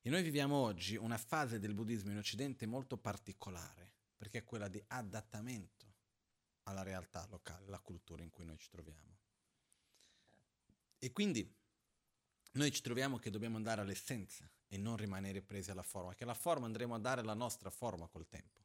E 0.00 0.10
noi 0.10 0.22
viviamo 0.22 0.56
oggi 0.56 0.96
una 0.96 1.18
fase 1.18 1.58
del 1.58 1.74
buddismo 1.74 2.10
in 2.10 2.18
Occidente 2.18 2.66
molto 2.66 2.96
particolare, 2.96 3.92
perché 4.16 4.38
è 4.38 4.44
quella 4.44 4.68
di 4.68 4.82
adattamento 4.88 5.94
alla 6.64 6.82
realtà 6.82 7.26
locale, 7.30 7.66
alla 7.66 7.78
cultura 7.78 8.22
in 8.22 8.30
cui 8.30 8.44
noi 8.44 8.58
ci 8.58 8.68
troviamo. 8.70 9.18
E 10.98 11.12
quindi 11.12 11.54
noi 12.52 12.72
ci 12.72 12.82
troviamo 12.82 13.18
che 13.18 13.30
dobbiamo 13.30 13.56
andare 13.56 13.80
all'essenza 13.80 14.50
e 14.68 14.76
non 14.76 14.96
rimanere 14.96 15.42
presi 15.42 15.70
alla 15.70 15.82
forma, 15.82 16.14
che 16.14 16.24
la 16.24 16.34
forma 16.34 16.66
andremo 16.66 16.94
a 16.94 16.98
dare 16.98 17.22
la 17.22 17.34
nostra 17.34 17.70
forma 17.70 18.08
col 18.08 18.28
tempo. 18.28 18.62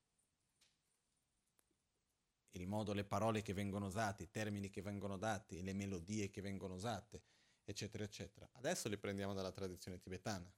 Il 2.52 2.66
modo, 2.66 2.94
le 2.94 3.04
parole 3.04 3.42
che 3.42 3.54
vengono 3.54 3.86
usate, 3.86 4.24
i 4.24 4.30
termini 4.30 4.70
che 4.70 4.82
vengono 4.82 5.18
dati, 5.18 5.62
le 5.62 5.74
melodie 5.74 6.30
che 6.30 6.42
vengono 6.42 6.74
usate, 6.74 7.24
eccetera, 7.64 8.04
eccetera. 8.04 8.50
Adesso 8.54 8.90
le 8.90 8.98
prendiamo 8.98 9.34
dalla 9.34 9.52
tradizione 9.52 10.00
tibetana, 10.00 10.52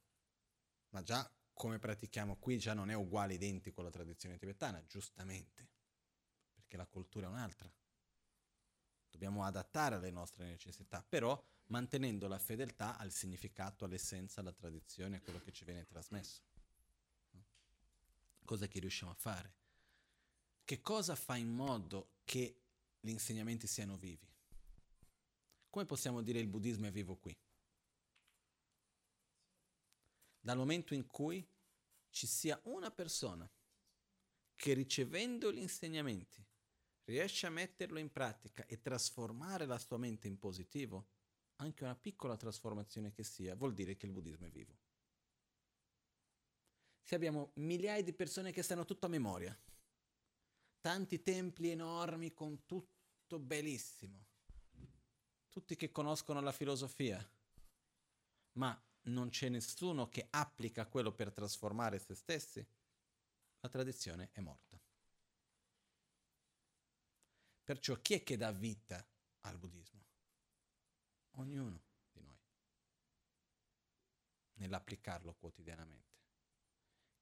ma 0.90 1.04
già 1.04 1.30
come 1.54 1.80
pratichiamo 1.80 2.38
qui 2.38 2.58
già 2.58 2.74
non 2.74 2.90
è 2.90 2.96
uguale, 2.96 3.34
identico 3.34 3.82
alla 3.82 3.90
tradizione 3.90 4.38
tibetana, 4.38 4.84
giustamente, 4.86 5.70
perché 6.54 6.78
la 6.78 6.88
cultura 6.88 7.28
è 7.28 7.30
un'altra. 7.30 7.72
Dobbiamo 9.22 9.46
adattare 9.46 9.98
alle 9.98 10.10
nostre 10.10 10.48
necessità, 10.48 11.06
però 11.08 11.40
mantenendo 11.68 12.28
la 12.28 12.40
fedeltà 12.40 12.98
al 12.98 13.12
significato, 13.12 13.86
all'essenza, 13.86 14.42
alla 14.42 14.52
tradizione, 14.52 15.18
a 15.18 15.22
quello 15.22 15.40
che 15.40 15.52
ci 15.52 15.64
viene 15.64 15.86
trasmesso. 15.86 16.42
Cosa 18.44 18.68
che 18.68 18.80
riusciamo 18.80 19.12
a 19.12 19.14
fare? 19.14 19.54
Che 20.66 20.82
cosa 20.82 21.14
fa 21.14 21.36
in 21.36 21.54
modo 21.54 22.14
che 22.24 22.64
gli 23.00 23.10
insegnamenti 23.10 23.68
siano 23.68 23.96
vivi? 23.96 24.28
Come 25.70 25.86
possiamo 25.86 26.24
dire 26.24 26.40
il 26.40 26.48
buddismo 26.48 26.88
è 26.88 26.92
vivo 26.92 27.16
qui? 27.18 27.38
Dal 30.40 30.58
momento 30.58 30.96
in 30.96 31.06
cui 31.06 31.48
ci 32.10 32.26
sia 32.26 32.60
una 32.64 32.90
persona 32.90 33.48
che 34.56 34.74
ricevendo 34.74 35.52
gli 35.52 35.60
insegnamenti 35.60 36.44
riesce 37.12 37.46
a 37.46 37.50
metterlo 37.50 38.00
in 38.00 38.10
pratica 38.10 38.66
e 38.66 38.80
trasformare 38.80 39.66
la 39.66 39.78
sua 39.78 39.98
mente 39.98 40.28
in 40.28 40.40
positivo, 40.40 41.10
anche 41.58 41.84
una 41.84 41.96
piccola 41.96 42.38
trasformazione 42.38 43.12
che 43.12 43.24
sia, 43.24 43.54
vuol 43.54 43.74
dire 43.74 43.98
che 43.98 44.06
il 44.06 44.14
buddismo 44.14 44.46
è 44.46 44.50
vivo. 44.50 44.78
Se 47.02 47.14
abbiamo 47.14 47.52
migliaia 47.56 48.02
di 48.02 48.14
persone 48.14 48.54
che 48.54 48.64
sanno 48.64 48.86
tutto 48.86 49.08
a 49.08 49.10
memoria, 49.10 49.58
tanti 50.80 51.22
templi 51.22 51.70
enormi 51.70 52.34
con 52.34 52.66
tutto 52.66 53.40
bellissimo, 53.40 54.26
tutti 55.50 55.76
che 55.76 55.92
conoscono 55.92 56.40
la 56.40 56.54
filosofia, 56.54 57.30
ma 58.54 58.82
non 59.04 59.30
c'è 59.30 59.50
nessuno 59.50 60.08
che 60.08 60.28
applica 60.30 60.88
quello 60.88 61.12
per 61.12 61.34
trasformare 61.34 62.00
se 62.00 62.16
stessi, 62.16 62.66
la 63.60 63.70
tradizione 63.70 64.30
è 64.32 64.40
morta. 64.40 64.71
Perciò 67.72 67.96
chi 68.02 68.16
è 68.16 68.24
che 68.24 68.36
dà 68.36 68.52
vita 68.52 69.02
al 69.46 69.58
buddismo? 69.58 70.04
Ognuno 71.38 71.82
di 72.12 72.20
noi, 72.20 72.38
nell'applicarlo 74.56 75.34
quotidianamente. 75.36 76.20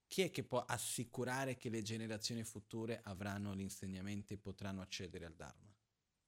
Chi 0.08 0.24
è 0.24 0.32
che 0.32 0.44
può 0.44 0.66
assicurare 0.66 1.56
che 1.56 1.70
le 1.70 1.84
generazioni 1.84 2.44
future 2.44 3.00
avranno 3.04 3.54
gli 3.54 3.60
insegnamenti 3.60 4.34
e 4.34 4.38
potranno 4.40 4.82
accedere 4.82 5.26
al 5.26 5.36
Dharma? 5.36 5.72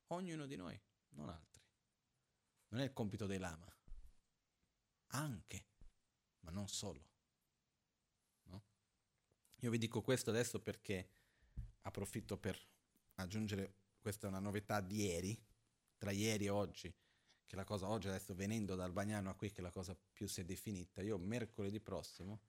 Ognuno 0.10 0.46
di 0.46 0.56
noi, 0.56 0.80
non 1.16 1.30
altri. 1.30 1.64
Non 2.68 2.82
è 2.82 2.84
il 2.84 2.94
compito 2.94 3.26
dei 3.26 3.40
lama. 3.40 3.76
Anche, 5.14 5.66
ma 6.42 6.52
non 6.52 6.68
solo. 6.68 7.10
No? 8.44 8.66
Io 9.62 9.72
vi 9.72 9.80
dico 9.80 10.04
questo 10.04 10.30
adesso 10.30 10.62
perché 10.62 11.10
approfitto 11.82 12.38
per 12.38 12.64
aggiungere 13.16 13.80
questa 14.02 14.26
è 14.26 14.30
una 14.30 14.40
novità 14.40 14.82
di 14.82 15.06
ieri, 15.06 15.40
tra 15.96 16.12
ieri 16.12 16.46
e 16.46 16.50
oggi, 16.50 16.94
che 17.46 17.56
la 17.56 17.64
cosa 17.64 17.88
oggi 17.88 18.08
adesso 18.08 18.34
venendo 18.34 18.76
dal 18.76 18.92
Bagnano 18.92 19.30
a 19.30 19.36
qui 19.36 19.52
che 19.52 19.62
la 19.62 19.70
cosa 19.70 19.96
più 20.12 20.28
si 20.28 20.42
è 20.42 20.44
definita, 20.44 21.02
io 21.02 21.18
mercoledì 21.18 21.80
prossimo 21.80 22.42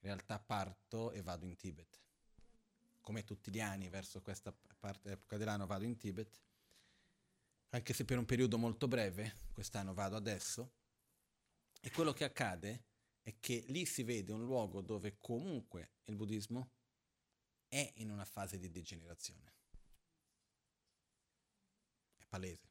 in 0.00 0.12
realtà 0.12 0.38
parto 0.38 1.10
e 1.10 1.22
vado 1.22 1.44
in 1.44 1.56
Tibet. 1.56 2.00
Come 3.00 3.24
tutti 3.24 3.50
gli 3.50 3.60
anni 3.60 3.88
verso 3.88 4.22
questa 4.22 4.54
parte 4.78 5.12
epoca 5.12 5.36
dell'anno 5.36 5.66
vado 5.66 5.84
in 5.84 5.96
Tibet, 5.96 6.40
anche 7.70 7.92
se 7.92 8.04
per 8.04 8.18
un 8.18 8.24
periodo 8.24 8.56
molto 8.56 8.86
breve, 8.86 9.34
quest'anno 9.52 9.92
vado 9.92 10.14
adesso, 10.14 10.70
e 11.80 11.90
quello 11.90 12.12
che 12.12 12.24
accade 12.24 12.84
è 13.22 13.34
che 13.40 13.64
lì 13.68 13.84
si 13.84 14.04
vede 14.04 14.32
un 14.32 14.44
luogo 14.44 14.80
dove 14.80 15.18
comunque 15.18 15.94
il 16.04 16.14
buddismo 16.14 16.70
è 17.68 17.92
in 17.96 18.10
una 18.10 18.24
fase 18.24 18.58
di 18.58 18.70
degenerazione 18.70 19.55
palese. 22.36 22.68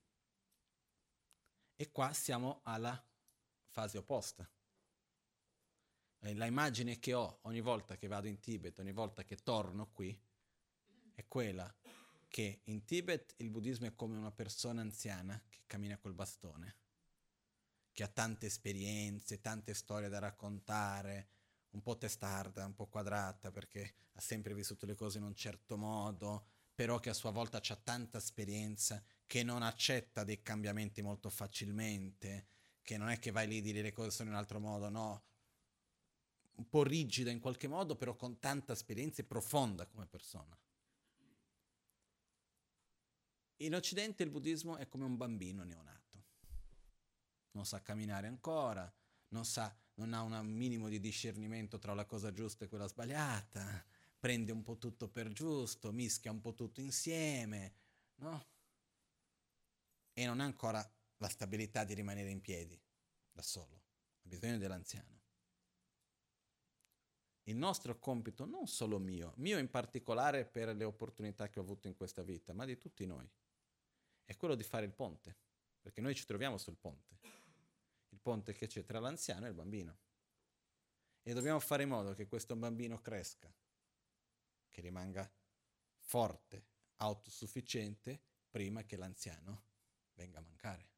E 1.76 1.92
qua 1.92 2.14
siamo 2.14 2.62
alla 2.64 3.04
fase 3.70 3.98
opposta. 3.98 4.48
La 6.20 6.46
immagine 6.46 6.98
che 7.00 7.14
ho 7.14 7.40
ogni 7.44 7.62
volta 7.62 7.98
che 7.98 8.08
vado 8.08 8.28
in 8.28 8.40
Tibet, 8.40 8.80
ogni 8.80 8.94
volta 8.94 9.24
che 9.24 9.38
torno 9.38 9.92
qui, 9.92 10.18
è 11.14 11.26
quella 11.28 11.74
che 12.28 12.62
in 12.64 12.84
Tibet 12.84 13.36
il 13.38 13.50
buddismo 13.50 13.88
è 13.88 13.96
come 13.96 14.18
una 14.18 14.32
persona 14.32 14.82
anziana 14.82 15.42
che 15.50 15.62
cammina 15.68 15.98
col 15.98 16.14
bastone, 16.14 16.78
che 17.92 18.04
ha 18.04 18.08
tante 18.08 18.48
esperienze, 18.48 19.42
tante 19.42 19.74
storie 19.74 20.10
da 20.10 20.20
raccontare, 20.20 21.30
un 21.72 21.82
po' 21.82 21.98
testarda, 21.98 22.66
un 22.66 22.74
po' 22.74 22.88
quadrata 22.88 23.52
perché 23.52 23.96
ha 24.14 24.22
sempre 24.22 24.54
vissuto 24.54 24.86
le 24.86 24.96
cose 24.96 25.20
in 25.20 25.26
un 25.26 25.36
certo 25.36 25.78
modo, 25.78 26.48
però 26.74 27.00
che 27.00 27.10
a 27.10 27.14
sua 27.14 27.32
volta 27.32 27.62
ha 27.62 27.76
tanta 27.76 28.18
esperienza 28.18 29.04
che 29.26 29.44
non 29.44 29.64
accetta 29.64 30.24
dei 30.24 30.42
cambiamenti 30.42 31.02
molto 31.02 31.30
facilmente, 31.30 32.48
che 32.82 32.98
non 32.98 33.10
è 33.10 33.20
che 33.20 33.32
vai 33.32 33.48
lì 33.48 33.58
e 33.58 33.62
dire 33.62 33.82
le 33.82 33.92
cose 33.92 34.12
sono 34.12 34.30
in 34.30 34.36
un 34.36 34.42
altro 34.42 34.60
modo, 34.60 34.90
no, 34.90 35.24
un 36.56 36.70
po' 36.70 36.84
rigida 36.84 37.32
in 37.32 37.40
qualche 37.40 37.68
modo, 37.68 37.96
però 37.96 38.16
con 38.16 38.40
tanta 38.40 38.74
esperienza 38.74 39.22
e 39.22 39.26
profonda 39.26 39.86
come 39.88 40.06
persona. 40.06 40.58
In 43.60 43.74
Occidente 43.74 44.24
il 44.24 44.30
buddismo 44.30 44.78
è 44.78 44.88
come 44.88 45.06
un 45.06 45.18
bambino 45.18 45.64
neonato. 45.64 46.24
Non 47.52 47.66
sa 47.66 47.82
camminare 47.82 48.28
ancora, 48.28 48.94
non, 49.30 49.46
sa, 49.46 49.74
non 49.96 50.14
ha 50.14 50.22
un 50.22 50.48
minimo 50.48 50.90
di 50.90 51.00
discernimento 51.00 51.80
tra 51.80 51.94
la 51.94 52.06
cosa 52.06 52.34
giusta 52.34 52.66
e 52.66 52.68
quella 52.68 52.88
sbagliata, 52.88 53.84
prende 54.20 54.52
un 54.52 54.62
po' 54.62 54.78
tutto 54.78 55.08
per 55.08 55.32
giusto, 55.32 55.92
mischia 55.92 56.32
un 56.32 56.42
po' 56.42 56.54
tutto 56.54 56.82
insieme, 56.82 57.74
no? 58.16 58.54
E 60.18 60.26
non 60.26 60.40
ha 60.40 60.46
ancora 60.46 60.90
la 61.18 61.28
stabilità 61.28 61.84
di 61.84 61.94
rimanere 61.94 62.30
in 62.30 62.40
piedi 62.40 62.82
da 63.32 63.42
solo, 63.42 63.76
ha 64.22 64.28
bisogno 64.28 64.58
dell'anziano. 64.58 65.24
Il 67.44 67.58
nostro 67.58 68.00
compito, 68.00 68.46
non 68.46 68.66
solo 68.66 68.98
mio, 68.98 69.34
mio 69.36 69.58
in 69.58 69.70
particolare 69.70 70.46
per 70.46 70.74
le 70.74 70.86
opportunità 70.86 71.50
che 71.50 71.60
ho 71.60 71.62
avuto 71.62 71.88
in 71.88 71.96
questa 71.96 72.24
vita, 72.24 72.54
ma 72.54 72.66
di 72.66 72.78
tutti 72.78 73.06
noi, 73.06 73.30
è 74.24 74.36
quello 74.38 74.56
di 74.56 74.64
fare 74.64 74.86
il 74.86 74.94
ponte, 74.94 75.36
perché 75.82 76.00
noi 76.00 76.16
ci 76.16 76.26
troviamo 76.26 76.58
sul 76.58 76.78
ponte, 76.78 77.20
il 78.10 78.20
ponte 78.20 78.54
che 78.54 78.68
c'è 78.68 78.84
tra 78.86 79.00
l'anziano 79.00 79.46
e 79.46 79.50
il 79.50 79.54
bambino. 79.54 79.98
E 81.22 81.34
dobbiamo 81.34 81.60
fare 81.60 81.84
in 81.84 81.90
modo 81.90 82.14
che 82.14 82.26
questo 82.26 82.56
bambino 82.56 83.02
cresca, 83.02 83.54
che 84.70 84.82
rimanga 84.82 85.30
forte, 85.98 86.66
autosufficiente, 86.98 88.22
prima 88.50 88.84
che 88.86 88.96
l'anziano 88.96 89.74
venga 90.16 90.40
a 90.40 90.42
mancare, 90.42 90.90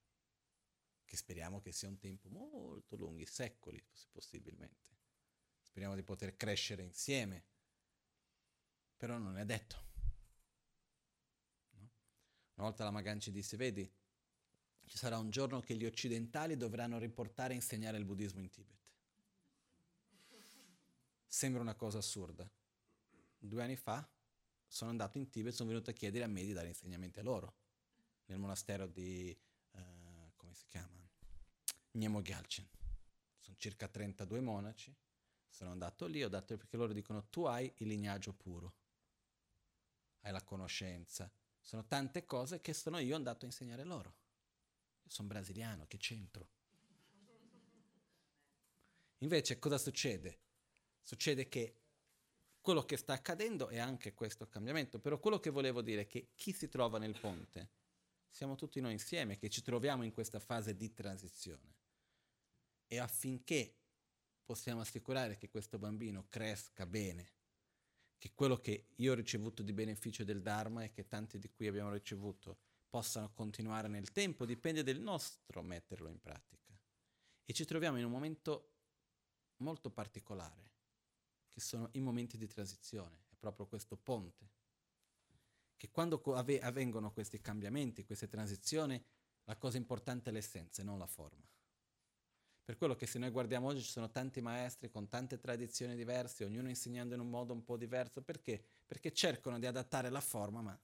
che 1.05 1.17
speriamo 1.17 1.59
che 1.59 1.71
sia 1.71 1.87
un 1.87 1.97
tempo 1.97 2.29
molto 2.29 2.95
lungo, 2.95 3.25
secoli 3.25 3.83
possibilmente. 4.11 4.95
Speriamo 5.61 5.95
di 5.95 6.03
poter 6.03 6.35
crescere 6.35 6.83
insieme, 6.83 7.45
però 8.95 9.17
non 9.17 9.37
è 9.37 9.45
detto. 9.45 9.75
No? 11.71 11.89
Una 12.55 12.67
volta 12.67 12.83
la 12.83 12.91
Magan 12.91 13.19
ci 13.19 13.31
disse, 13.31 13.57
vedi, 13.57 13.91
ci 14.85 14.97
sarà 14.97 15.17
un 15.17 15.29
giorno 15.29 15.59
che 15.59 15.75
gli 15.75 15.85
occidentali 15.85 16.55
dovranno 16.55 16.97
riportare 16.97 17.53
e 17.53 17.57
insegnare 17.57 17.97
il 17.97 18.05
buddismo 18.05 18.39
in 18.39 18.49
Tibet. 18.49 18.75
Sembra 21.27 21.61
una 21.61 21.75
cosa 21.75 21.97
assurda. 21.97 22.49
Due 23.37 23.61
anni 23.61 23.75
fa 23.75 24.09
sono 24.65 24.89
andato 24.89 25.17
in 25.17 25.29
Tibet 25.29 25.53
e 25.53 25.55
sono 25.55 25.69
venuto 25.69 25.89
a 25.89 25.93
chiedere 25.93 26.23
a 26.23 26.27
me 26.27 26.43
di 26.43 26.53
dare 26.53 26.69
insegnamenti 26.69 27.19
a 27.19 27.23
loro 27.23 27.65
nel 28.27 28.39
monastero 28.39 28.87
di, 28.87 29.37
uh, 29.71 30.31
come 30.35 30.53
si 30.53 30.65
chiama? 30.67 30.95
Gnemo 31.91 32.21
Gyalcin. 32.21 32.67
Sono 33.39 33.57
circa 33.57 33.87
32 33.87 34.39
monaci. 34.39 34.95
Sono 35.49 35.71
andato 35.71 36.05
lì, 36.05 36.23
ho 36.23 36.29
detto 36.29 36.55
perché 36.55 36.77
loro 36.77 36.93
dicono 36.93 37.27
tu 37.29 37.45
hai 37.45 37.71
il 37.77 37.87
lignaggio 37.87 38.33
puro, 38.33 38.75
hai 40.21 40.31
la 40.31 40.43
conoscenza. 40.43 41.31
Sono 41.59 41.85
tante 41.85 42.25
cose 42.25 42.61
che 42.61 42.73
sono 42.73 42.99
io 42.99 43.15
andato 43.15 43.45
a 43.45 43.47
insegnare 43.47 43.83
loro. 43.83 44.15
Io 45.03 45.09
sono 45.09 45.27
brasiliano, 45.27 45.87
che 45.87 45.97
c'entro? 45.97 46.49
Invece 49.19 49.57
cosa 49.57 49.77
succede? 49.77 50.39
Succede 51.01 51.47
che 51.47 51.81
quello 52.61 52.83
che 52.83 52.97
sta 52.97 53.13
accadendo 53.13 53.69
è 53.69 53.79
anche 53.79 54.13
questo 54.13 54.47
cambiamento, 54.47 54.99
però 54.99 55.17
quello 55.19 55.39
che 55.39 55.49
volevo 55.49 55.81
dire 55.81 56.01
è 56.01 56.07
che 56.07 56.33
chi 56.35 56.53
si 56.53 56.69
trova 56.69 56.99
nel 56.99 57.17
ponte 57.19 57.69
siamo 58.29 58.55
tutti 58.55 58.79
noi 58.79 58.93
insieme 58.93 59.37
che 59.37 59.49
ci 59.49 59.61
troviamo 59.61 60.03
in 60.03 60.11
questa 60.11 60.39
fase 60.39 60.75
di 60.75 60.93
transizione. 60.93 61.75
e 62.89 62.99
affinché 62.99 63.75
possiamo 64.45 64.79
assicurare 64.79 65.35
che 65.35 65.49
questo 65.49 65.77
bambino 65.77 66.27
cresca 66.29 66.85
bene, 66.85 67.33
che 68.17 68.31
quello 68.33 68.55
che 68.57 68.87
io 68.95 69.11
ho 69.11 69.15
ricevuto 69.15 69.61
di 69.61 69.73
beneficio 69.73 70.23
del 70.23 70.41
Dharma 70.41 70.83
e 70.83 70.91
che 70.91 71.05
tanti 71.05 71.37
di 71.37 71.49
cui 71.49 71.67
abbiamo 71.67 71.91
ricevuto 71.91 72.57
possano 72.89 73.33
continuare 73.33 73.89
nel 73.89 74.13
tempo, 74.13 74.45
dipende 74.45 74.83
del 74.83 75.01
nostro 75.01 75.61
metterlo 75.61 76.07
in 76.07 76.21
pratica. 76.21 76.79
E 77.43 77.53
ci 77.53 77.65
troviamo 77.65 77.97
in 77.97 78.05
un 78.05 78.11
momento 78.11 78.75
molto 79.57 79.89
particolare, 79.89 80.71
che 81.51 81.59
sono 81.59 81.89
i 81.91 81.99
momenti 81.99 82.37
di 82.37 82.47
transizione, 82.47 83.25
è 83.27 83.35
proprio 83.35 83.67
questo 83.67 83.97
ponte, 83.97 84.49
che 85.77 85.89
quando 85.91 86.21
avvengono 86.33 87.13
questi 87.13 87.39
cambiamenti, 87.39 88.03
queste 88.03 88.27
transizioni, 88.27 89.01
la 89.43 89.55
cosa 89.55 89.77
importante 89.77 90.31
è 90.31 90.33
l'essenza 90.33 90.81
e 90.81 90.85
non 90.85 90.97
la 90.97 91.05
forma. 91.05 91.47
Per 92.65 92.75
quello 92.75 92.95
che 92.95 93.05
se 93.05 93.17
noi 93.17 93.29
guardiamo 93.29 93.67
oggi 93.67 93.81
ci 93.81 93.91
sono 93.91 94.09
tanti 94.09 94.41
maestri 94.41 94.89
con 94.89 95.07
tante 95.07 95.39
tradizioni 95.39 95.95
diverse, 95.95 96.43
ognuno 96.43 96.67
insegnando 96.67 97.13
in 97.13 97.21
un 97.21 97.29
modo 97.29 97.53
un 97.53 97.63
po' 97.63 97.77
diverso, 97.77 98.21
perché? 98.21 98.61
Perché 98.85 99.13
cercano 99.13 99.57
di 99.57 99.65
adattare 99.65 100.09
la 100.09 100.19
forma, 100.19 100.61
ma 100.61 100.77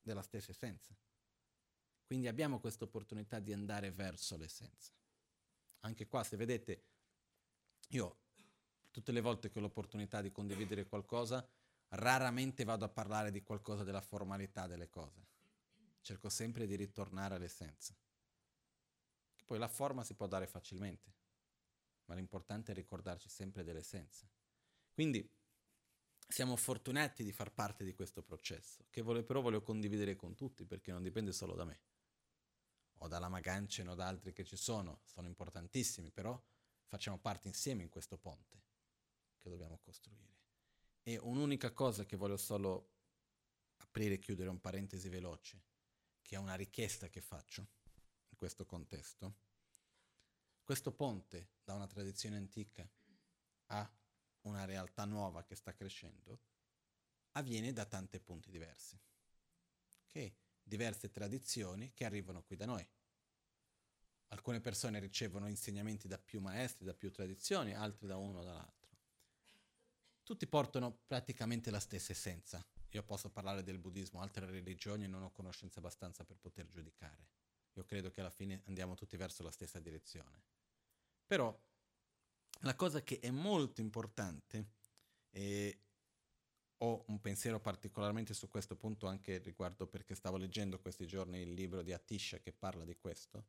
della 0.00 0.22
stessa 0.22 0.52
essenza. 0.52 0.96
Quindi 2.06 2.28
abbiamo 2.28 2.60
questa 2.60 2.84
opportunità 2.84 3.40
di 3.40 3.52
andare 3.52 3.90
verso 3.90 4.38
l'essenza. 4.38 4.92
Anche 5.80 6.06
qua, 6.06 6.24
se 6.24 6.38
vedete, 6.38 6.84
io 7.88 8.20
tutte 8.90 9.12
le 9.12 9.20
volte 9.20 9.50
che 9.50 9.58
ho 9.58 9.60
l'opportunità 9.60 10.22
di 10.22 10.32
condividere 10.32 10.86
qualcosa, 10.86 11.46
raramente 11.90 12.64
vado 12.64 12.84
a 12.84 12.88
parlare 12.88 13.30
di 13.30 13.42
qualcosa 13.42 13.84
della 13.84 14.00
formalità 14.00 14.66
delle 14.66 14.88
cose. 14.88 15.26
Cerco 16.00 16.28
sempre 16.28 16.66
di 16.66 16.76
ritornare 16.76 17.34
all'essenza. 17.34 17.96
Poi 19.44 19.58
la 19.58 19.68
forma 19.68 20.04
si 20.04 20.14
può 20.14 20.26
dare 20.26 20.46
facilmente, 20.46 21.14
ma 22.06 22.14
l'importante 22.14 22.72
è 22.72 22.74
ricordarci 22.74 23.28
sempre 23.28 23.64
dell'essenza. 23.64 24.28
Quindi 24.92 25.26
siamo 26.28 26.56
fortunati 26.56 27.24
di 27.24 27.32
far 27.32 27.52
parte 27.52 27.84
di 27.84 27.94
questo 27.94 28.22
processo, 28.22 28.84
che 28.90 29.00
voglio, 29.00 29.24
però 29.24 29.40
voglio 29.40 29.62
condividere 29.62 30.16
con 30.16 30.34
tutti 30.34 30.66
perché 30.66 30.92
non 30.92 31.02
dipende 31.02 31.32
solo 31.32 31.54
da 31.54 31.64
me, 31.64 31.80
o 32.98 33.08
dalla 33.08 33.28
Magancen 33.28 33.88
o 33.88 33.94
da 33.94 34.06
altri 34.06 34.34
che 34.34 34.44
ci 34.44 34.56
sono, 34.56 35.00
sono 35.04 35.26
importantissimi, 35.26 36.10
però 36.10 36.38
facciamo 36.84 37.18
parte 37.18 37.48
insieme 37.48 37.82
in 37.82 37.88
questo 37.88 38.18
ponte 38.18 38.62
che 39.38 39.48
dobbiamo 39.48 39.78
costruire. 39.78 40.37
E 41.08 41.16
un'unica 41.16 41.72
cosa 41.72 42.04
che 42.04 42.18
voglio 42.18 42.36
solo 42.36 42.90
aprire 43.76 44.16
e 44.16 44.18
chiudere, 44.18 44.50
un 44.50 44.60
parentesi 44.60 45.08
veloce, 45.08 45.62
che 46.20 46.34
è 46.34 46.38
una 46.38 46.54
richiesta 46.54 47.08
che 47.08 47.22
faccio 47.22 47.66
questo 48.36 48.66
contesto. 48.66 49.36
Questo 50.62 50.92
ponte 50.92 51.52
da 51.64 51.72
una 51.72 51.86
tradizione 51.86 52.36
antica 52.36 52.86
a 53.68 53.90
una 54.42 54.66
realtà 54.66 55.06
nuova 55.06 55.44
che 55.44 55.54
sta 55.54 55.72
crescendo 55.72 56.42
avviene 57.32 57.72
da 57.72 57.86
tanti 57.86 58.20
punti 58.20 58.50
diversi, 58.50 59.00
che 60.08 60.36
diverse 60.62 61.08
tradizioni 61.08 61.94
che 61.94 62.04
arrivano 62.04 62.42
qui 62.42 62.56
da 62.56 62.66
noi. 62.66 62.86
Alcune 64.26 64.60
persone 64.60 64.98
ricevono 64.98 65.48
insegnamenti 65.48 66.06
da 66.06 66.18
più 66.18 66.38
maestri, 66.40 66.84
da 66.84 66.92
più 66.92 67.10
tradizioni, 67.10 67.72
altri 67.72 68.06
da 68.06 68.18
uno 68.18 68.40
o 68.40 68.44
dall'altro. 68.44 68.77
Tutti 70.28 70.46
portano 70.46 71.04
praticamente 71.06 71.70
la 71.70 71.80
stessa 71.80 72.12
essenza. 72.12 72.62
Io 72.90 73.02
posso 73.02 73.30
parlare 73.30 73.62
del 73.62 73.78
buddismo, 73.78 74.20
altre 74.20 74.44
religioni 74.44 75.08
non 75.08 75.22
ho 75.22 75.32
conoscenza 75.32 75.78
abbastanza 75.78 76.22
per 76.22 76.36
poter 76.36 76.68
giudicare. 76.68 77.28
Io 77.72 77.84
credo 77.86 78.10
che 78.10 78.20
alla 78.20 78.28
fine 78.28 78.60
andiamo 78.66 78.94
tutti 78.94 79.16
verso 79.16 79.42
la 79.42 79.50
stessa 79.50 79.80
direzione. 79.80 80.42
Però 81.24 81.58
la 82.60 82.74
cosa 82.74 83.02
che 83.02 83.20
è 83.20 83.30
molto 83.30 83.80
importante, 83.80 84.72
e 85.30 85.80
ho 86.76 87.04
un 87.06 87.20
pensiero 87.22 87.58
particolarmente 87.58 88.34
su 88.34 88.48
questo 88.48 88.76
punto 88.76 89.06
anche 89.06 89.38
riguardo 89.38 89.86
perché 89.86 90.14
stavo 90.14 90.36
leggendo 90.36 90.78
questi 90.78 91.06
giorni 91.06 91.40
il 91.40 91.54
libro 91.54 91.80
di 91.80 91.94
Atisha 91.94 92.38
che 92.38 92.52
parla 92.52 92.84
di 92.84 92.98
questo, 92.98 93.46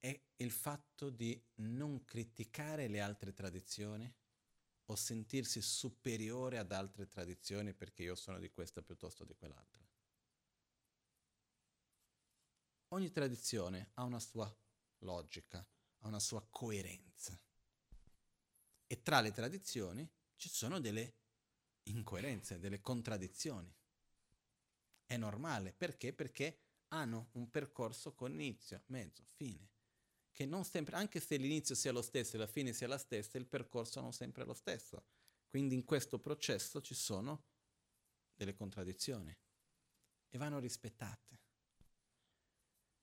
è 0.00 0.22
il 0.36 0.50
fatto 0.50 1.08
di 1.08 1.42
non 1.60 2.04
criticare 2.04 2.88
le 2.88 3.00
altre 3.00 3.32
tradizioni 3.32 4.20
o 4.92 4.96
sentirsi 4.96 5.62
superiore 5.62 6.58
ad 6.58 6.70
altre 6.70 7.08
tradizioni 7.08 7.72
perché 7.72 8.02
io 8.02 8.14
sono 8.14 8.38
di 8.38 8.50
questa 8.50 8.82
piuttosto 8.82 9.24
di 9.24 9.34
quell'altra. 9.34 9.82
Ogni 12.88 13.10
tradizione 13.10 13.90
ha 13.94 14.02
una 14.02 14.20
sua 14.20 14.54
logica, 14.98 15.66
ha 16.00 16.06
una 16.06 16.20
sua 16.20 16.46
coerenza. 16.48 17.40
E 18.86 19.02
tra 19.02 19.20
le 19.22 19.32
tradizioni 19.32 20.06
ci 20.36 20.50
sono 20.50 20.78
delle 20.78 21.14
incoerenze, 21.84 22.58
delle 22.58 22.82
contraddizioni. 22.82 23.74
È 25.06 25.16
normale, 25.16 25.72
perché? 25.72 26.12
Perché 26.12 26.60
hanno 26.88 27.30
un 27.32 27.48
percorso 27.48 28.14
con 28.14 28.32
inizio, 28.32 28.82
mezzo, 28.88 29.24
fine. 29.36 29.71
Che 30.32 30.46
non 30.46 30.64
sempre, 30.64 30.96
anche 30.96 31.20
se 31.20 31.36
l'inizio 31.36 31.74
sia 31.74 31.92
lo 31.92 32.02
stesso 32.02 32.36
e 32.36 32.38
la 32.38 32.46
fine 32.46 32.72
sia 32.72 32.88
la 32.88 32.98
stessa, 32.98 33.36
il 33.36 33.46
percorso 33.46 34.00
non 34.00 34.12
sempre 34.12 34.42
è 34.42 34.46
lo 34.46 34.54
stesso. 34.54 35.04
Quindi 35.48 35.74
in 35.74 35.84
questo 35.84 36.18
processo 36.18 36.80
ci 36.80 36.94
sono 36.94 37.44
delle 38.34 38.54
contraddizioni 38.54 39.36
e 40.30 40.38
vanno 40.38 40.58
rispettate. 40.58 41.40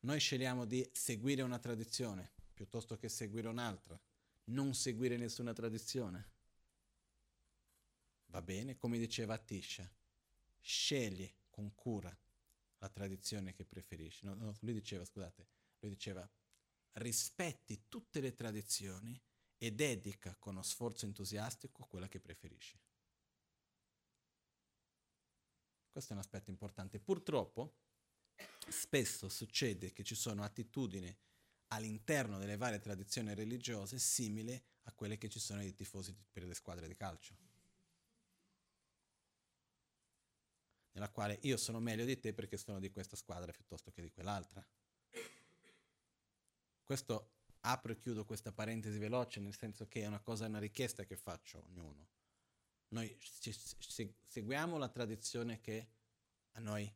Noi 0.02 0.20
scegliamo 0.20 0.66
di 0.66 0.90
seguire 0.92 1.44
una 1.44 1.60
tradizione 1.60 2.32
piuttosto 2.54 2.98
che 2.98 3.08
seguire 3.08 3.48
un'altra, 3.48 4.00
non 4.46 4.74
seguire 4.74 5.16
nessuna 5.18 5.54
tradizione. 5.54 6.32
Va 8.26 8.42
bene, 8.42 8.78
come 8.78 8.98
diceva 8.98 9.38
Tisha, 9.38 9.90
scegli 10.60 11.32
con 11.50 11.74
cura 11.76 12.16
la 12.80 12.90
tradizione 12.90 13.54
che 13.54 13.66
preferisci. 13.66 14.26
No, 14.26 14.34
no, 14.34 14.56
lui 14.62 14.74
diceva, 14.74 15.06
scusate, 15.06 15.48
lui 15.80 15.92
diceva, 15.92 16.28
rispetti 16.94 17.86
tutte 17.88 18.20
le 18.20 18.34
tradizioni 18.34 19.20
e 19.58 19.72
dedica 19.72 20.36
con 20.36 20.54
uno 20.54 20.64
sforzo 20.64 21.06
entusiastico 21.06 21.86
quella 21.86 22.08
che 22.08 22.20
preferisci. 22.20 22.80
Questo 25.92 26.12
è 26.12 26.16
un 26.16 26.22
aspetto 26.22 26.50
importante. 26.50 27.00
Purtroppo, 27.00 27.76
spesso 28.70 29.28
succede 29.28 29.92
che 29.92 30.04
ci 30.04 30.16
sono 30.16 30.44
attitudini 30.44 31.16
all'interno 31.68 32.38
delle 32.38 32.58
varie 32.58 32.80
tradizioni 32.80 33.34
religiose 33.34 34.00
simili 34.00 34.60
a 34.84 34.94
quelle 34.94 35.18
che 35.18 35.30
ci 35.30 35.40
sono 35.40 35.60
nei 35.60 35.74
tifosi 35.74 36.16
per 36.32 36.44
le 36.46 36.54
squadre 36.54 36.88
di 36.88 36.96
calcio. 36.96 37.36
Nella 40.92 41.10
quale 41.10 41.40
io 41.44 41.58
sono 41.58 41.80
meglio 41.80 42.06
di 42.06 42.20
te 42.20 42.34
perché 42.34 42.58
sono 42.58 42.80
di 42.80 42.90
questa 42.92 43.16
squadra 43.16 43.52
piuttosto 43.52 43.92
che 43.92 44.02
di 44.02 44.10
quell'altra. 44.10 44.66
Questo 46.90 47.34
apro 47.60 47.92
e 47.92 48.00
chiudo 48.00 48.26
questa 48.26 48.52
parentesi 48.52 48.98
veloce 48.98 49.40
nel 49.40 49.56
senso 49.56 49.88
che 49.88 50.02
è 50.02 50.08
una 50.08 50.22
cosa, 50.22 50.48
una 50.48 50.58
richiesta 50.58 51.04
che 51.04 51.16
faccio 51.16 51.60
a 51.60 51.62
ognuno. 51.68 52.08
Noi 52.88 53.16
ci, 53.20 53.54
ci, 53.54 54.16
seguiamo 54.26 54.76
la 54.80 54.90
tradizione 54.90 55.60
che 55.60 55.92
a 56.54 56.60
noi 56.60 56.92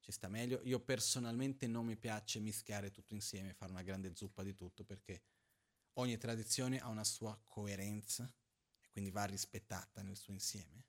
ci 0.00 0.12
sta 0.12 0.28
meglio. 0.28 0.60
Io 0.64 0.78
personalmente 0.80 1.66
non 1.66 1.86
mi 1.86 1.96
piace 1.96 2.38
mischiare 2.38 2.90
tutto 2.90 3.14
insieme, 3.14 3.54
fare 3.54 3.70
una 3.70 3.80
grande 3.80 4.14
zuppa 4.14 4.42
di 4.42 4.54
tutto 4.54 4.84
perché 4.84 5.22
ogni 5.94 6.18
tradizione 6.18 6.78
ha 6.78 6.88
una 6.88 7.02
sua 7.02 7.34
coerenza 7.46 8.30
e 8.78 8.90
quindi 8.90 9.10
va 9.10 9.24
rispettata 9.24 10.02
nel 10.02 10.18
suo 10.18 10.34
insieme. 10.34 10.84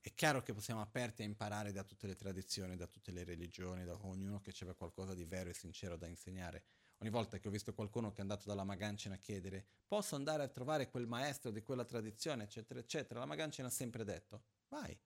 È 0.00 0.14
chiaro 0.14 0.42
che 0.42 0.58
siamo 0.58 0.80
aperti 0.80 1.20
a 1.20 1.26
imparare 1.26 1.70
da 1.70 1.84
tutte 1.84 2.06
le 2.06 2.16
tradizioni, 2.16 2.76
da 2.76 2.86
tutte 2.86 3.10
le 3.10 3.24
religioni, 3.24 3.84
da 3.84 3.92
ognuno 4.06 4.40
che 4.40 4.54
aveva 4.54 4.74
qualcosa 4.74 5.12
di 5.12 5.26
vero 5.26 5.50
e 5.50 5.54
sincero 5.54 5.98
da 5.98 6.06
insegnare. 6.06 6.64
Ogni 7.02 7.10
volta 7.10 7.38
che 7.38 7.48
ho 7.48 7.50
visto 7.50 7.72
qualcuno 7.72 8.10
che 8.10 8.18
è 8.18 8.20
andato 8.20 8.46
dalla 8.46 8.64
Magancina 8.64 9.14
a 9.14 9.18
chiedere 9.18 9.66
posso 9.86 10.16
andare 10.16 10.42
a 10.42 10.48
trovare 10.48 10.90
quel 10.90 11.06
maestro 11.06 11.50
di 11.50 11.62
quella 11.62 11.84
tradizione, 11.84 12.44
eccetera, 12.44 12.78
eccetera, 12.78 13.20
la 13.20 13.26
Magancina 13.26 13.68
ha 13.68 13.70
sempre 13.70 14.04
detto 14.04 14.42
vai, 14.68 14.98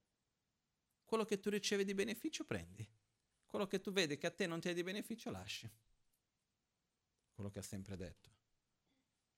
quello 1.04 1.24
che 1.24 1.38
tu 1.38 1.50
ricevi 1.50 1.84
di 1.84 1.94
beneficio 1.94 2.44
prendi. 2.44 2.88
Quello 3.46 3.68
che 3.68 3.80
tu 3.80 3.92
vedi 3.92 4.16
che 4.16 4.26
a 4.26 4.32
te 4.32 4.48
non 4.48 4.60
ti 4.60 4.68
è 4.68 4.74
di 4.74 4.82
beneficio 4.82 5.30
lasci. 5.30 5.70
Quello 7.32 7.50
che 7.50 7.60
ha 7.60 7.62
sempre 7.62 7.96
detto. 7.96 8.30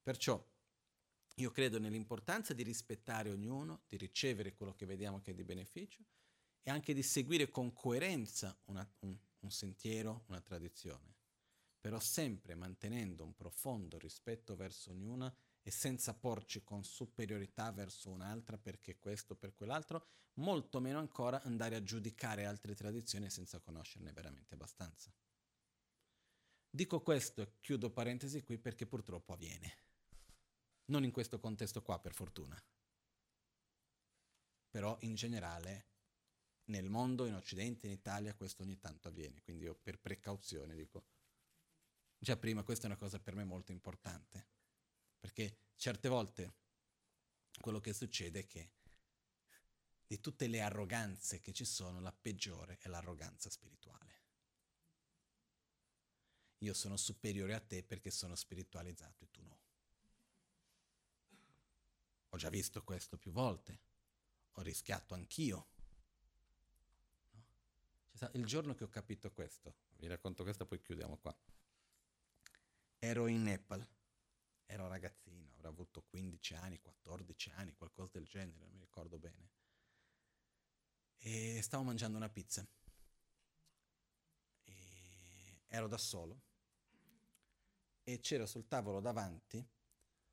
Perciò 0.02 0.42
io 1.34 1.50
credo 1.50 1.78
nell'importanza 1.78 2.54
di 2.54 2.62
rispettare 2.62 3.30
ognuno, 3.30 3.82
di 3.86 3.98
ricevere 3.98 4.54
quello 4.54 4.74
che 4.74 4.86
vediamo 4.86 5.20
che 5.20 5.32
è 5.32 5.34
di 5.34 5.44
beneficio 5.44 6.02
e 6.62 6.70
anche 6.70 6.94
di 6.94 7.02
seguire 7.02 7.50
con 7.50 7.74
coerenza 7.74 8.58
una, 8.66 8.90
un, 9.00 9.14
un 9.40 9.50
sentiero, 9.50 10.24
una 10.28 10.40
tradizione, 10.40 11.15
però 11.86 12.00
sempre 12.00 12.56
mantenendo 12.56 13.22
un 13.22 13.36
profondo 13.36 13.96
rispetto 13.96 14.56
verso 14.56 14.90
ognuna 14.90 15.32
e 15.62 15.70
senza 15.70 16.14
porci 16.14 16.64
con 16.64 16.82
superiorità 16.82 17.70
verso 17.70 18.10
un'altra 18.10 18.58
perché 18.58 18.98
questo 18.98 19.34
o 19.34 19.36
per 19.36 19.54
quell'altro, 19.54 20.08
molto 20.40 20.80
meno 20.80 20.98
ancora 20.98 21.40
andare 21.42 21.76
a 21.76 21.84
giudicare 21.84 22.44
altre 22.44 22.74
tradizioni 22.74 23.30
senza 23.30 23.60
conoscerne 23.60 24.12
veramente 24.12 24.54
abbastanza. 24.54 25.14
Dico 26.68 27.02
questo 27.02 27.42
e 27.42 27.52
chiudo 27.60 27.92
parentesi 27.92 28.42
qui 28.42 28.58
perché 28.58 28.84
purtroppo 28.88 29.34
avviene. 29.34 29.78
Non 30.86 31.04
in 31.04 31.12
questo 31.12 31.38
contesto 31.38 31.82
qua, 31.82 32.00
per 32.00 32.14
fortuna. 32.14 32.60
Però 34.70 34.96
in 35.02 35.14
generale 35.14 35.86
nel 36.64 36.90
mondo, 36.90 37.26
in 37.26 37.34
Occidente, 37.34 37.86
in 37.86 37.92
Italia, 37.92 38.34
questo 38.34 38.64
ogni 38.64 38.76
tanto 38.76 39.06
avviene. 39.06 39.40
Quindi 39.42 39.62
io 39.66 39.76
per 39.76 40.00
precauzione 40.00 40.74
dico, 40.74 41.04
già 42.27 42.36
prima 42.36 42.65
questa 42.65 42.86
è 42.86 42.90
una 42.90 42.98
cosa 42.98 43.20
per 43.20 43.36
me 43.36 43.44
molto 43.44 43.70
importante, 43.70 44.48
perché 45.20 45.59
certe 45.77 46.09
volte 46.09 46.55
quello 47.61 47.78
che 47.78 47.93
succede 47.93 48.40
è 48.40 48.47
che 48.48 48.70
di 50.09 50.19
tutte 50.19 50.48
le 50.48 50.61
arroganze 50.61 51.39
che 51.39 51.53
ci 51.53 51.65
sono, 51.65 52.01
la 52.01 52.11
peggiore 52.11 52.78
è 52.81 52.89
l'arroganza 52.89 53.48
spirituale. 53.48 54.15
Io 56.59 56.74
sono 56.74 56.97
superiore 56.97 57.55
a 57.55 57.61
te 57.61 57.85
perché 57.85 58.11
sono 58.11 58.35
spiritualizzato 58.35 59.23
e 59.23 59.31
tu 59.31 59.43
no. 59.44 59.61
Ho 62.31 62.36
già 62.36 62.48
visto 62.48 62.82
questo 62.82 63.19
più 63.19 63.31
volte, 63.31 63.78
ho 64.55 64.62
rischiato 64.62 65.15
anch'io 65.15 65.69
il 68.32 68.47
giorno 68.47 68.74
che 68.74 68.82
ho 68.82 68.89
capito 68.89 69.31
questo, 69.31 69.77
vi 69.98 70.09
racconto 70.09 70.43
questo 70.43 70.66
poi 70.66 70.81
chiudiamo 70.81 71.19
qua. 71.19 71.36
Ero 72.98 73.27
in 73.27 73.43
Nepal, 73.43 73.86
ero 74.66 74.89
ragazzino, 74.89 75.52
avrò 75.55 75.68
avuto 75.68 76.02
15 76.02 76.55
anni, 76.55 76.78
14 76.81 77.51
anni, 77.56 77.74
qualcosa 77.74 78.18
del 78.18 78.27
genere, 78.27 78.59
non 78.59 78.70
mi 78.70 78.81
ricordo 78.81 79.18
bene. 79.18 79.51
E 81.18 81.60
stavo 81.62 81.82
mangiando 81.82 82.16
una 82.16 82.28
pizza. 82.28 82.66
E 84.64 85.62
ero 85.66 85.89
da 85.89 85.98
solo 85.98 86.43
e 88.02 88.20
c'era 88.20 88.47
sul 88.47 88.68
tavolo 88.68 89.01
davanti 89.01 89.59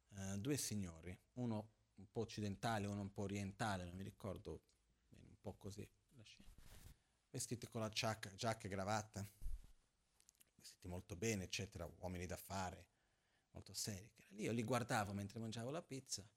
uh, 0.09 0.37
due 0.37 0.57
signori, 0.57 1.17
uno 1.33 1.71
un 1.95 2.11
po' 2.11 2.21
occidentale, 2.21 2.85
uno 2.85 3.01
un 3.01 3.11
po' 3.11 3.23
orientale, 3.23 3.83
non 3.83 3.95
mi 3.95 4.03
ricordo 4.03 4.61
un 5.09 5.39
po' 5.39 5.55
così 5.55 5.87
vestiti 7.33 7.67
con 7.67 7.81
la 7.81 7.89
giacca, 7.89 8.29
giacca 8.35 8.67
e 8.67 8.69
cravatta, 8.69 9.27
vestiti 10.83 10.87
molto 10.87 11.15
bene, 11.15 11.45
eccetera, 11.45 11.89
uomini 11.99 12.25
da 12.25 12.37
fare, 12.37 12.87
molto 13.51 13.73
seri. 13.73 14.09
Io 14.37 14.51
li 14.51 14.63
guardavo 14.63 15.13
mentre 15.13 15.39
mangiavo 15.39 15.69
la 15.69 15.81
pizza 15.81 16.27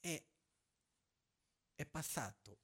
e 0.00 0.28
è 1.74 1.86
passato, 1.86 2.58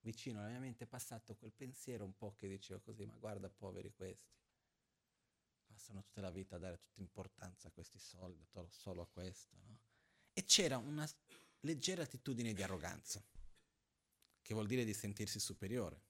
vicino 0.00 0.40
alla 0.40 0.48
mia 0.48 0.60
mente 0.60 0.84
è 0.84 0.86
passato 0.86 1.36
quel 1.36 1.52
pensiero 1.52 2.04
un 2.04 2.16
po' 2.16 2.34
che 2.34 2.48
diceva 2.48 2.80
così, 2.80 3.04
ma 3.04 3.16
guarda 3.16 3.48
poveri 3.48 3.92
questi, 3.92 4.34
passano 5.64 6.02
tutta 6.02 6.20
la 6.20 6.30
vita 6.30 6.56
a 6.56 6.58
dare 6.58 6.78
tutta 6.78 7.00
importanza 7.00 7.68
a 7.68 7.70
questi 7.70 7.98
soldi, 7.98 8.46
solo 8.68 9.02
a 9.02 9.06
questo, 9.06 9.56
no? 9.64 9.78
E 10.32 10.44
c'era 10.44 10.76
una 10.76 11.08
leggera 11.60 12.02
attitudine 12.02 12.52
di 12.52 12.62
arroganza, 12.62 13.24
che 14.42 14.54
vuol 14.54 14.66
dire 14.66 14.84
di 14.84 14.94
sentirsi 14.94 15.40
superiore. 15.40 16.04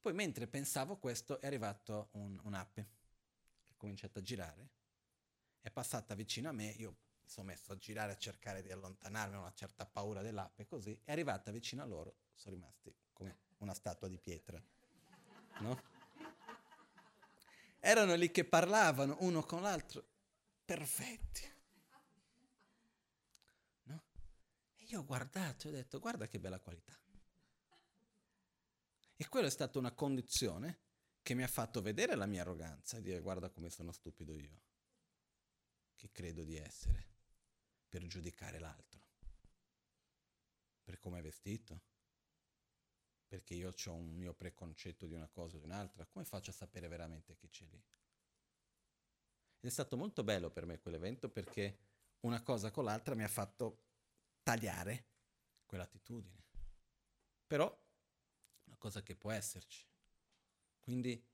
Poi 0.00 0.12
mentre 0.12 0.48
pensavo 0.48 0.98
questo 0.98 1.40
è 1.40 1.46
arrivato 1.46 2.08
un, 2.12 2.38
un'app 2.42 2.80
cominciato 3.82 4.20
a 4.20 4.22
girare, 4.22 4.70
è 5.60 5.68
passata 5.72 6.14
vicino 6.14 6.48
a 6.48 6.52
me, 6.52 6.68
io 6.68 6.90
mi 7.20 7.28
sono 7.28 7.48
messo 7.48 7.72
a 7.72 7.76
girare 7.76 8.12
a 8.12 8.16
cercare 8.16 8.62
di 8.62 8.70
allontanarmi, 8.70 9.36
una 9.36 9.52
certa 9.52 9.84
paura 9.84 10.22
dell'app 10.22 10.60
e 10.60 10.66
così, 10.66 10.96
è 11.02 11.10
arrivata 11.10 11.50
vicino 11.50 11.82
a 11.82 11.86
loro, 11.86 12.14
sono 12.32 12.54
rimasti 12.54 12.94
come 13.12 13.38
una 13.58 13.74
statua 13.74 14.06
di 14.06 14.18
pietra, 14.18 14.62
no? 15.58 15.82
Erano 17.80 18.14
lì 18.14 18.30
che 18.30 18.44
parlavano 18.44 19.16
uno 19.20 19.42
con 19.42 19.62
l'altro, 19.62 20.04
perfetti. 20.64 21.52
No? 23.82 24.04
E 24.76 24.84
io 24.84 25.00
ho 25.00 25.04
guardato 25.04 25.66
e 25.66 25.70
ho 25.70 25.72
detto, 25.72 25.98
guarda 25.98 26.28
che 26.28 26.38
bella 26.38 26.60
qualità. 26.60 26.96
E 29.16 29.28
quella 29.28 29.48
è 29.48 29.50
stata 29.50 29.80
una 29.80 29.90
condizione 29.90 30.91
che 31.22 31.34
mi 31.34 31.42
ha 31.42 31.48
fatto 31.48 31.80
vedere 31.80 32.14
la 32.14 32.26
mia 32.26 32.42
arroganza 32.42 32.96
e 32.96 33.02
dire 33.02 33.20
guarda 33.20 33.48
come 33.50 33.70
sono 33.70 33.92
stupido 33.92 34.34
io, 34.34 34.60
che 35.94 36.10
credo 36.10 36.42
di 36.42 36.56
essere, 36.56 37.10
per 37.88 38.06
giudicare 38.06 38.58
l'altro, 38.58 39.06
per 40.82 40.98
come 40.98 41.20
è 41.20 41.22
vestito, 41.22 41.82
perché 43.26 43.54
io 43.54 43.72
ho 43.72 43.92
un 43.94 44.14
mio 44.14 44.34
preconcetto 44.34 45.06
di 45.06 45.14
una 45.14 45.28
cosa 45.28 45.56
o 45.56 45.58
di 45.58 45.64
un'altra, 45.64 46.06
come 46.06 46.24
faccio 46.24 46.50
a 46.50 46.54
sapere 46.54 46.88
veramente 46.88 47.36
che 47.36 47.48
c'è 47.48 47.64
lì? 47.66 47.82
Ed 49.60 49.68
è 49.68 49.72
stato 49.72 49.96
molto 49.96 50.24
bello 50.24 50.50
per 50.50 50.66
me 50.66 50.80
quell'evento 50.80 51.30
perché 51.30 51.78
una 52.20 52.42
cosa 52.42 52.70
con 52.70 52.84
l'altra 52.84 53.14
mi 53.14 53.22
ha 53.22 53.28
fatto 53.28 53.84
tagliare 54.42 55.06
quell'attitudine. 55.64 56.42
Però 57.46 57.80
cosa 58.76 59.02
che 59.02 59.14
può 59.14 59.30
esserci. 59.30 59.86
Quindi 60.82 61.24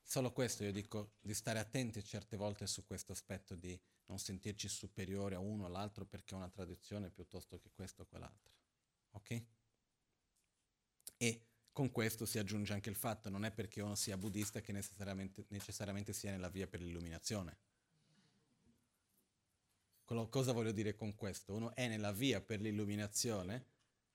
solo 0.00 0.32
questo 0.32 0.64
io 0.64 0.72
dico 0.72 1.16
di 1.20 1.34
stare 1.34 1.58
attenti 1.58 2.02
certe 2.02 2.36
volte 2.36 2.66
su 2.66 2.86
questo 2.86 3.12
aspetto 3.12 3.54
di 3.54 3.78
non 4.06 4.18
sentirci 4.18 4.68
superiore 4.68 5.34
a 5.34 5.40
uno 5.40 5.64
o 5.64 5.66
all'altro 5.66 6.06
perché 6.06 6.34
è 6.34 6.38
una 6.38 6.48
tradizione 6.48 7.10
piuttosto 7.10 7.58
che 7.58 7.70
questo 7.72 8.02
o 8.02 8.06
quell'altro. 8.06 8.52
Ok? 9.10 9.42
E 11.16 11.42
con 11.72 11.90
questo 11.90 12.24
si 12.24 12.38
aggiunge 12.38 12.72
anche 12.72 12.88
il 12.88 12.96
fatto, 12.96 13.28
non 13.28 13.44
è 13.44 13.52
perché 13.52 13.82
uno 13.82 13.94
sia 13.94 14.16
buddista 14.16 14.60
che 14.60 14.72
necessariamente, 14.72 15.44
necessariamente 15.48 16.12
sia 16.12 16.30
nella 16.30 16.48
via 16.48 16.66
per 16.66 16.80
l'illuminazione. 16.80 17.58
Cosa 20.04 20.52
voglio 20.52 20.72
dire 20.72 20.94
con 20.94 21.14
questo? 21.14 21.54
Uno 21.54 21.74
è 21.74 21.86
nella 21.86 22.12
via 22.12 22.40
per 22.40 22.60
l'illuminazione 22.60 23.66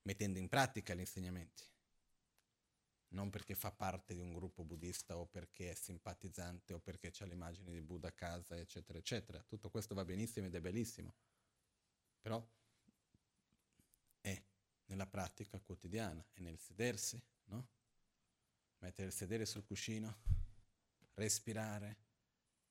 mettendo 0.01 0.39
in 0.39 0.49
pratica 0.49 0.95
gli 0.95 0.99
insegnamenti 0.99 1.63
non 3.13 3.29
perché 3.29 3.55
fa 3.55 3.71
parte 3.71 4.13
di 4.13 4.21
un 4.21 4.33
gruppo 4.33 4.63
buddista 4.63 5.17
o 5.17 5.25
perché 5.25 5.71
è 5.71 5.73
simpatizzante 5.75 6.73
o 6.73 6.79
perché 6.79 7.11
c'è 7.11 7.25
l'immagine 7.25 7.71
di 7.71 7.81
Buddha 7.81 8.09
a 8.09 8.11
casa, 8.11 8.57
eccetera, 8.57 8.97
eccetera. 8.97 9.41
Tutto 9.43 9.69
questo 9.69 9.93
va 9.95 10.03
benissimo 10.03 10.47
ed 10.47 10.55
è 10.55 10.61
bellissimo, 10.61 11.15
però 12.19 12.45
è 14.21 14.43
nella 14.85 15.07
pratica 15.07 15.59
quotidiana, 15.59 16.25
è 16.33 16.39
nel 16.39 16.59
sedersi, 16.59 17.21
no? 17.45 17.67
Mettere 18.79 19.07
il 19.07 19.13
sedere 19.13 19.45
sul 19.45 19.63
cuscino, 19.63 20.17
respirare, 21.13 21.97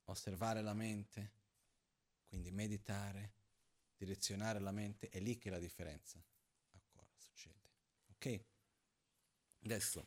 osservare 0.04 0.60
la 0.60 0.74
mente, 0.74 1.32
quindi 2.26 2.50
meditare, 2.50 3.32
direzionare 3.96 4.58
la 4.58 4.72
mente, 4.72 5.08
è 5.08 5.20
lì 5.20 5.38
che 5.38 5.50
la 5.50 5.58
differenza 5.58 6.22
ancora 6.72 7.08
succede. 7.16 7.70
Ok? 8.08 8.44
Adesso 9.60 10.06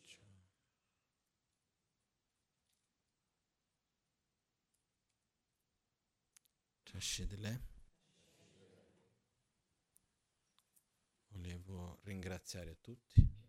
Shidle. 6.99 7.69
Volevo 11.27 11.99
ringraziare 12.03 12.79
tutti 12.81 13.40